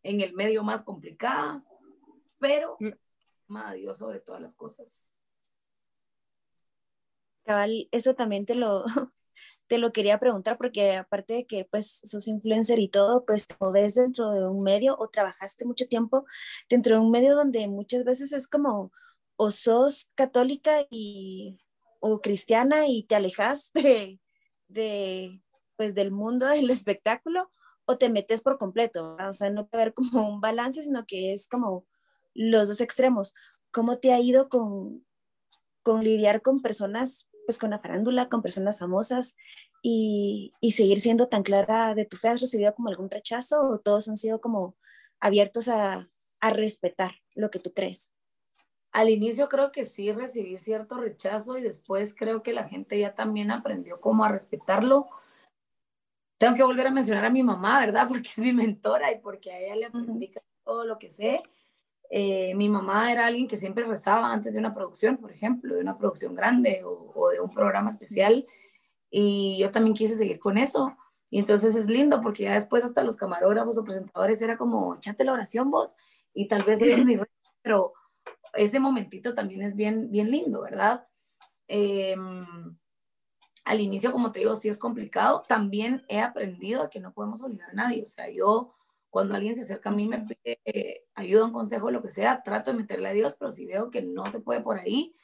en 0.02 0.20
el 0.20 0.34
medio 0.34 0.62
más 0.62 0.82
complicada, 0.82 1.64
pero 2.38 2.76
mm. 2.80 2.88
ama 3.48 3.70
a 3.70 3.72
Dios 3.74 3.98
sobre 3.98 4.20
todas 4.20 4.40
las 4.40 4.54
cosas. 4.54 5.10
Cabal, 7.44 7.88
eso 7.92 8.14
también 8.14 8.44
te 8.44 8.54
lo, 8.54 8.84
te 9.68 9.78
lo 9.78 9.92
quería 9.92 10.18
preguntar 10.18 10.58
porque 10.58 10.96
aparte 10.96 11.34
de 11.34 11.46
que 11.46 11.64
pues 11.64 12.00
sos 12.04 12.28
influencer 12.28 12.78
y 12.78 12.88
todo, 12.88 13.24
pues 13.24 13.46
te 13.46 13.56
ves 13.72 13.94
dentro 13.94 14.30
de 14.30 14.46
un 14.46 14.62
medio 14.62 14.96
o 14.98 15.08
trabajaste 15.08 15.64
mucho 15.64 15.86
tiempo 15.86 16.26
dentro 16.68 16.94
de 16.94 17.00
un 17.00 17.10
medio 17.10 17.34
donde 17.34 17.66
muchas 17.68 18.04
veces 18.04 18.32
es 18.32 18.48
como 18.48 18.92
o 19.36 19.50
sos 19.50 20.10
católica 20.14 20.86
y 20.90 21.58
o 22.00 22.20
cristiana 22.20 22.86
y 22.86 23.04
te 23.04 23.14
alejas 23.14 23.70
de, 23.72 25.42
pues, 25.76 25.94
del 25.94 26.10
mundo 26.10 26.46
del 26.46 26.70
espectáculo 26.70 27.48
o 27.86 27.96
te 27.96 28.08
metes 28.08 28.42
por 28.42 28.58
completo. 28.58 29.16
O 29.16 29.32
sea, 29.32 29.50
no 29.50 29.66
puede 29.66 29.84
haber 29.84 29.94
como 29.94 30.28
un 30.28 30.40
balance, 30.40 30.82
sino 30.82 31.06
que 31.06 31.32
es 31.32 31.48
como 31.48 31.86
los 32.34 32.68
dos 32.68 32.80
extremos. 32.80 33.34
¿Cómo 33.70 33.98
te 33.98 34.12
ha 34.12 34.20
ido 34.20 34.48
con, 34.48 35.06
con 35.82 36.04
lidiar 36.04 36.42
con 36.42 36.62
personas, 36.62 37.30
pues 37.46 37.58
con 37.58 37.70
la 37.70 37.78
farándula, 37.78 38.28
con 38.28 38.42
personas 38.42 38.78
famosas 38.78 39.36
y, 39.82 40.52
y 40.60 40.72
seguir 40.72 41.00
siendo 41.00 41.28
tan 41.28 41.42
clara 41.42 41.94
de 41.94 42.04
tu 42.04 42.16
fe? 42.16 42.28
¿Has 42.28 42.40
recibido 42.40 42.74
como 42.74 42.88
algún 42.88 43.10
rechazo 43.10 43.60
o 43.60 43.78
todos 43.78 44.08
han 44.08 44.16
sido 44.16 44.40
como 44.40 44.76
abiertos 45.20 45.68
a, 45.68 46.10
a 46.40 46.50
respetar 46.50 47.12
lo 47.34 47.50
que 47.50 47.58
tú 47.58 47.72
crees? 47.72 48.12
Al 48.98 49.10
inicio 49.10 49.48
creo 49.48 49.70
que 49.70 49.84
sí 49.84 50.10
recibí 50.10 50.58
cierto 50.58 50.98
rechazo 50.98 51.56
y 51.56 51.62
después 51.62 52.16
creo 52.16 52.42
que 52.42 52.52
la 52.52 52.68
gente 52.68 52.98
ya 52.98 53.14
también 53.14 53.52
aprendió 53.52 54.00
cómo 54.00 54.24
a 54.24 54.28
respetarlo. 54.28 55.06
Tengo 56.36 56.56
que 56.56 56.64
volver 56.64 56.88
a 56.88 56.90
mencionar 56.90 57.24
a 57.24 57.30
mi 57.30 57.44
mamá, 57.44 57.78
¿verdad? 57.78 58.08
Porque 58.08 58.28
es 58.28 58.38
mi 58.38 58.52
mentora 58.52 59.12
y 59.12 59.20
porque 59.20 59.52
a 59.52 59.60
ella 59.60 59.76
le 59.76 59.84
aprendí 59.84 60.32
todo 60.64 60.84
lo 60.84 60.98
que 60.98 61.12
sé. 61.12 61.44
Eh, 62.10 62.56
mi 62.56 62.68
mamá 62.68 63.12
era 63.12 63.26
alguien 63.26 63.46
que 63.46 63.56
siempre 63.56 63.84
rezaba 63.84 64.32
antes 64.32 64.54
de 64.54 64.58
una 64.58 64.74
producción, 64.74 65.16
por 65.18 65.30
ejemplo, 65.30 65.76
de 65.76 65.80
una 65.80 65.96
producción 65.96 66.34
grande 66.34 66.82
o, 66.82 67.12
o, 67.14 67.28
de 67.28 67.38
un 67.38 67.54
programa 67.54 67.90
especial. 67.90 68.48
Y 69.12 69.58
yo 69.60 69.70
también 69.70 69.94
quise 69.94 70.16
seguir 70.16 70.40
con 70.40 70.58
eso. 70.58 70.96
Y 71.30 71.38
entonces 71.38 71.76
es 71.76 71.86
lindo 71.86 72.20
porque 72.20 72.42
ya 72.42 72.54
después 72.54 72.82
hasta 72.84 73.04
los 73.04 73.16
camarógrafos 73.16 73.78
o 73.78 73.84
presentadores 73.84 74.42
era 74.42 74.58
como, 74.58 74.96
échate 74.96 75.22
la 75.22 75.34
oración 75.34 75.70
vos. 75.70 75.96
Y 76.34 76.48
tal 76.48 76.64
vez 76.64 76.82
ellos 76.82 76.98
mi 77.06 77.16
pero 77.62 77.92
ese 78.58 78.80
momentito 78.80 79.34
también 79.34 79.62
es 79.62 79.74
bien, 79.74 80.10
bien 80.10 80.30
lindo, 80.30 80.62
¿verdad? 80.62 81.06
Em, 81.68 82.76
al 83.64 83.80
inicio, 83.80 84.12
como 84.12 84.32
te 84.32 84.40
digo, 84.40 84.56
sí 84.56 84.68
es 84.68 84.78
complicado. 84.78 85.42
También 85.46 86.04
he 86.08 86.20
aprendido 86.20 86.82
a 86.82 86.90
que 86.90 87.00
no 87.00 87.12
podemos 87.12 87.42
obligar 87.42 87.70
a 87.70 87.74
nadie. 87.74 88.02
O 88.02 88.06
sea, 88.06 88.30
yo 88.30 88.74
cuando 89.10 89.34
alguien 89.34 89.54
se 89.54 89.62
acerca 89.62 89.90
a 89.90 89.92
mí, 89.92 90.06
me 90.06 90.20
pide 90.20 90.60
eh, 90.64 91.04
ayuda, 91.14 91.44
un 91.44 91.52
consejo, 91.52 91.90
lo 91.90 92.02
que 92.02 92.08
sea, 92.08 92.42
trato 92.42 92.72
de 92.72 92.78
meterle 92.78 93.08
a 93.08 93.12
Dios, 93.12 93.36
pero 93.38 93.52
si 93.52 93.66
veo 93.66 93.90
que 93.90 94.02
no 94.02 94.30
se 94.30 94.40
puede 94.40 94.60
por 94.60 94.78
ahí, 94.78 95.14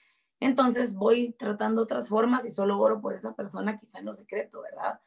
entonces 0.40 0.94
voy 0.94 1.32
tratando 1.38 1.82
otras 1.82 2.08
formas 2.08 2.46
y 2.46 2.50
solo 2.50 2.78
oro 2.78 3.00
por 3.00 3.14
esa 3.14 3.34
persona, 3.34 3.78
quizá 3.78 3.98
en 3.98 4.06
lo 4.06 4.14
secreto, 4.14 4.62
¿verdad? 4.62 5.00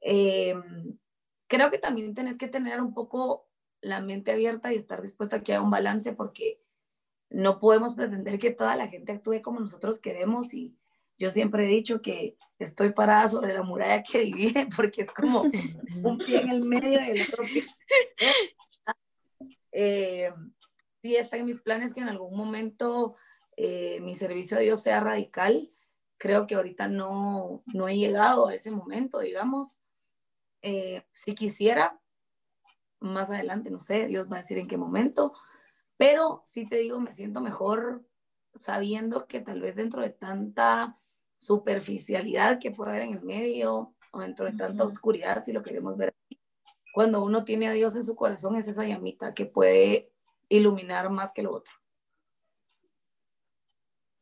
Em, 0.00 0.98
creo 1.48 1.70
que 1.70 1.78
también 1.78 2.14
tenés 2.14 2.38
que 2.38 2.48
tener 2.48 2.80
un 2.80 2.94
poco 2.94 3.48
la 3.80 4.00
mente 4.00 4.32
abierta 4.32 4.72
y 4.72 4.76
estar 4.76 5.02
dispuesta 5.02 5.36
a 5.36 5.42
que 5.42 5.52
haya 5.52 5.62
un 5.62 5.70
balance 5.70 6.12
porque 6.12 6.61
no 7.32 7.58
podemos 7.58 7.94
pretender 7.94 8.38
que 8.38 8.50
toda 8.50 8.76
la 8.76 8.88
gente 8.88 9.12
actúe 9.12 9.42
como 9.42 9.60
nosotros 9.60 10.00
queremos 10.00 10.54
y 10.54 10.76
yo 11.18 11.30
siempre 11.30 11.64
he 11.64 11.68
dicho 11.68 12.02
que 12.02 12.36
estoy 12.58 12.92
parada 12.92 13.28
sobre 13.28 13.54
la 13.54 13.62
muralla 13.62 14.02
que 14.02 14.20
divide 14.20 14.68
porque 14.76 15.02
es 15.02 15.10
como 15.12 15.42
un 16.02 16.18
pie 16.18 16.40
en 16.40 16.50
el 16.50 16.64
medio 16.64 17.00
y 17.00 17.10
el 17.10 17.22
otro 17.22 17.44
pie. 17.44 17.64
Eh, 19.72 20.32
sí 21.02 21.16
está 21.16 21.36
en 21.38 21.46
mis 21.46 21.60
planes 21.60 21.94
que 21.94 22.00
en 22.00 22.08
algún 22.08 22.36
momento 22.36 23.16
eh, 23.56 24.00
mi 24.00 24.14
servicio 24.14 24.56
a 24.56 24.60
Dios 24.60 24.82
sea 24.82 25.00
radical. 25.00 25.70
Creo 26.18 26.46
que 26.46 26.54
ahorita 26.54 26.88
no, 26.88 27.62
no 27.72 27.88
he 27.88 27.96
llegado 27.96 28.46
a 28.46 28.54
ese 28.54 28.70
momento, 28.70 29.20
digamos. 29.20 29.80
Eh, 30.60 31.04
si 31.10 31.34
quisiera, 31.34 31.98
más 33.00 33.30
adelante, 33.30 33.70
no 33.70 33.80
sé, 33.80 34.06
Dios 34.06 34.30
va 34.30 34.36
a 34.36 34.40
decir 34.40 34.58
en 34.58 34.68
qué 34.68 34.76
momento, 34.76 35.32
pero 36.02 36.42
sí 36.44 36.68
te 36.68 36.78
digo, 36.78 36.98
me 37.00 37.12
siento 37.12 37.40
mejor 37.40 38.04
sabiendo 38.56 39.28
que 39.28 39.40
tal 39.40 39.60
vez 39.60 39.76
dentro 39.76 40.02
de 40.02 40.10
tanta 40.10 40.98
superficialidad 41.38 42.58
que 42.58 42.72
puede 42.72 42.90
haber 42.90 43.02
en 43.02 43.12
el 43.12 43.22
medio 43.22 43.94
o 44.10 44.18
dentro 44.18 44.46
de 44.46 44.58
tanta 44.58 44.82
oscuridad, 44.82 45.44
si 45.44 45.52
lo 45.52 45.62
queremos 45.62 45.96
ver, 45.96 46.12
cuando 46.92 47.22
uno 47.24 47.44
tiene 47.44 47.68
a 47.68 47.72
Dios 47.72 47.94
en 47.94 48.02
su 48.04 48.16
corazón 48.16 48.56
es 48.56 48.66
esa 48.66 48.84
llamita 48.84 49.32
que 49.32 49.46
puede 49.46 50.10
iluminar 50.48 51.08
más 51.08 51.32
que 51.32 51.44
lo 51.44 51.54
otro. 51.54 51.72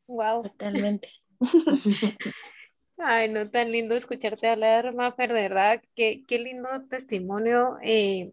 Wow. 0.07 0.43
Totalmente. 0.43 1.09
Ay, 3.03 3.31
no, 3.31 3.49
tan 3.51 3.73
lindo 3.73 3.95
escucharte 3.95 4.49
hablar, 4.49 4.95
Mafer, 4.95 5.33
de 5.33 5.43
verdad, 5.43 5.83
qué, 5.95 6.25
qué 6.29 6.39
lindo 6.39 6.69
testimonio. 6.89 7.79
Eh, 7.83 8.33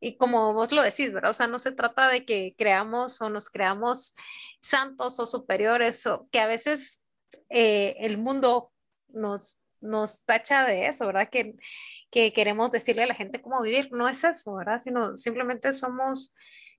y 0.00 0.16
como 0.18 0.52
vos 0.52 0.72
lo 0.72 0.82
decís, 0.82 1.12
¿verdad? 1.12 1.30
O 1.30 1.34
sea, 1.34 1.46
no 1.46 1.58
se 1.58 1.72
trata 1.72 2.08
de 2.08 2.26
que 2.26 2.54
creamos 2.58 3.20
o 3.22 3.30
nos 3.30 3.48
creamos 3.48 4.14
santos 4.60 5.18
o 5.20 5.26
superiores, 5.26 6.06
o 6.06 6.28
que 6.30 6.40
a 6.40 6.46
veces 6.46 7.04
eh, 7.48 7.96
el 8.00 8.18
mundo 8.18 8.72
nos, 9.08 9.64
nos 9.80 10.24
tacha 10.26 10.64
de 10.66 10.86
eso, 10.86 11.06
¿verdad? 11.06 11.30
Que, 11.30 11.54
que 12.10 12.32
queremos 12.34 12.70
decirle 12.72 13.04
a 13.04 13.06
la 13.06 13.14
gente 13.14 13.40
cómo 13.40 13.62
vivir. 13.62 13.90
No 13.92 14.08
es 14.08 14.22
eso, 14.24 14.54
¿verdad? 14.56 14.80
Sino 14.80 15.16
simplemente 15.16 15.72
somos 15.72 16.34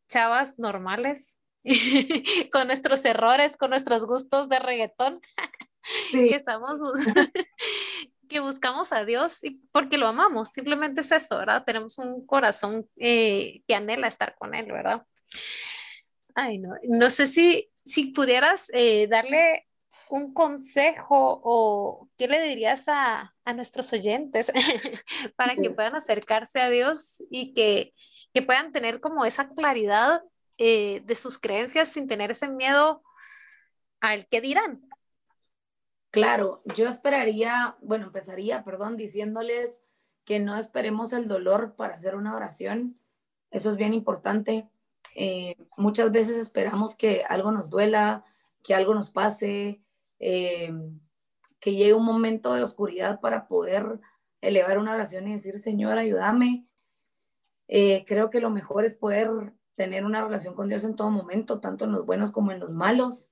chavas 0.09 0.59
normales 0.59 1.39
con 2.51 2.67
nuestros 2.67 3.03
errores, 3.05 3.57
con 3.57 3.71
nuestros 3.71 4.05
gustos 4.05 4.47
de 4.49 4.59
reggaetón, 4.59 5.21
que 6.11 6.35
estamos, 6.35 6.79
que 8.29 8.39
buscamos 8.39 8.91
a 8.93 9.05
Dios 9.05 9.43
y 9.43 9.61
porque 9.71 9.97
lo 9.97 10.07
amamos, 10.07 10.49
simplemente 10.51 11.01
es 11.01 11.11
eso, 11.11 11.37
¿verdad? 11.37 11.63
Tenemos 11.65 11.97
un 11.97 12.25
corazón 12.25 12.87
eh, 12.97 13.61
que 13.67 13.75
anhela 13.75 14.07
estar 14.07 14.35
con 14.35 14.55
Él, 14.55 14.71
¿verdad? 14.71 15.03
Ay, 16.33 16.57
no, 16.57 16.75
no 16.83 17.09
sé 17.09 17.27
si, 17.27 17.69
si 17.85 18.07
pudieras 18.07 18.69
eh, 18.73 19.07
darle 19.07 19.65
un 20.09 20.33
consejo 20.33 21.41
o 21.43 22.09
qué 22.17 22.27
le 22.27 22.41
dirías 22.41 22.87
a, 22.87 23.33
a 23.43 23.53
nuestros 23.53 23.91
oyentes 23.93 24.51
para 25.35 25.55
que 25.55 25.69
puedan 25.69 25.95
acercarse 25.95 26.59
a 26.59 26.69
Dios 26.69 27.23
y 27.29 27.53
que, 27.53 27.93
que 28.33 28.41
puedan 28.41 28.71
tener 28.71 28.99
como 28.99 29.25
esa 29.25 29.49
claridad 29.49 30.21
eh, 30.57 31.01
de 31.05 31.15
sus 31.15 31.37
creencias 31.37 31.89
sin 31.89 32.07
tener 32.07 32.31
ese 32.31 32.49
miedo 32.49 33.03
al 33.99 34.27
que 34.27 34.41
dirán. 34.41 34.81
Claro, 36.15 36.61
yo 36.75 36.87
esperaría, 36.87 37.75
bueno, 37.81 38.05
empezaría, 38.05 38.63
perdón, 38.63 38.95
diciéndoles 38.95 39.81
que 40.23 40.39
no 40.39 40.55
esperemos 40.55 41.11
el 41.11 41.27
dolor 41.27 41.75
para 41.75 41.95
hacer 41.95 42.15
una 42.15 42.33
oración. 42.33 42.97
Eso 43.51 43.69
es 43.69 43.75
bien 43.75 43.93
importante. 43.93 44.69
Eh, 45.13 45.57
muchas 45.75 46.13
veces 46.13 46.37
esperamos 46.37 46.95
que 46.95 47.23
algo 47.27 47.51
nos 47.51 47.69
duela, 47.69 48.23
que 48.63 48.73
algo 48.73 48.95
nos 48.95 49.11
pase, 49.11 49.81
eh, 50.19 50.71
que 51.59 51.73
llegue 51.73 51.93
un 51.93 52.05
momento 52.05 52.53
de 52.53 52.63
oscuridad 52.63 53.19
para 53.19 53.49
poder 53.49 53.99
elevar 54.39 54.77
una 54.77 54.93
oración 54.93 55.27
y 55.27 55.33
decir, 55.33 55.57
Señor, 55.57 55.97
ayúdame. 55.97 56.65
creo 57.67 58.29
que 58.29 58.39
lo 58.39 58.51
mejor 58.51 58.85
es 58.85 58.95
poder 58.95 59.51
tener 59.75 60.05
una 60.05 60.23
relación 60.23 60.55
con 60.55 60.69
Dios 60.69 60.85
en 60.85 60.95
todo 60.95 61.11
momento, 61.11 61.59
tanto 61.59 61.83
en 61.83 61.91
los 61.91 62.05
buenos 62.05 62.31
como 62.31 62.53
en 62.53 62.61
los 62.61 62.71
malos. 62.71 63.31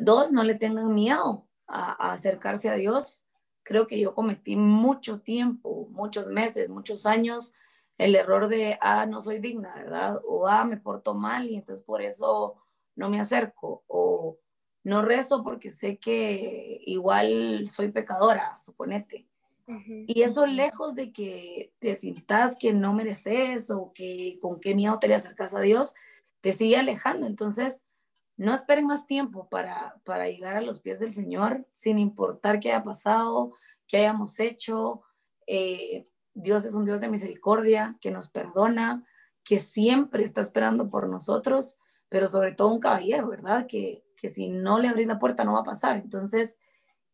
Dos, 0.00 0.32
no 0.32 0.42
le 0.42 0.54
tengan 0.54 0.94
miedo 0.94 1.46
a, 1.66 2.12
acercarse 2.12 2.68
a 2.68 2.74
Dios. 2.74 3.24
Creo 3.62 3.86
que 3.86 4.00
yo 4.00 4.14
cometí 4.14 4.56
mucho 4.56 5.20
tiempo, 5.20 5.88
muchos 5.90 6.26
meses, 6.26 6.68
muchos 6.68 7.06
años, 7.06 7.54
el 7.98 8.16
error 8.16 8.48
de, 8.48 8.78
ah, 8.80 9.06
no 9.06 9.20
soy 9.20 9.38
digna, 9.38 9.74
¿verdad? 9.74 10.20
O, 10.26 10.48
ah, 10.48 10.64
me 10.64 10.78
porto 10.78 11.14
mal 11.14 11.48
y 11.48 11.56
entonces 11.56 11.84
por 11.84 12.02
eso 12.02 12.56
no 12.96 13.10
me 13.10 13.20
acerco. 13.20 13.84
O 13.86 14.38
no 14.84 15.02
rezo 15.02 15.44
porque 15.44 15.70
sé 15.70 15.98
que 15.98 16.80
igual 16.86 17.68
soy 17.68 17.92
pecadora, 17.92 18.58
suponete. 18.60 19.26
Y 20.08 20.22
eso 20.22 20.46
lejos 20.46 20.96
de 20.96 21.12
que 21.12 21.72
te 21.78 21.94
sientas 21.94 22.56
que 22.58 22.72
no 22.72 22.92
mereces 22.92 23.70
o 23.70 23.92
que 23.94 24.36
con 24.42 24.58
qué 24.58 24.74
miedo 24.74 24.98
te 24.98 25.06
le 25.06 25.14
acercas 25.14 25.54
a 25.54 25.60
Dios, 25.60 25.94
te 26.40 26.52
sigue 26.52 26.76
alejando. 26.76 27.26
Entonces, 27.26 27.84
no 28.40 28.54
esperen 28.54 28.86
más 28.86 29.06
tiempo 29.06 29.50
para, 29.50 30.00
para 30.02 30.26
llegar 30.26 30.56
a 30.56 30.62
los 30.62 30.80
pies 30.80 30.98
del 30.98 31.12
Señor, 31.12 31.66
sin 31.72 31.98
importar 31.98 32.58
qué 32.58 32.72
haya 32.72 32.82
pasado, 32.82 33.52
qué 33.86 33.98
hayamos 33.98 34.40
hecho. 34.40 35.02
Eh, 35.46 36.08
Dios 36.32 36.64
es 36.64 36.72
un 36.72 36.86
Dios 36.86 37.02
de 37.02 37.10
misericordia, 37.10 37.98
que 38.00 38.10
nos 38.10 38.30
perdona, 38.30 39.04
que 39.44 39.58
siempre 39.58 40.24
está 40.24 40.40
esperando 40.40 40.88
por 40.88 41.06
nosotros, 41.06 41.76
pero 42.08 42.28
sobre 42.28 42.52
todo 42.52 42.68
un 42.68 42.80
caballero, 42.80 43.28
¿verdad? 43.28 43.66
Que, 43.66 44.06
que 44.16 44.30
si 44.30 44.48
no 44.48 44.78
le 44.78 44.88
abrís 44.88 45.06
la 45.06 45.18
puerta 45.18 45.44
no 45.44 45.52
va 45.52 45.60
a 45.60 45.64
pasar. 45.64 45.98
Entonces, 45.98 46.58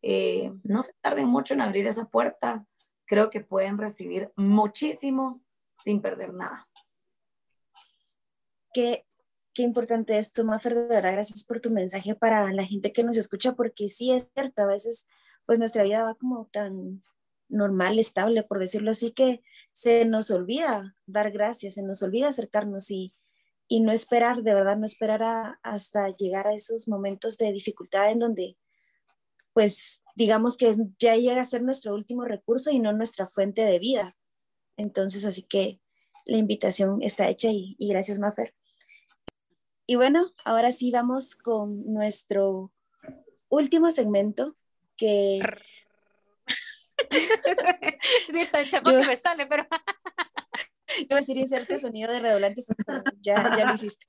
eh, 0.01 0.53
no 0.63 0.81
se 0.81 0.93
tarden 1.01 1.27
mucho 1.27 1.55
en 1.55 1.59
abrir 1.59 1.87
esa 1.87 2.05
puerta. 2.05 2.65
Creo 3.05 3.29
que 3.29 3.41
pueden 3.41 3.77
recibir 3.77 4.31
muchísimo 4.37 5.41
sin 5.75 6.01
perder 6.01 6.33
nada. 6.33 6.69
Qué, 8.73 9.06
qué 9.57 9.63
importante 9.63 10.15
es 10.19 10.31
tu, 10.31 10.45
Mafer, 10.45 10.75
de 10.75 10.87
verdad, 10.87 11.13
gracias 11.13 11.43
por 11.43 11.59
tu 11.59 11.71
mensaje 11.71 12.13
para 12.13 12.53
la 12.53 12.63
gente 12.63 12.91
que 12.93 13.03
nos 13.03 13.17
escucha, 13.17 13.53
porque 13.53 13.89
sí 13.89 14.11
es 14.11 14.29
cierto, 14.35 14.61
a 14.61 14.67
veces 14.67 15.07
pues 15.47 15.57
nuestra 15.57 15.81
vida 15.81 16.03
va 16.03 16.13
como 16.13 16.45
tan 16.51 17.01
normal, 17.49 17.97
estable, 17.97 18.43
por 18.43 18.59
decirlo 18.59 18.91
así, 18.91 19.13
que 19.13 19.41
se 19.71 20.05
nos 20.05 20.29
olvida 20.29 20.95
dar 21.07 21.31
gracias, 21.31 21.73
se 21.73 21.81
nos 21.81 22.03
olvida 22.03 22.27
acercarnos 22.27 22.91
y, 22.91 23.15
y 23.67 23.81
no 23.81 23.91
esperar, 23.91 24.43
de 24.43 24.53
verdad, 24.53 24.77
no 24.77 24.85
esperar 24.85 25.57
hasta 25.63 26.15
llegar 26.15 26.45
a 26.45 26.53
esos 26.53 26.87
momentos 26.87 27.39
de 27.39 27.51
dificultad 27.51 28.11
en 28.11 28.19
donde 28.19 28.57
pues 29.53 30.03
digamos 30.13 30.55
que 30.55 30.71
ya 30.99 31.15
llega 31.15 31.41
a 31.41 31.45
ser 31.45 31.63
nuestro 31.63 31.95
último 31.95 32.25
recurso 32.25 32.69
y 32.69 32.77
no 32.77 32.93
nuestra 32.93 33.27
fuente 33.27 33.63
de 33.63 33.79
vida. 33.79 34.15
Entonces, 34.75 35.25
así 35.25 35.41
que 35.41 35.81
la 36.25 36.37
invitación 36.37 37.01
está 37.01 37.27
hecha 37.27 37.49
y, 37.51 37.75
gracias, 37.79 38.19
Mafer. 38.19 38.53
Y 39.89 39.95
bueno, 39.95 40.33
ahora 40.43 40.73
sí 40.73 40.91
vamos 40.91 41.37
con 41.37 41.91
nuestro 41.93 42.73
último 43.47 43.89
segmento 43.89 44.57
que... 44.97 45.39
sí, 48.29 48.39
está 48.41 48.59
el 48.59 48.69
chapo 48.69 48.91
que 48.91 49.05
me 49.05 49.15
sale, 49.15 49.47
pero... 49.47 49.65
Yo 50.99 51.07
voy 51.09 51.17
a 51.17 51.21
decir 51.21 51.37
inserte 51.37 51.79
sonido 51.79 52.11
de 52.11 52.19
redoblantes, 52.19 52.67
ya, 53.21 53.55
ya 53.57 53.65
lo 53.65 53.73
hiciste. 53.73 54.05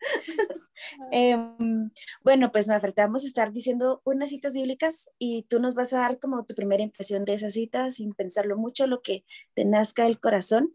Em, 1.12 1.90
bueno, 2.24 2.50
pues 2.50 2.66
me 2.66 2.80
vamos 2.96 3.22
a 3.22 3.26
estar 3.26 3.52
diciendo 3.52 4.00
unas 4.04 4.30
citas 4.30 4.54
bíblicas 4.54 5.10
y 5.18 5.42
tú 5.42 5.60
nos 5.60 5.74
vas 5.74 5.92
a 5.92 5.98
dar 5.98 6.18
como 6.18 6.46
tu 6.46 6.54
primera 6.54 6.82
impresión 6.82 7.26
de 7.26 7.34
esas 7.34 7.52
citas 7.52 7.96
sin 7.96 8.14
pensarlo 8.14 8.56
mucho, 8.56 8.86
lo 8.86 9.02
que 9.02 9.24
te 9.54 9.66
nazca 9.66 10.06
el 10.06 10.18
corazón. 10.18 10.74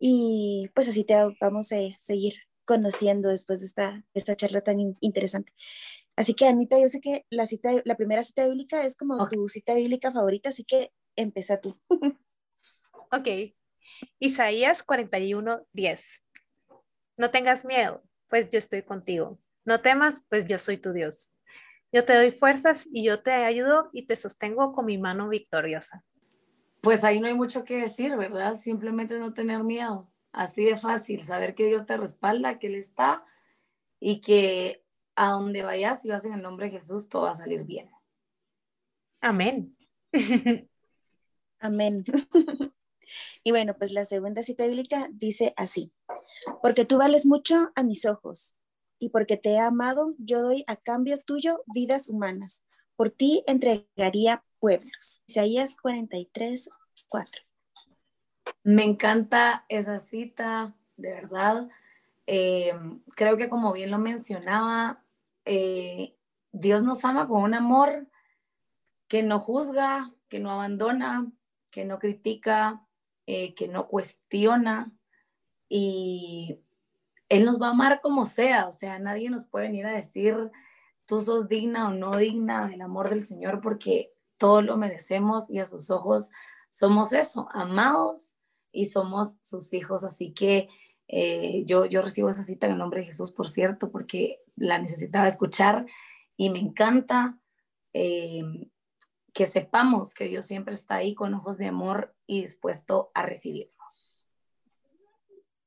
Y 0.00 0.70
pues 0.74 0.88
así 0.88 1.04
te 1.04 1.14
vamos 1.40 1.72
a 1.72 1.76
seguir 1.98 2.36
conociendo 2.64 3.28
después 3.28 3.60
de 3.60 3.66
esta, 3.66 4.04
esta 4.14 4.36
charla 4.36 4.60
tan 4.60 4.96
interesante. 5.00 5.52
Así 6.16 6.34
que 6.34 6.46
Anita, 6.46 6.78
yo 6.80 6.88
sé 6.88 7.00
que 7.00 7.26
la, 7.30 7.46
cita, 7.46 7.70
la 7.84 7.96
primera 7.96 8.22
cita 8.22 8.46
bíblica 8.46 8.84
es 8.84 8.96
como 8.96 9.28
tu 9.28 9.48
cita 9.48 9.74
bíblica 9.74 10.12
favorita, 10.12 10.50
así 10.50 10.64
que 10.64 10.92
empieza 11.16 11.60
tú. 11.60 11.78
ok. 13.10 13.28
Isaías 14.18 14.82
41, 14.82 15.66
10. 15.72 16.24
No 17.16 17.30
tengas 17.30 17.64
miedo 17.64 18.02
pues 18.34 18.50
yo 18.50 18.58
estoy 18.58 18.82
contigo. 18.82 19.38
No 19.64 19.80
temas, 19.80 20.26
pues 20.28 20.46
yo 20.46 20.58
soy 20.58 20.76
tu 20.76 20.92
Dios. 20.92 21.32
Yo 21.92 22.04
te 22.04 22.14
doy 22.14 22.32
fuerzas 22.32 22.88
y 22.92 23.04
yo 23.04 23.22
te 23.22 23.30
ayudo 23.30 23.90
y 23.92 24.08
te 24.08 24.16
sostengo 24.16 24.72
con 24.72 24.86
mi 24.86 24.98
mano 24.98 25.28
victoriosa. 25.28 26.02
Pues 26.80 27.04
ahí 27.04 27.20
no 27.20 27.28
hay 27.28 27.34
mucho 27.34 27.62
que 27.62 27.76
decir, 27.76 28.16
¿verdad? 28.16 28.56
Simplemente 28.56 29.20
no 29.20 29.32
tener 29.32 29.62
miedo. 29.62 30.10
Así 30.34 30.64
de 30.64 30.76
fácil, 30.76 31.24
saber 31.24 31.54
que 31.54 31.66
Dios 31.66 31.86
te 31.86 31.96
respalda, 31.96 32.58
que 32.58 32.66
Él 32.66 32.74
está 32.74 33.24
y 34.00 34.20
que 34.20 34.84
a 35.14 35.30
donde 35.30 35.62
vayas, 35.62 36.04
y 36.04 36.08
vas 36.08 36.24
en 36.24 36.32
el 36.32 36.42
nombre 36.42 36.66
de 36.66 36.72
Jesús, 36.72 37.08
todo 37.08 37.22
va 37.22 37.30
a 37.30 37.36
salir 37.36 37.62
bien. 37.62 37.88
Amén. 39.20 39.76
Amén. 41.60 42.04
y 43.44 43.50
bueno, 43.52 43.76
pues 43.78 43.92
la 43.92 44.04
segunda 44.04 44.42
cita 44.42 44.66
bíblica 44.66 45.08
dice 45.12 45.54
así, 45.56 45.92
porque 46.62 46.84
tú 46.84 46.98
vales 46.98 47.26
mucho 47.26 47.70
a 47.76 47.84
mis 47.84 48.04
ojos 48.04 48.56
y 48.98 49.10
porque 49.10 49.36
te 49.36 49.50
he 49.50 49.60
amado, 49.60 50.16
yo 50.18 50.42
doy 50.42 50.64
a 50.66 50.74
cambio 50.74 51.20
tuyo 51.20 51.62
vidas 51.72 52.08
humanas. 52.08 52.64
Por 52.96 53.10
ti 53.10 53.44
entregaría 53.46 54.44
pueblos. 54.58 55.22
Isaías 55.28 55.76
43, 55.80 56.70
4. 57.08 57.42
Me 58.64 58.82
encanta 58.82 59.66
esa 59.68 59.98
cita, 59.98 60.74
de 60.96 61.12
verdad. 61.12 61.68
Eh, 62.26 62.72
creo 63.14 63.36
que 63.36 63.50
como 63.50 63.74
bien 63.74 63.90
lo 63.90 63.98
mencionaba, 63.98 65.04
eh, 65.44 66.16
Dios 66.50 66.82
nos 66.82 67.04
ama 67.04 67.28
con 67.28 67.42
un 67.42 67.52
amor 67.52 68.08
que 69.06 69.22
no 69.22 69.38
juzga, 69.38 70.14
que 70.30 70.38
no 70.40 70.50
abandona, 70.50 71.30
que 71.70 71.84
no 71.84 71.98
critica, 71.98 72.82
eh, 73.26 73.54
que 73.54 73.68
no 73.68 73.86
cuestiona 73.86 74.90
y 75.68 76.58
Él 77.28 77.44
nos 77.44 77.60
va 77.60 77.66
a 77.66 77.70
amar 77.72 78.00
como 78.00 78.24
sea, 78.24 78.66
o 78.66 78.72
sea, 78.72 78.98
nadie 78.98 79.28
nos 79.28 79.46
puede 79.46 79.66
venir 79.66 79.86
a 79.86 79.90
decir 79.90 80.50
tú 81.04 81.20
sos 81.20 81.48
digna 81.48 81.88
o 81.88 81.90
no 81.90 82.16
digna 82.16 82.68
del 82.68 82.80
amor 82.80 83.10
del 83.10 83.20
Señor 83.20 83.60
porque 83.60 84.14
todo 84.38 84.62
lo 84.62 84.78
merecemos 84.78 85.50
y 85.50 85.58
a 85.58 85.66
sus 85.66 85.90
ojos 85.90 86.30
somos 86.70 87.12
eso, 87.12 87.46
amados 87.52 88.36
y 88.74 88.86
somos 88.86 89.38
sus 89.42 89.72
hijos, 89.72 90.04
así 90.04 90.32
que 90.32 90.68
eh, 91.08 91.62
yo, 91.66 91.86
yo 91.86 92.02
recibo 92.02 92.28
esa 92.28 92.42
cita 92.42 92.66
en 92.66 92.72
el 92.72 92.78
nombre 92.78 93.00
de 93.00 93.06
Jesús, 93.06 93.30
por 93.30 93.48
cierto, 93.48 93.90
porque 93.90 94.40
la 94.56 94.78
necesitaba 94.78 95.28
escuchar 95.28 95.86
y 96.36 96.50
me 96.50 96.58
encanta 96.58 97.38
eh, 97.92 98.42
que 99.32 99.46
sepamos 99.46 100.14
que 100.14 100.26
Dios 100.26 100.46
siempre 100.46 100.74
está 100.74 100.96
ahí 100.96 101.14
con 101.14 101.34
ojos 101.34 101.58
de 101.58 101.66
amor 101.66 102.14
y 102.26 102.42
dispuesto 102.42 103.10
a 103.14 103.22
recibirnos. 103.22 104.26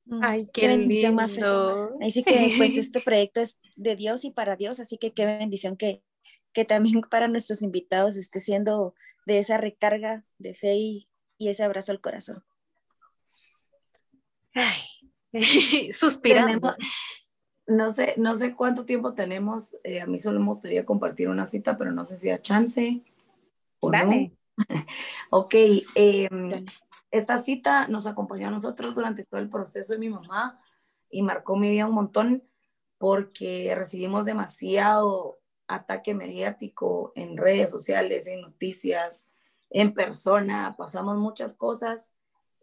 Mm, 0.05 0.20
Ay, 0.24 0.49
qué, 0.53 0.68
bendición, 0.68 1.18
lindo. 1.18 1.97
Así 2.01 2.24
que 2.24 2.53
pues 2.58 2.76
este 2.78 3.01
proyecto 3.01 3.41
es 3.41 3.60
de 3.76 3.95
Dios 3.95 4.24
y 4.24 4.32
para 4.32 4.55
Dios, 4.55 4.80
así 4.80 4.97
que 4.97 5.14
qué 5.14 5.26
bendición 5.26 5.78
que, 5.78 6.01
que 6.53 6.66
también 6.66 7.01
para 7.01 7.28
nuestros 7.28 7.62
invitados 7.62 8.16
esté 8.16 8.39
siendo 8.39 8.95
de 9.26 9.39
esa 9.39 9.58
recarga 9.58 10.26
de 10.38 10.53
fe 10.53 10.76
y, 10.76 11.10
y 11.38 11.49
ese 11.49 11.64
abrazo 11.64 11.91
al 11.91 12.01
corazón. 12.01 12.43
Ay, 14.58 14.82
Suspirando. 15.93 16.76
no 17.68 17.91
sé, 17.91 18.16
no 18.18 18.34
sé 18.34 18.55
cuánto 18.55 18.86
tiempo 18.86 19.14
tenemos. 19.14 19.76
Eh, 19.84 20.01
a 20.01 20.08
mí 20.08 20.18
solo 20.18 20.39
me 20.39 20.47
gustaría 20.47 20.86
compartir 20.86 21.30
una 21.30 21.45
cita, 21.45 21.78
pero 21.78 21.91
no 21.91 22.05
sé 22.05 22.18
si 22.18 22.30
a 22.30 22.41
chance. 22.41 23.03
O 23.80 23.91
Dale. 23.91 24.36
ok. 25.30 25.55
Em, 25.95 26.49
esta 27.12 27.38
cita 27.38 27.88
nos 27.88 28.08
acompañó 28.08 28.47
a 28.47 28.51
nosotros 28.51 28.95
durante 28.95 29.24
todo 29.24 29.39
el 29.39 29.49
proceso 29.49 29.93
de 29.93 29.99
mi 29.99 30.10
mamá 30.10 30.60
y 31.10 31.22
marcó 31.22 31.55
mi 31.55 31.70
vida 31.70 31.86
un 31.86 31.93
montón 31.93 32.43
porque 32.97 33.74
recibimos 33.76 34.26
demasiado 34.26 35.38
ataque 35.68 36.16
mediático 36.16 37.12
en 37.16 37.38
redes 37.38 37.70
sociales, 37.70 38.28
en 38.28 38.41
noticias, 38.41 39.30
en 39.70 39.93
persona, 39.93 40.76
pasamos 40.78 41.18
muchas 41.18 41.55
cosas 41.55 42.12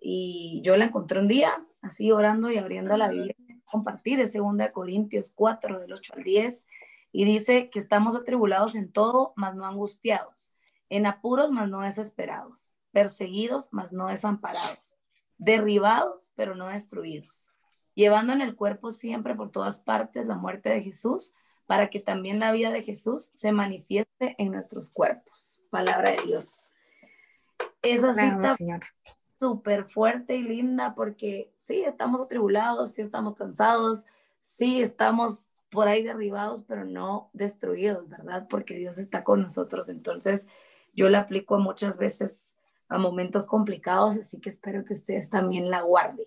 y 0.01 0.61
yo 0.65 0.77
la 0.77 0.87
encontré 0.87 1.21
un 1.21 1.29
día, 1.29 1.65
así 1.85 2.11
orando 2.11 2.51
y 2.51 2.57
abriendo 2.57 2.97
la 2.97 3.09
Biblia, 3.09 3.37
compartir 3.71 4.19
de 4.19 4.39
2 4.39 4.71
Corintios 4.73 5.33
4, 5.35 5.81
del 5.81 5.93
8 5.93 6.15
al 6.17 6.25
10, 6.25 6.67
y 7.13 7.25
dice 7.25 7.71
que 7.71 7.79
estamos 7.79 8.17
atribulados 8.17 8.75
en 8.75 8.91
todo, 8.91 9.35
mas 9.37 9.55
no 9.55 9.67
angustiados, 9.67 10.55
en 10.89 11.07
apuros, 11.07 11.53
mas 11.53 11.69
no 11.69 11.81
desesperados, 11.81 12.75
perseguidos, 12.91 13.69
mas 13.73 13.93
no 13.93 14.09
desamparados, 14.09 14.97
derribados, 15.37 16.33
pero 16.35 16.55
no 16.55 16.69
destruidos, 16.69 17.51
llevando 17.95 18.33
en 18.33 18.41
el 18.41 18.57
cuerpo 18.57 18.91
siempre 18.91 19.35
por 19.35 19.51
todas 19.51 19.79
partes 19.81 20.27
la 20.27 20.37
muerte 20.37 20.71
de 20.71 20.83
Jesús, 20.83 21.35
para 21.67 21.89
que 21.89 22.01
también 22.01 22.41
la 22.41 22.53
vida 22.53 22.71
de 22.71 22.83
Jesús 22.83 23.31
se 23.35 23.53
manifieste 23.53 24.35
en 24.39 24.53
nuestros 24.53 24.93
cuerpos. 24.93 25.63
Palabra 25.71 26.11
de 26.11 26.23
Dios. 26.27 26.69
Esa 27.83 28.13
cita 28.13 28.55
Señor 28.55 28.81
súper 29.45 29.85
fuerte 29.85 30.37
y 30.37 30.43
linda 30.43 30.95
porque 30.95 31.53
sí, 31.61 31.83
estamos 31.83 32.23
atribulados, 32.23 32.93
sí 32.93 33.03
estamos 33.03 33.35
cansados, 33.35 34.07
sí 34.43 34.81
estamos 34.81 35.51
por 35.71 35.87
ahí 35.87 36.03
derribados, 36.03 36.63
pero 36.67 36.87
no 36.87 37.29
destruidos, 37.35 38.09
¿verdad? 38.09 38.47
Porque 38.49 38.75
Dios 38.75 38.97
está 38.97 39.23
con 39.23 39.43
nosotros. 39.43 39.91
Entonces, 39.91 40.49
yo 40.95 41.11
la 41.11 41.21
aplico 41.21 41.59
muchas 41.59 41.99
veces 41.99 42.57
a 42.89 42.97
momentos 42.97 43.45
complicados, 43.45 44.17
así 44.17 44.41
que 44.41 44.49
espero 44.49 44.83
que 44.83 44.95
ustedes 44.95 45.29
también 45.29 45.69
la 45.69 45.83
guarden. 45.83 46.27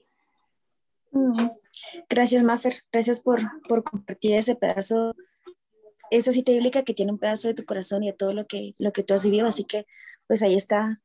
Gracias, 2.07 2.43
Maffer. 2.43 2.83
Gracias 2.91 3.19
por, 3.19 3.39
por 3.67 3.83
compartir 3.83 4.35
ese 4.35 4.55
pedazo, 4.55 5.15
esa 6.11 6.31
cita 6.31 6.51
bíblica 6.51 6.83
que 6.83 6.93
tiene 6.93 7.13
un 7.13 7.17
pedazo 7.17 7.47
de 7.47 7.55
tu 7.55 7.65
corazón 7.65 8.03
y 8.03 8.11
de 8.11 8.13
todo 8.13 8.35
lo 8.35 8.45
que, 8.45 8.75
lo 8.77 8.91
que 8.91 9.01
tú 9.01 9.15
has 9.15 9.25
vivido. 9.25 9.47
Así 9.47 9.63
que, 9.63 9.87
pues 10.27 10.43
ahí 10.43 10.53
está 10.53 11.01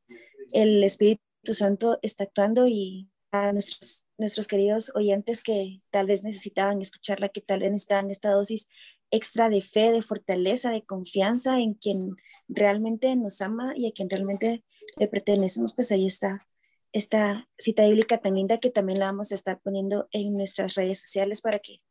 el 0.53 0.83
Espíritu 0.83 1.23
tu 1.23 1.32
Santo 1.51 1.99
está 2.01 2.23
actuando 2.23 2.65
y 2.65 3.09
a 3.31 3.51
nuestros, 3.51 4.05
nuestros 4.17 4.47
queridos 4.47 4.91
oyentes 4.95 5.41
que 5.41 5.81
tal 5.89 6.07
vez 6.07 6.23
necesitaban 6.23 6.81
escucharla, 6.81 7.29
que 7.29 7.41
tal 7.41 7.61
vez 7.61 7.71
necesitaban 7.71 8.11
esta 8.11 8.31
dosis 8.31 8.69
extra 9.11 9.49
de 9.49 9.61
fe, 9.61 9.91
de 9.91 10.01
fortaleza, 10.01 10.71
de 10.71 10.85
confianza 10.85 11.59
en 11.59 11.73
quien 11.73 12.15
realmente 12.47 13.15
nos 13.15 13.41
ama 13.41 13.73
y 13.75 13.87
a 13.87 13.91
quien 13.91 14.09
realmente 14.09 14.63
le 14.97 15.07
pertenecemos, 15.07 15.75
pues 15.75 15.91
ahí 15.91 16.05
está 16.05 16.47
esta 16.93 17.49
cita 17.57 17.87
bíblica 17.87 18.19
tan 18.19 18.35
linda 18.35 18.59
que 18.59 18.69
también 18.69 18.99
la 18.99 19.05
vamos 19.05 19.31
a 19.31 19.35
estar 19.35 19.59
poniendo 19.59 20.07
en 20.11 20.33
nuestras 20.33 20.75
redes 20.75 21.01
sociales 21.01 21.41
para 21.41 21.59
que 21.59 21.81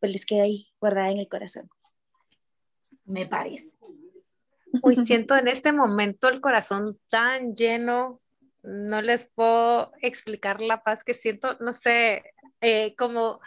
pues 0.00 0.12
les 0.12 0.26
quede 0.26 0.40
ahí 0.40 0.68
guardada 0.80 1.10
en 1.10 1.18
el 1.18 1.28
corazón. 1.28 1.70
Me 3.04 3.26
parece. 3.26 3.70
Hoy 4.82 4.96
siento 4.96 5.36
en 5.36 5.48
este 5.48 5.70
momento 5.70 6.28
el 6.28 6.40
corazón 6.40 6.98
tan 7.08 7.54
lleno 7.54 8.21
no 8.62 9.02
les 9.02 9.30
puedo 9.30 9.92
explicar 10.00 10.60
la 10.60 10.82
paz 10.82 11.04
que 11.04 11.14
siento, 11.14 11.56
no 11.60 11.72
sé, 11.72 12.22
eh, 12.60 12.94
como, 12.96 13.40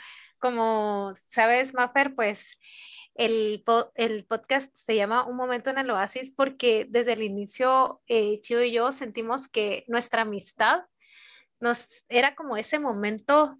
sabes, 1.27 1.73
Maffer, 1.73 2.15
pues 2.15 2.59
el, 3.15 3.63
el, 3.95 4.25
podcast 4.25 4.75
se 4.75 4.95
llama 4.95 5.25
Un 5.25 5.37
momento 5.37 5.69
en 5.69 5.77
el 5.77 5.89
oasis 5.89 6.31
porque 6.31 6.85
desde 6.89 7.13
el 7.13 7.23
inicio 7.23 8.01
eh, 8.07 8.39
y 8.49 8.71
yo 8.71 8.91
sentimos 8.91 9.47
que 9.47 9.85
nuestra 9.87 10.23
amistad 10.23 10.81
nos 11.59 12.03
era 12.09 12.35
como 12.35 12.57
ese 12.57 12.79
momento 12.79 13.57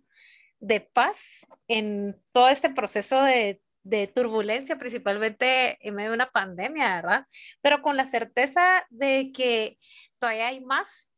de 0.60 0.82
paz 0.82 1.46
en 1.68 2.22
todo 2.34 2.50
este 2.50 2.70
proceso 2.70 3.22
de, 3.24 3.62
de 3.84 4.08
turbulencia, 4.08 4.78
principalmente 4.78 5.78
en 5.88 5.96
medio 5.96 6.10
de 6.10 6.16
una 6.16 6.32
pandemia, 6.32 6.96
¿verdad? 6.96 7.28
Pero 7.62 7.82
con 7.82 7.96
la 7.96 8.06
certeza 8.06 8.86
de 8.90 9.32
que 9.34 9.78
todavía 10.20 10.48
hay 10.48 10.60
más 10.60 11.10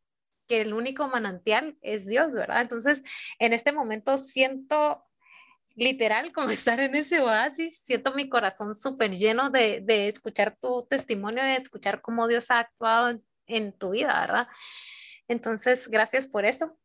que 0.47 0.61
el 0.61 0.73
único 0.73 1.07
manantial 1.07 1.77
es 1.81 2.07
Dios, 2.07 2.33
¿verdad? 2.33 2.61
Entonces, 2.61 3.03
en 3.39 3.53
este 3.53 3.71
momento 3.71 4.17
siento 4.17 5.03
literal 5.75 6.33
como 6.33 6.49
estar 6.51 6.79
en 6.79 6.95
ese 6.95 7.21
oasis, 7.21 7.79
siento 7.79 8.13
mi 8.13 8.27
corazón 8.27 8.75
súper 8.75 9.11
lleno 9.11 9.49
de, 9.49 9.81
de, 9.81 10.07
escuchar 10.07 10.57
tu 10.59 10.85
testimonio, 10.89 11.43
de 11.43 11.55
escuchar 11.55 12.01
cómo 12.01 12.27
Dios 12.27 12.51
ha 12.51 12.59
actuado 12.59 13.19
en, 13.45 13.71
tu 13.73 13.91
vida, 13.91 14.19
¿verdad? 14.19 14.47
Entonces, 15.27 15.87
gracias 15.87 16.27
por 16.27 16.45
eso. 16.45 16.77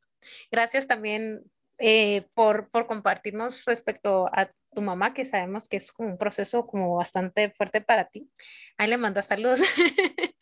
Gracias 0.50 0.86
también 0.86 1.42
eh, 1.78 2.28
por, 2.34 2.70
por 2.70 2.86
compartirnos 2.86 3.64
respecto 3.64 4.28
a 4.32 4.52
tu 4.74 4.82
mamá, 4.82 5.14
que 5.14 5.24
sabemos 5.24 5.68
que 5.68 5.76
es 5.76 5.92
un 5.98 6.18
proceso 6.18 6.66
como 6.66 6.96
bastante 6.96 7.50
fuerte 7.50 7.80
para 7.80 8.06
ti. 8.06 8.30
Ahí 8.76 8.88
le 8.88 8.96
mandas 8.96 9.26
saludos. 9.26 9.60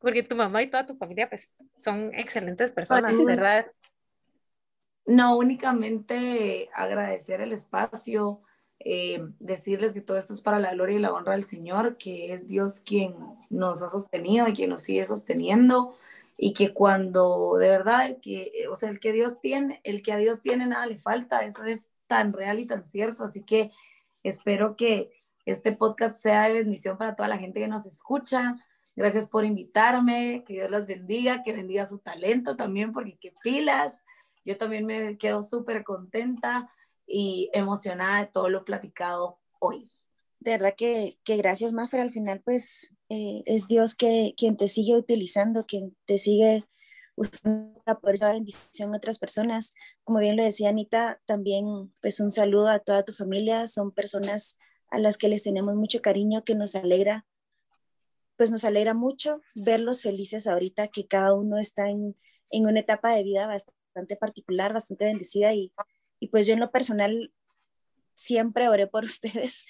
porque 0.00 0.22
tu 0.22 0.36
mamá 0.36 0.62
y 0.62 0.70
toda 0.70 0.86
tu 0.86 0.96
familia 0.96 1.28
pues 1.28 1.56
son 1.82 2.12
excelentes 2.14 2.72
personas, 2.72 3.12
¿verdad? 3.24 3.66
No, 5.06 5.36
únicamente 5.36 6.68
agradecer 6.74 7.40
el 7.40 7.52
espacio, 7.52 8.42
eh, 8.80 9.20
decirles 9.38 9.94
que 9.94 10.00
todo 10.00 10.16
esto 10.16 10.32
es 10.32 10.40
para 10.40 10.58
la 10.58 10.72
gloria 10.72 10.96
y 10.96 11.00
la 11.00 11.12
honra 11.12 11.32
del 11.32 11.44
Señor, 11.44 11.96
que 11.96 12.32
es 12.32 12.48
Dios 12.48 12.80
quien 12.80 13.14
nos 13.50 13.82
ha 13.82 13.88
sostenido 13.88 14.48
y 14.48 14.54
quien 14.54 14.70
nos 14.70 14.82
sigue 14.82 15.04
sosteniendo 15.04 15.96
y 16.36 16.52
que 16.52 16.74
cuando 16.74 17.56
de 17.58 17.70
verdad 17.70 18.06
el 18.06 18.20
que, 18.20 18.52
o 18.70 18.76
sea, 18.76 18.90
el 18.90 19.00
que 19.00 19.12
Dios 19.12 19.40
tiene, 19.40 19.80
el 19.84 20.02
que 20.02 20.12
a 20.12 20.16
Dios 20.18 20.42
tiene 20.42 20.66
nada 20.66 20.86
le 20.86 20.98
falta, 20.98 21.44
eso 21.44 21.64
es 21.64 21.88
tan 22.06 22.32
real 22.32 22.60
y 22.60 22.66
tan 22.66 22.84
cierto, 22.84 23.24
así 23.24 23.44
que 23.44 23.70
Espero 24.26 24.74
que 24.74 25.12
este 25.44 25.70
podcast 25.70 26.20
sea 26.20 26.48
de 26.48 26.54
bendición 26.54 26.98
para 26.98 27.14
toda 27.14 27.28
la 27.28 27.38
gente 27.38 27.60
que 27.60 27.68
nos 27.68 27.86
escucha. 27.86 28.54
Gracias 28.96 29.28
por 29.28 29.44
invitarme, 29.44 30.42
que 30.44 30.54
Dios 30.54 30.68
las 30.68 30.88
bendiga, 30.88 31.44
que 31.44 31.52
bendiga 31.52 31.86
su 31.86 32.00
talento 32.00 32.56
también, 32.56 32.92
porque 32.92 33.16
qué 33.20 33.32
pilas. 33.40 34.02
Yo 34.44 34.58
también 34.58 34.84
me 34.84 35.16
quedo 35.16 35.42
súper 35.42 35.84
contenta 35.84 36.68
y 37.06 37.50
emocionada 37.52 38.22
de 38.22 38.26
todo 38.26 38.48
lo 38.48 38.64
platicado 38.64 39.38
hoy. 39.60 39.88
De 40.40 40.50
verdad 40.50 40.74
que, 40.76 41.20
que 41.22 41.36
gracias, 41.36 41.72
Mafer. 41.72 42.00
Al 42.00 42.10
final, 42.10 42.40
pues 42.44 42.96
eh, 43.08 43.44
es 43.46 43.68
Dios 43.68 43.94
quien 43.94 44.56
te 44.56 44.66
sigue 44.66 44.96
utilizando, 44.96 45.66
quien 45.66 45.96
te 46.04 46.18
sigue 46.18 46.64
usando 47.16 47.82
poder 48.00 48.18
llevar 48.18 48.34
bendición 48.34 48.94
a 48.94 48.98
otras 48.98 49.18
personas. 49.18 49.74
Como 50.04 50.20
bien 50.20 50.36
lo 50.36 50.44
decía 50.44 50.68
Anita, 50.68 51.20
también 51.26 51.92
pues 52.00 52.20
un 52.20 52.30
saludo 52.30 52.68
a 52.68 52.78
toda 52.78 53.04
tu 53.04 53.12
familia. 53.12 53.66
Son 53.68 53.90
personas 53.90 54.58
a 54.88 54.98
las 54.98 55.18
que 55.18 55.28
les 55.28 55.42
tenemos 55.42 55.74
mucho 55.74 56.00
cariño, 56.00 56.44
que 56.44 56.54
nos 56.54 56.74
alegra 56.74 57.26
pues 58.36 58.50
nos 58.50 58.64
alegra 58.64 58.94
mucho 58.94 59.40
verlos 59.54 60.02
felices 60.02 60.46
ahorita 60.46 60.88
que 60.88 61.06
cada 61.06 61.32
uno 61.32 61.58
está 61.58 61.88
en, 61.88 62.16
en 62.50 62.66
una 62.66 62.80
etapa 62.80 63.14
de 63.14 63.24
vida 63.24 63.46
bastante 63.46 64.16
particular, 64.16 64.72
bastante 64.72 65.06
bendecida 65.06 65.54
y, 65.54 65.72
y 66.20 66.28
pues 66.28 66.46
yo 66.46 66.52
en 66.52 66.60
lo 66.60 66.70
personal 66.70 67.32
siempre 68.14 68.68
oré 68.68 68.86
por 68.86 69.04
ustedes. 69.04 69.64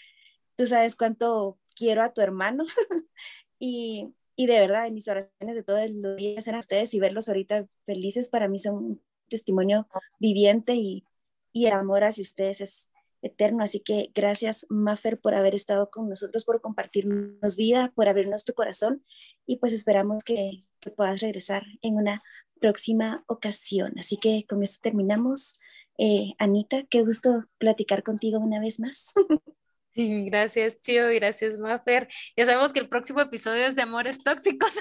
Tú 0.57 0.66
sabes 0.66 0.97
cuánto 0.97 1.59
quiero 1.74 2.03
a 2.03 2.12
tu 2.12 2.20
hermano 2.20 2.64
y, 3.59 4.12
y, 4.37 4.47
de 4.47 4.61
verdad, 4.61 4.91
mis 4.91 5.09
oraciones 5.09 5.57
de 5.57 5.62
todos 5.62 5.89
los 5.91 6.16
días 6.16 6.47
eran 6.47 6.59
ustedes 6.59 6.95
y 6.95 7.01
verlos 7.01 7.28
ahorita 7.28 7.66
felices 7.84 8.28
para 8.28 8.49
mí 8.49 8.59
son 8.59 8.74
un 8.74 9.03
testimonio 9.28 9.89
viviente 10.18 10.74
y, 10.74 11.05
y 11.53 11.66
el 11.66 11.72
amor 11.72 12.05
hacia 12.05 12.22
ustedes 12.22 12.61
es, 12.61 12.91
eterno. 13.26 13.62
Así 13.62 13.80
que 13.80 14.11
gracias, 14.14 14.66
Maffer, 14.68 15.20
por 15.20 15.34
haber 15.34 15.55
estado 15.55 15.91
con 15.91 16.09
nosotros, 16.09 16.45
por 16.45 16.61
compartirnos 16.61 17.57
vida, 17.57 17.93
por 17.95 18.09
abrirnos 18.09 18.45
tu 18.45 18.55
corazón 18.55 19.05
y 19.47 19.57
pues 19.57 19.72
esperamos 19.72 20.24
que, 20.24 20.64
puedas 20.97 21.20
regresar 21.20 21.64
en 21.82 21.97
una 21.97 22.22
próxima 22.61 23.24
ocasión. 23.26 23.95
Así 23.99 24.18
que 24.18 24.45
con 24.49 24.62
esto 24.62 24.78
terminamos. 24.80 25.59
Eh, 25.99 26.34
Anita, 26.39 26.84
qué 26.84 27.03
gusto 27.03 27.45
platicar 27.59 28.05
contigo 28.05 28.39
una 28.39 28.61
vez 28.61 28.78
más. 28.78 29.12
Gracias, 30.30 30.80
Chio, 30.82 31.09
gracias, 31.09 31.59
Maffer. 31.59 32.09
Ya 32.36 32.44
sabemos 32.44 32.72
que 32.72 32.80
el 32.80 32.88
próximo 32.88 33.20
episodio 33.20 33.66
es 33.66 33.74
de 33.74 33.82
amores 33.82 34.22
tóxicos. 34.22 34.78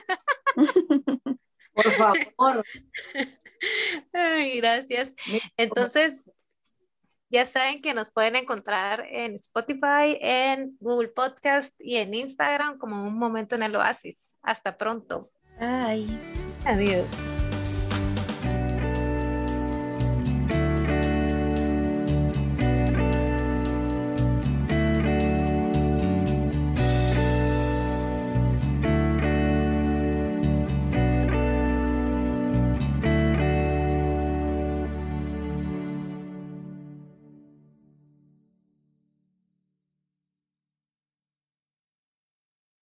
Por 1.74 1.92
favor. 1.92 2.66
Ay, 4.14 4.60
gracias. 4.60 5.16
Entonces, 5.58 6.30
ya 7.30 7.46
saben 7.46 7.82
que 7.82 7.94
nos 7.94 8.12
pueden 8.12 8.36
encontrar 8.36 9.06
en 9.10 9.36
Spotify, 9.36 10.18
en 10.22 10.78
Google 10.80 11.10
Podcast 11.10 11.74
y 11.80 11.98
en 11.98 12.14
Instagram 12.14 12.78
como 12.78 13.04
un 13.04 13.18
momento 13.18 13.56
en 13.56 13.64
el 13.64 13.76
oasis. 13.76 14.36
Hasta 14.42 14.78
pronto. 14.78 15.32
Bye. 15.60 16.08
Adiós. 16.66 17.06